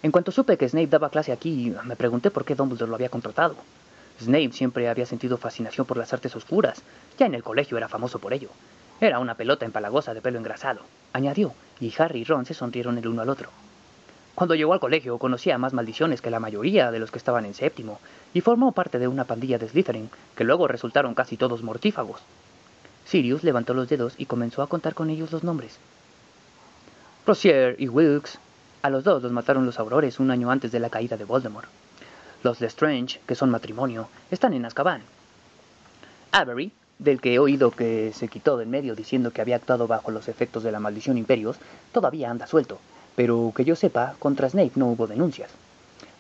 En 0.04 0.12
cuanto 0.12 0.32
supe 0.32 0.58
que 0.58 0.70
Snape 0.70 0.88
daba 0.88 1.10
clase 1.10 1.32
aquí, 1.32 1.74
me 1.84 1.96
pregunté 1.96 2.32
por 2.32 2.46
qué 2.46 2.56
Dumbledore 2.56 2.90
lo 2.90 2.96
había 2.96 3.10
contratado. 3.10 3.56
Snape 4.22 4.52
siempre 4.52 4.90
había 4.90 5.06
sentido 5.06 5.38
fascinación 5.38 5.86
por 5.86 5.98
las 5.98 6.12
artes 6.14 6.36
oscuras. 6.36 6.82
Ya 7.18 7.26
en 7.26 7.36
el 7.36 7.44
colegio 7.44 7.78
era 7.78 7.88
famoso 7.88 8.20
por 8.20 8.34
ello. 8.34 8.50
Era 9.00 9.20
una 9.20 9.36
pelota 9.36 9.66
empalagosa 9.66 10.14
de 10.14 10.22
pelo 10.22 10.40
engrasado, 10.40 10.82
añadió, 11.14 11.54
y 11.80 11.94
Harry 11.98 12.22
y 12.22 12.24
Ron 12.24 12.46
se 12.46 12.56
sonrieron 12.56 12.98
el 12.98 13.08
uno 13.08 13.22
al 13.22 13.30
otro. 13.30 13.50
Cuando 14.34 14.56
llegó 14.56 14.74
al 14.74 14.80
colegio 14.80 15.18
conocía 15.20 15.58
más 15.58 15.74
maldiciones 15.74 16.22
que 16.22 16.32
la 16.32 16.40
mayoría 16.40 16.92
de 16.92 17.00
los 17.00 17.12
que 17.12 17.18
estaban 17.18 17.46
en 17.46 17.54
séptimo, 17.54 18.00
y 18.34 18.42
formó 18.42 18.72
parte 18.72 18.98
de 18.98 19.08
una 19.08 19.26
pandilla 19.26 19.60
de 19.60 19.68
Slytherin, 19.68 20.10
que 20.36 20.44
luego 20.44 20.68
resultaron 20.68 21.14
casi 21.14 21.38
todos 21.38 21.62
mortífagos. 21.62 22.22
Sirius 23.06 23.44
levantó 23.44 23.74
los 23.74 23.88
dedos 23.88 24.14
y 24.18 24.26
comenzó 24.26 24.62
a 24.62 24.68
contar 24.68 24.96
con 24.96 25.10
ellos 25.10 25.32
los 25.32 25.44
nombres. 25.44 25.80
Rosier 27.26 27.76
y 27.80 27.88
Wilkes, 27.88 28.40
a 28.82 28.90
los 28.90 29.04
dos 29.04 29.22
los 29.22 29.32
mataron 29.32 29.66
los 29.66 29.80
aurores 29.80 30.20
un 30.20 30.32
año 30.32 30.50
antes 30.50 30.72
de 30.72 30.80
la 30.80 30.90
caída 30.90 31.18
de 31.18 31.26
Voldemort. 31.26 31.70
Los 32.44 32.62
Lestrange, 32.62 33.20
que 33.26 33.36
son 33.36 33.50
matrimonio, 33.50 34.10
están 34.32 34.54
en 34.54 34.66
Azkaban. 34.66 35.02
Avery, 36.32 36.72
del 37.00 37.20
que 37.20 37.34
he 37.34 37.40
oído 37.40 37.72
que 37.72 38.12
se 38.14 38.28
quitó 38.28 38.58
del 38.58 38.68
medio 38.68 38.96
diciendo 38.96 39.32
que 39.32 39.42
había 39.42 39.56
actuado 39.56 39.88
bajo 39.88 40.12
los 40.12 40.28
efectos 40.28 40.64
de 40.64 40.72
la 40.72 40.80
maldición 40.80 41.18
Imperios, 41.18 41.58
todavía 41.92 42.30
anda 42.30 42.48
suelto, 42.48 42.80
pero 43.16 43.52
que 43.56 43.66
yo 43.66 43.76
sepa, 43.76 44.16
contra 44.20 44.50
Snape 44.50 44.74
no 44.76 44.88
hubo 44.88 45.08
denuncias. 45.08 45.50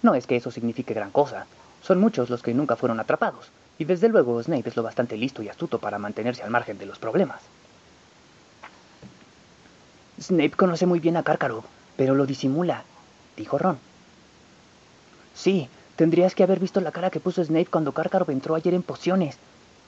No 0.01 0.15
es 0.15 0.27
que 0.27 0.35
eso 0.35 0.51
signifique 0.51 0.93
gran 0.93 1.11
cosa, 1.11 1.45
son 1.81 1.99
muchos 1.99 2.29
los 2.29 2.41
que 2.41 2.53
nunca 2.53 2.75
fueron 2.75 2.99
atrapados, 2.99 3.51
y 3.77 3.85
desde 3.85 4.09
luego 4.09 4.41
Snape 4.41 4.69
es 4.69 4.75
lo 4.75 4.83
bastante 4.83 5.17
listo 5.17 5.43
y 5.43 5.49
astuto 5.49 5.79
para 5.79 5.99
mantenerse 5.99 6.43
al 6.43 6.49
margen 6.49 6.77
de 6.77 6.85
los 6.85 6.99
problemas. 6.99 7.41
Snape 10.19 10.51
conoce 10.51 10.87
muy 10.87 10.99
bien 10.99 11.17
a 11.17 11.23
Cárcaro, 11.23 11.63
pero 11.95 12.15
lo 12.15 12.25
disimula, 12.25 12.83
dijo 13.35 13.57
Ron. 13.57 13.77
Sí, 15.35 15.69
tendrías 15.97 16.35
que 16.35 16.43
haber 16.43 16.59
visto 16.59 16.79
la 16.79 16.91
cara 16.91 17.09
que 17.09 17.19
puso 17.19 17.43
Snape 17.43 17.65
cuando 17.65 17.91
Karkaroff 17.91 18.29
entró 18.29 18.55
ayer 18.55 18.73
en 18.73 18.83
pociones, 18.83 19.37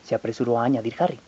se 0.03 0.15
apresuró 0.15 0.59
a 0.59 0.65
añadir 0.65 0.95
Harry. 0.99 1.19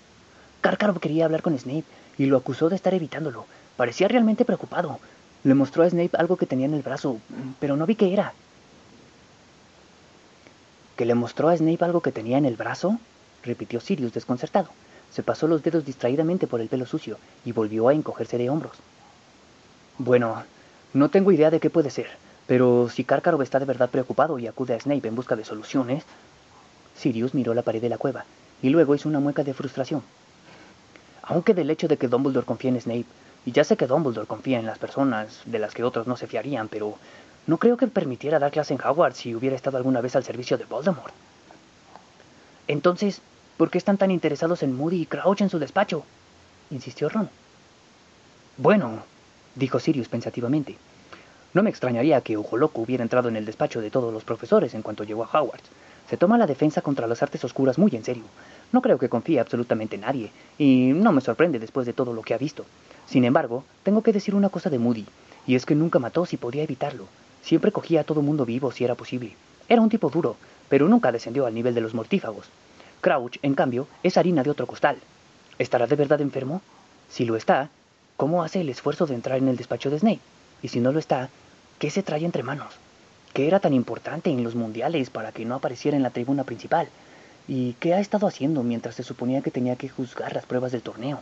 Karkaroff 0.59 0.99
quería 0.99 1.25
hablar 1.25 1.43
con 1.43 1.57
Snape 1.57 1.86
y 2.17 2.25
lo 2.25 2.36
acusó 2.36 2.67
de 2.67 2.75
estar 2.75 2.93
evitándolo. 2.93 3.45
Parecía 3.77 4.07
realmente 4.07 4.43
preocupado. 4.43 4.99
Le 5.43 5.53
mostró 5.53 5.84
a 5.84 5.89
Snape 5.89 6.17
algo 6.17 6.36
que 6.36 6.47
tenía 6.47 6.65
en 6.65 6.73
el 6.73 6.82
brazo, 6.82 7.19
pero 7.59 7.77
no 7.77 7.86
vi 7.86 7.95
qué 7.95 8.11
era. 8.11 8.34
¿Que 10.97 11.05
le 11.05 11.15
mostró 11.15 11.49
a 11.49 11.57
Snape 11.57 11.84
algo 11.86 12.01
que 12.01 12.11
tenía 12.11 12.38
en 12.38 12.45
el 12.45 12.55
brazo? 12.55 12.99
repitió 13.43 13.79
Sirius 13.79 14.13
desconcertado. 14.13 14.69
Se 15.11 15.23
pasó 15.23 15.47
los 15.47 15.61
dedos 15.61 15.86
distraídamente 15.86 16.47
por 16.47 16.59
el 16.59 16.69
pelo 16.69 16.86
sucio 16.86 17.17
y 17.45 17.51
volvió 17.51 17.88
a 17.88 17.93
encogerse 17.93 18.38
de 18.38 18.49
hombros. 18.49 18.73
Bueno, 19.97 20.43
no 20.93 21.09
tengo 21.09 21.32
idea 21.32 21.51
de 21.51 21.59
qué 21.59 21.69
puede 21.69 21.89
ser, 21.89 22.07
pero 22.52 22.89
si 22.89 23.06
Karkaroff 23.06 23.43
está 23.43 23.60
de 23.60 23.66
verdad 23.66 23.89
preocupado 23.89 24.38
y 24.38 24.45
acude 24.45 24.74
a 24.74 24.80
Snape 24.82 25.08
en 25.08 25.16
busca 25.16 25.38
de 25.38 25.45
soluciones... 25.45 26.04
Sirius 26.97 27.34
miró 27.34 27.54
la 27.54 27.62
pared 27.62 27.82
de 27.82 27.88
la 27.88 27.97
cueva 27.97 28.26
y 28.62 28.68
luego 28.68 28.93
hizo 28.93 29.08
una 29.08 29.22
mueca 29.22 29.45
de 29.45 29.54
frustración. 29.54 30.04
Aunque 31.22 31.54
del 31.54 31.70
hecho 31.70 31.88
de 31.88 31.95
que 31.95 32.10
Dumbledore 32.10 32.45
confía 32.45 32.72
en 32.72 32.82
Snape, 32.82 33.06
y 33.45 33.54
ya 33.54 33.64
sé 33.64 33.78
que 33.78 33.88
Dumbledore 33.88 34.28
confía 34.28 34.60
en 34.60 34.66
las 34.66 34.80
personas 34.80 35.43
de 35.45 35.60
las 35.60 35.74
que 35.74 35.86
otros 35.86 36.08
no 36.08 36.18
se 36.18 36.28
fiarían, 36.28 36.68
pero 36.68 36.97
no 37.47 37.58
creo 37.58 37.78
que 37.78 37.88
permitiera 37.88 38.38
dar 38.38 38.52
clase 38.52 38.74
en 38.74 38.82
Hogwarts 38.82 39.20
si 39.20 39.34
hubiera 39.34 39.56
estado 39.56 39.78
alguna 39.78 40.02
vez 40.02 40.18
al 40.18 40.26
servicio 40.26 40.58
de 40.58 40.66
Voldemort. 40.66 41.14
Entonces, 42.68 43.22
¿por 43.56 43.70
qué 43.70 43.78
están 43.78 43.97
tan 43.97 44.12
interesados 44.12 44.62
en 44.62 44.76
Moody 44.76 45.04
y 45.04 45.06
Crouch 45.06 45.39
en 45.39 45.49
su 45.49 45.58
despacho? 45.58 46.04
insistió 46.70 47.08
Ron. 47.08 47.30
Bueno, 48.58 49.04
dijo 49.56 49.80
Sirius 49.80 50.10
pensativamente. 50.10 50.76
No 51.54 51.64
me 51.64 51.70
extrañaría 51.70 52.22
que 52.22 52.38
Ojo 52.38 52.56
Loco 52.56 52.82
hubiera 52.82 53.04
entrado 53.04 53.28
en 53.28 53.36
el 53.36 53.45
despacho 53.45 53.82
de 53.82 53.91
todos 53.91 54.14
los 54.14 54.24
profesores 54.24 54.74
en 54.74 54.82
cuanto 54.82 55.04
llegó 55.04 55.26
a 55.26 55.28
Hogwarts. 55.28 55.70
Se 56.10 56.16
toma 56.16 56.38
la 56.38 56.47
defensa 56.47 56.82
contra 56.82 57.08
las 57.08 57.22
artes 57.24 57.43
oscuras 57.43 57.78
muy 57.78 57.93
en 57.93 58.06
serio. 58.06 58.24
No 58.72 58.82
creo 58.82 58.97
que 58.97 59.10
confíe 59.10 59.39
absolutamente 59.39 59.95
en 59.95 60.02
nadie, 60.02 60.32
y 60.58 60.91
no 60.93 61.12
me 61.12 61.20
sorprende 61.20 61.60
después 61.60 61.86
de 61.86 61.91
todo 61.91 62.14
lo 62.14 62.22
que 62.22 62.34
ha 62.34 62.38
visto. 62.38 62.66
Sin 63.06 63.26
embargo, 63.26 63.66
tengo 63.84 64.02
que 64.02 64.14
decir 64.14 64.34
una 64.34 64.47
cosa 64.47 64.70
de 64.70 64.80
Moody, 64.80 65.06
y 65.45 65.56
es 65.56 65.66
que 65.66 65.76
nunca 65.76 65.99
mató 65.99 66.26
si 66.26 66.38
podía 66.38 66.64
evitarlo. 66.64 67.08
Siempre 67.43 67.74
cogía 67.74 68.02
a 68.02 68.04
todo 68.06 68.22
mundo 68.22 68.45
vivo 68.45 68.72
si 68.72 68.86
era 68.86 68.95
posible. 68.95 69.36
Era 69.68 69.82
un 69.82 69.89
tipo 69.89 70.10
duro, 70.10 70.38
pero 70.70 70.88
nunca 70.88 71.12
descendió 71.12 71.45
al 71.45 71.54
nivel 71.54 71.76
de 71.76 71.82
los 71.82 71.93
mortífagos. 71.93 72.47
Crouch, 73.02 73.39
en 73.41 73.56
cambio, 73.56 73.88
es 74.04 74.16
harina 74.16 74.43
de 74.43 74.52
otro 74.52 74.68
costal. 74.68 74.97
¿Estará 75.60 75.86
de 75.86 75.97
verdad 75.97 76.22
enfermo? 76.22 76.62
Si 77.10 77.26
lo 77.26 77.36
está, 77.36 77.70
¿cómo 78.16 78.41
hace 78.41 78.62
el 78.62 78.70
esfuerzo 78.70 79.06
de 79.06 79.16
entrar 79.16 79.38
en 79.38 79.49
el 79.49 79.58
despacho 79.58 79.89
de 79.89 79.99
Snape? 79.99 80.22
Y 80.64 80.68
si 80.68 80.80
no 80.80 80.91
lo 80.91 80.99
está, 80.99 81.30
¿qué 81.82 81.89
se 81.89 82.03
trae 82.03 82.23
entre 82.23 82.43
manos? 82.43 82.75
¿Qué 83.34 83.47
era 83.47 83.59
tan 83.59 83.73
importante 83.73 84.29
en 84.29 84.43
los 84.43 84.53
mundiales 84.53 85.09
para 85.09 85.32
que 85.32 85.45
no 85.45 85.55
apareciera 85.55 85.97
en 85.97 86.03
la 86.03 86.11
tribuna 86.11 86.43
principal? 86.43 86.88
¿Y 87.47 87.73
qué 87.79 87.95
ha 87.95 87.99
estado 87.99 88.27
haciendo 88.27 88.61
mientras 88.61 88.93
se 88.93 89.01
suponía 89.01 89.41
que 89.41 89.49
tenía 89.49 89.75
que 89.75 89.89
juzgar 89.89 90.36
las 90.36 90.45
pruebas 90.45 90.71
del 90.71 90.84
torneo? 90.84 91.21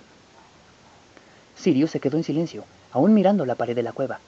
Sirius 1.56 1.92
se 1.92 2.02
quedó 2.02 2.18
en 2.18 2.26
silencio, 2.26 2.66
aún 2.92 3.14
mirando 3.14 3.46
la 3.46 3.56
pared 3.56 3.74
de 3.74 3.84
la 3.84 3.94
cueva. 3.94 4.20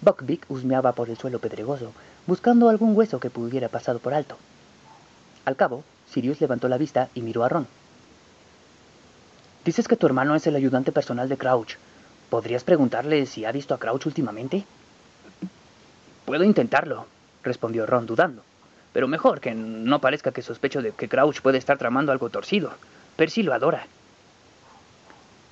Buckbeak 0.00 0.46
husmeaba 0.48 0.90
por 0.90 1.08
el 1.08 1.18
suelo 1.18 1.38
pedregoso, 1.38 1.92
buscando 2.26 2.68
algún 2.68 2.96
hueso 2.96 3.20
que 3.20 3.30
pudiera 3.30 3.68
pasado 3.68 4.00
por 4.00 4.12
alto. 4.12 4.36
Al 5.44 5.54
cabo, 5.54 5.84
Sirius 6.10 6.40
levantó 6.40 6.68
la 6.68 6.78
vista 6.78 7.10
y 7.14 7.20
miró 7.20 7.44
a 7.44 7.48
Ron. 7.48 7.68
Dices 9.64 9.86
que 9.86 9.94
tu 9.94 10.06
hermano 10.06 10.34
es 10.34 10.48
el 10.48 10.56
ayudante 10.56 10.90
personal 10.90 11.28
de 11.28 11.38
Crouch. 11.38 11.76
¿Podrías 12.28 12.64
preguntarle 12.64 13.24
si 13.26 13.44
ha 13.44 13.52
visto 13.52 13.72
a 13.72 13.78
Crouch 13.78 14.06
últimamente? 14.06 14.64
Puedo 16.26 16.42
intentarlo, 16.42 17.06
respondió 17.44 17.86
Ron 17.86 18.04
dudando. 18.04 18.42
Pero 18.92 19.06
mejor 19.06 19.40
que 19.40 19.54
no 19.54 20.00
parezca 20.00 20.32
que 20.32 20.42
sospecho 20.42 20.82
de 20.82 20.90
que 20.90 21.08
Crouch 21.08 21.40
puede 21.40 21.58
estar 21.58 21.78
tramando 21.78 22.10
algo 22.10 22.30
torcido. 22.30 22.72
Percy 23.16 23.42
lo 23.42 23.54
adora. 23.54 23.86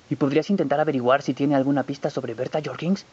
¿Y 0.09 0.17
podrías 0.17 0.49
intentar 0.49 0.79
averiguar 0.79 1.21
si 1.21 1.33
tiene 1.33 1.55
alguna 1.55 1.83
pista 1.83 2.09
sobre 2.09 2.33
Berta 2.33 2.61
Jorkins? 2.63 3.05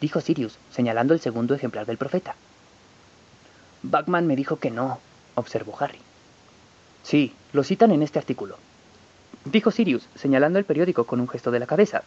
dijo 0.00 0.20
Sirius, 0.20 0.58
señalando 0.70 1.12
el 1.12 1.20
segundo 1.20 1.54
ejemplar 1.54 1.86
del 1.86 1.98
profeta. 1.98 2.36
Bachman 3.82 4.26
me 4.26 4.36
dijo 4.36 4.58
que 4.58 4.70
no, 4.70 5.00
observó 5.34 5.76
Harry. 5.80 5.98
Sí, 7.02 7.34
lo 7.52 7.64
citan 7.64 7.90
en 7.90 8.02
este 8.02 8.20
artículo. 8.20 8.58
Dijo 9.44 9.72
Sirius, 9.72 10.06
señalando 10.14 10.58
el 10.58 10.64
periódico 10.64 11.04
con 11.04 11.20
un 11.20 11.28
gesto 11.28 11.50
de 11.50 11.58
la 11.58 11.66
cabeza. 11.66 12.02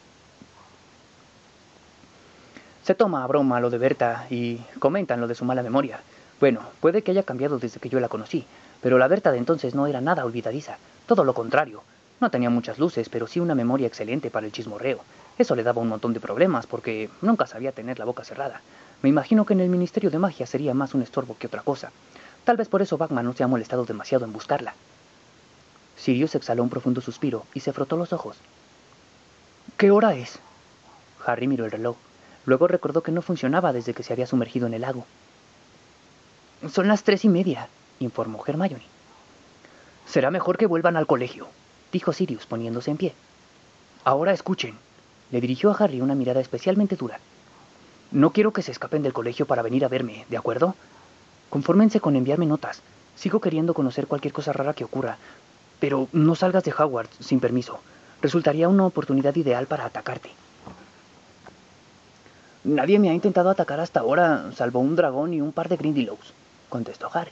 Se 2.84 2.96
toma 2.96 3.24
a 3.24 3.28
broma 3.28 3.60
lo 3.60 3.70
de 3.70 3.78
Berta 3.78 4.26
y 4.32 4.58
comentan 4.80 5.22
lo 5.22 5.28
de 5.28 5.36
su 5.36 5.46
mala 5.46 5.62
memoria. 5.62 6.00
Bueno, 6.40 6.62
puede 6.80 7.04
que 7.04 7.12
haya 7.12 7.22
cambiado 7.22 7.60
desde 7.60 7.80
que 7.80 7.90
yo 7.90 8.00
la 8.00 8.10
conocí, 8.10 8.46
pero 8.82 8.98
la 8.98 9.08
Berta 9.08 9.32
de 9.32 9.38
entonces 9.38 9.76
no 9.76 9.86
era 9.86 10.02
nada 10.02 10.26
olvidadiza, 10.26 10.78
todo 11.06 11.24
lo 11.24 11.36
contrario. 11.36 11.84
No 12.20 12.32
tenía 12.32 12.50
muchas 12.50 12.80
luces, 12.80 13.08
pero 13.10 13.28
sí 13.28 13.40
una 13.40 13.54
memoria 13.54 13.86
excelente 13.86 14.32
para 14.32 14.48
el 14.48 14.52
chismorreo. 14.52 15.02
Eso 15.38 15.56
le 15.56 15.62
daba 15.62 15.82
un 15.82 15.90
montón 15.90 16.14
de 16.14 16.20
problemas 16.20 16.66
porque 16.66 17.10
nunca 17.22 17.46
sabía 17.46 17.72
tener 17.72 18.00
la 18.00 18.06
boca 18.06 18.24
cerrada. 18.24 18.62
Me 19.04 19.10
imagino 19.10 19.46
que 19.46 19.54
en 19.54 19.60
el 19.60 19.70
Ministerio 19.70 20.10
de 20.10 20.20
Magia 20.20 20.48
sería 20.48 20.74
más 20.74 20.96
un 20.96 21.04
estorbo 21.04 21.38
que 21.38 21.48
otra 21.48 21.62
cosa. 21.62 21.92
Tal 22.44 22.58
vez 22.58 22.68
por 22.68 22.82
eso 22.82 22.98
Batman 22.98 23.26
no 23.26 23.34
se 23.34 23.44
ha 23.44 23.48
molestado 23.48 23.86
demasiado 23.86 24.26
en 24.26 24.34
buscarla. 24.34 24.74
Sirius 25.98 26.34
exhaló 26.34 26.64
un 26.64 26.70
profundo 26.70 27.00
suspiro 27.00 27.46
y 27.54 27.60
se 27.60 27.74
frotó 27.74 27.96
los 27.96 28.12
ojos. 28.12 28.38
¿Qué 29.78 29.92
hora 29.92 30.16
es? 30.16 30.40
Harry 31.26 31.48
miró 31.48 31.66
el 31.66 31.72
reloj. 31.72 31.96
Luego 32.46 32.68
recordó 32.68 33.04
que 33.04 33.12
no 33.12 33.22
funcionaba 33.22 33.74
desde 33.74 33.94
que 33.94 34.04
se 34.04 34.14
había 34.14 34.28
sumergido 34.28 34.68
en 34.68 34.74
el 34.74 34.82
lago. 34.82 35.06
Son 36.72 36.88
las 36.88 37.04
tres 37.04 37.26
y 37.26 37.30
media, 37.30 37.68
informó 38.00 38.44
Hermione. 38.46 38.86
Será 40.06 40.32
mejor 40.32 40.58
que 40.58 40.66
vuelvan 40.66 40.98
al 40.98 41.08
colegio, 41.08 41.48
dijo 41.92 42.14
Sirius 42.14 42.46
poniéndose 42.46 42.92
en 42.92 42.98
pie. 42.98 43.14
Ahora 44.04 44.34
escuchen. 44.34 44.76
Le 45.32 45.39
dirigió 45.39 45.72
a 45.72 45.76
Harry 45.76 46.02
una 46.02 46.16
mirada 46.16 46.42
especialmente 46.42 46.96
dura. 46.96 47.20
No 48.12 48.32
quiero 48.32 48.52
que 48.52 48.62
se 48.62 48.72
escapen 48.72 49.04
del 49.04 49.14
colegio 49.14 49.46
para 49.46 49.62
venir 49.62 49.86
a 49.86 49.88
verme, 49.88 50.26
¿de 50.30 50.36
acuerdo? 50.36 50.76
Confórmense 51.50 52.02
con 52.02 52.16
enviarme 52.16 52.46
notas. 52.46 52.82
Sigo 53.16 53.39
queriendo 53.39 53.74
conocer 53.74 54.08
cualquier 54.08 54.34
cosa 54.34 54.52
rara 54.52 54.74
que 54.74 54.84
ocurra, 54.84 55.18
pero 55.80 56.10
no 56.12 56.36
salgas 56.36 56.64
de 56.64 56.74
Howard 56.78 57.08
sin 57.20 57.39
permiso. 57.39 57.80
Resultaría 58.22 58.68
una 58.68 58.86
oportunidad 58.86 59.36
ideal 59.36 59.68
para 59.68 59.86
atacarte. 59.86 60.32
Nadie 62.64 62.99
me 62.99 63.09
ha 63.09 63.14
intentado 63.14 63.49
atacar 63.49 63.80
hasta 63.80 64.01
ahora, 64.01 64.51
salvo 64.55 64.80
un 64.80 64.95
dragón 64.95 65.34
y 65.34 65.41
un 65.41 65.51
par 65.51 65.68
de 65.68 65.78
Grindylows, 65.78 66.34
contestó 66.70 67.09
Harry. 67.12 67.32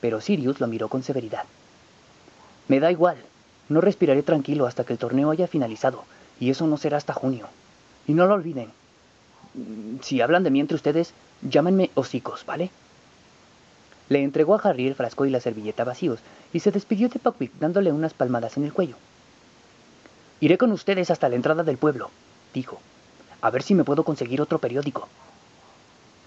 Pero 0.00 0.20
Sirius 0.20 0.58
lo 0.58 0.66
miró 0.66 0.88
con 0.88 1.04
severidad. 1.04 1.44
Me 2.66 2.80
da 2.80 2.90
igual, 2.90 3.16
no 3.68 3.80
respiraré 3.80 4.24
tranquilo 4.24 4.66
hasta 4.66 4.82
que 4.82 4.92
el 4.92 4.98
torneo 4.98 5.30
haya 5.30 5.46
finalizado, 5.46 6.04
y 6.40 6.50
eso 6.50 6.66
no 6.66 6.78
será 6.78 6.96
hasta 6.96 7.14
junio. 7.14 7.46
Y 8.08 8.14
no 8.14 8.26
lo 8.26 8.34
olviden. 8.34 8.70
Si 10.02 10.20
hablan 10.20 10.42
de 10.42 10.50
mí 10.50 10.58
entre 10.58 10.74
ustedes, 10.74 11.14
llámenme 11.42 11.90
hocicos, 11.94 12.44
¿vale? 12.44 12.70
Le 14.08 14.22
entregó 14.22 14.56
a 14.56 14.60
Harry 14.60 14.88
el 14.88 14.94
frasco 14.96 15.26
y 15.26 15.30
la 15.30 15.40
servilleta 15.40 15.84
vacíos 15.84 16.20
y 16.52 16.60
se 16.60 16.72
despidió 16.72 17.08
de 17.08 17.20
Buckbeak 17.22 17.52
dándole 17.60 17.92
unas 17.92 18.14
palmadas 18.14 18.56
en 18.56 18.64
el 18.64 18.72
cuello. 18.72 18.96
Iré 20.40 20.58
con 20.58 20.72
ustedes 20.72 21.10
hasta 21.10 21.28
la 21.28 21.36
entrada 21.36 21.62
del 21.62 21.78
pueblo, 21.78 22.10
dijo. 22.52 22.80
A 23.40 23.50
ver 23.50 23.62
si 23.62 23.74
me 23.74 23.84
puedo 23.84 24.04
conseguir 24.04 24.40
otro 24.40 24.58
periódico. 24.58 25.08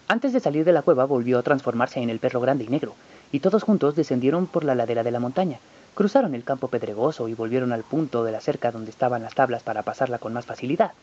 Antes 0.08 0.34
de 0.34 0.40
salir 0.40 0.66
de 0.66 0.74
la 0.74 0.82
cueva 0.82 1.06
volvió 1.06 1.38
a 1.38 1.44
transformarse 1.44 2.00
en 2.00 2.10
el 2.10 2.20
perro 2.20 2.42
grande 2.42 2.64
y 2.64 2.68
negro, 2.68 2.96
y 3.32 3.40
todos 3.40 3.64
juntos 3.64 3.96
descendieron 3.96 4.48
por 4.48 4.64
la 4.64 4.76
ladera 4.76 5.04
de 5.04 5.12
la 5.12 5.20
montaña, 5.20 5.60
cruzaron 5.94 6.34
el 6.34 6.44
campo 6.44 6.68
pedregoso 6.68 7.28
y 7.28 7.34
volvieron 7.34 7.72
al 7.74 7.84
punto 7.84 8.24
de 8.24 8.32
la 8.32 8.42
cerca 8.42 8.72
donde 8.72 8.90
estaban 8.90 9.22
las 9.22 9.36
tablas 9.36 9.64
para 9.64 9.84
pasarla 9.84 10.18
con 10.18 10.34
más 10.34 10.46
facilidad. 10.46 10.94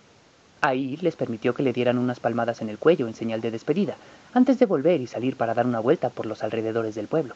Ahí 0.61 0.97
les 0.97 1.17
permitió 1.17 1.55
que 1.55 1.63
le 1.63 1.73
dieran 1.73 1.99
unas 1.99 2.19
palmadas 2.19 2.63
en 2.63 2.69
el 2.69 2.79
cuello 2.79 3.07
en 3.07 3.15
señal 3.15 3.41
de 3.41 3.51
despedida, 3.51 3.97
antes 4.33 4.59
de 4.59 4.67
volver 4.67 5.01
y 5.01 5.07
salir 5.07 5.37
para 5.37 5.55
dar 5.55 5.67
una 5.67 5.81
vuelta 5.81 6.09
por 6.09 6.27
los 6.27 6.43
alrededores 6.43 6.95
del 6.95 7.09
pueblo. 7.09 7.35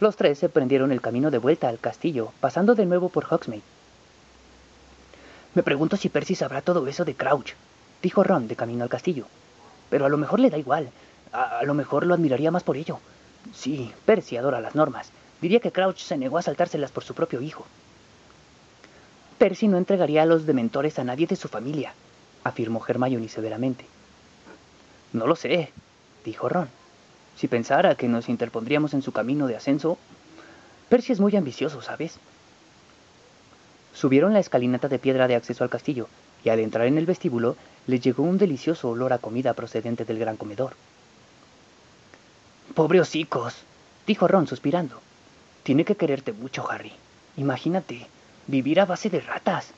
Los 0.00 0.16
tres 0.16 0.38
se 0.38 0.48
prendieron 0.48 0.90
el 0.90 1.00
camino 1.00 1.30
de 1.30 1.38
vuelta 1.38 1.68
al 1.68 1.78
castillo, 1.78 2.32
pasando 2.40 2.74
de 2.74 2.86
nuevo 2.86 3.08
por 3.08 3.24
Hogsmeade. 3.24 3.62
Me 5.54 5.62
pregunto 5.62 5.96
si 5.96 6.08
Percy 6.08 6.34
sabrá 6.34 6.62
todo 6.62 6.86
eso 6.86 7.04
de 7.04 7.14
Crouch, 7.14 7.52
dijo 8.02 8.24
Ron 8.24 8.48
de 8.48 8.56
camino 8.56 8.84
al 8.84 8.90
castillo. 8.90 9.26
Pero 9.90 10.06
a 10.06 10.08
lo 10.08 10.16
mejor 10.16 10.40
le 10.40 10.50
da 10.50 10.58
igual. 10.58 10.90
A, 11.32 11.58
a 11.58 11.62
lo 11.64 11.74
mejor 11.74 12.06
lo 12.06 12.14
admiraría 12.14 12.50
más 12.50 12.62
por 12.62 12.76
ello. 12.76 13.00
Sí, 13.54 13.92
Percy 14.06 14.36
adora 14.36 14.60
las 14.60 14.74
normas. 14.74 15.10
Diría 15.40 15.60
que 15.60 15.72
Crouch 15.72 15.98
se 15.98 16.16
negó 16.16 16.38
a 16.38 16.42
saltárselas 16.42 16.92
por 16.92 17.04
su 17.04 17.14
propio 17.14 17.42
hijo. 17.42 17.66
Percy 19.38 19.68
no 19.68 19.76
entregaría 19.76 20.22
a 20.22 20.26
los 20.26 20.46
dementores 20.46 20.98
a 20.98 21.04
nadie 21.04 21.26
de 21.26 21.36
su 21.36 21.48
familia, 21.48 21.94
afirmó 22.44 22.82
Hermione 22.86 23.28
severamente. 23.28 23.84
No 25.12 25.26
lo 25.26 25.34
sé, 25.34 25.72
dijo 26.24 26.48
Ron. 26.48 26.68
Si 27.36 27.48
pensara 27.48 27.96
que 27.96 28.08
nos 28.08 28.28
interpondríamos 28.28 28.94
en 28.94 29.02
su 29.02 29.12
camino 29.12 29.46
de 29.48 29.56
ascenso, 29.56 29.98
Percy 30.88 31.12
es 31.12 31.20
muy 31.20 31.34
ambicioso, 31.34 31.82
¿sabes? 31.82 32.18
Subieron 33.94 34.32
la 34.32 34.40
escalinata 34.40 34.88
de 34.88 34.98
piedra 34.98 35.28
de 35.28 35.36
acceso 35.36 35.64
al 35.64 35.70
castillo, 35.70 36.08
y 36.44 36.48
al 36.48 36.60
entrar 36.60 36.86
en 36.86 36.98
el 36.98 37.06
vestíbulo 37.06 37.56
les 37.86 38.00
llegó 38.00 38.22
un 38.22 38.38
delicioso 38.38 38.88
olor 38.88 39.12
a 39.12 39.18
comida 39.18 39.54
procedente 39.54 40.04
del 40.04 40.18
gran 40.18 40.36
comedor. 40.36 40.74
Pobre 42.74 43.00
hocicos, 43.00 43.54
dijo 44.06 44.28
Ron 44.28 44.46
suspirando. 44.46 45.00
Tiene 45.62 45.84
que 45.84 45.96
quererte 45.96 46.32
mucho, 46.32 46.68
Harry. 46.70 46.92
Imagínate, 47.36 48.06
vivir 48.46 48.80
a 48.80 48.86
base 48.86 49.10
de 49.10 49.20
ratas. 49.20 49.72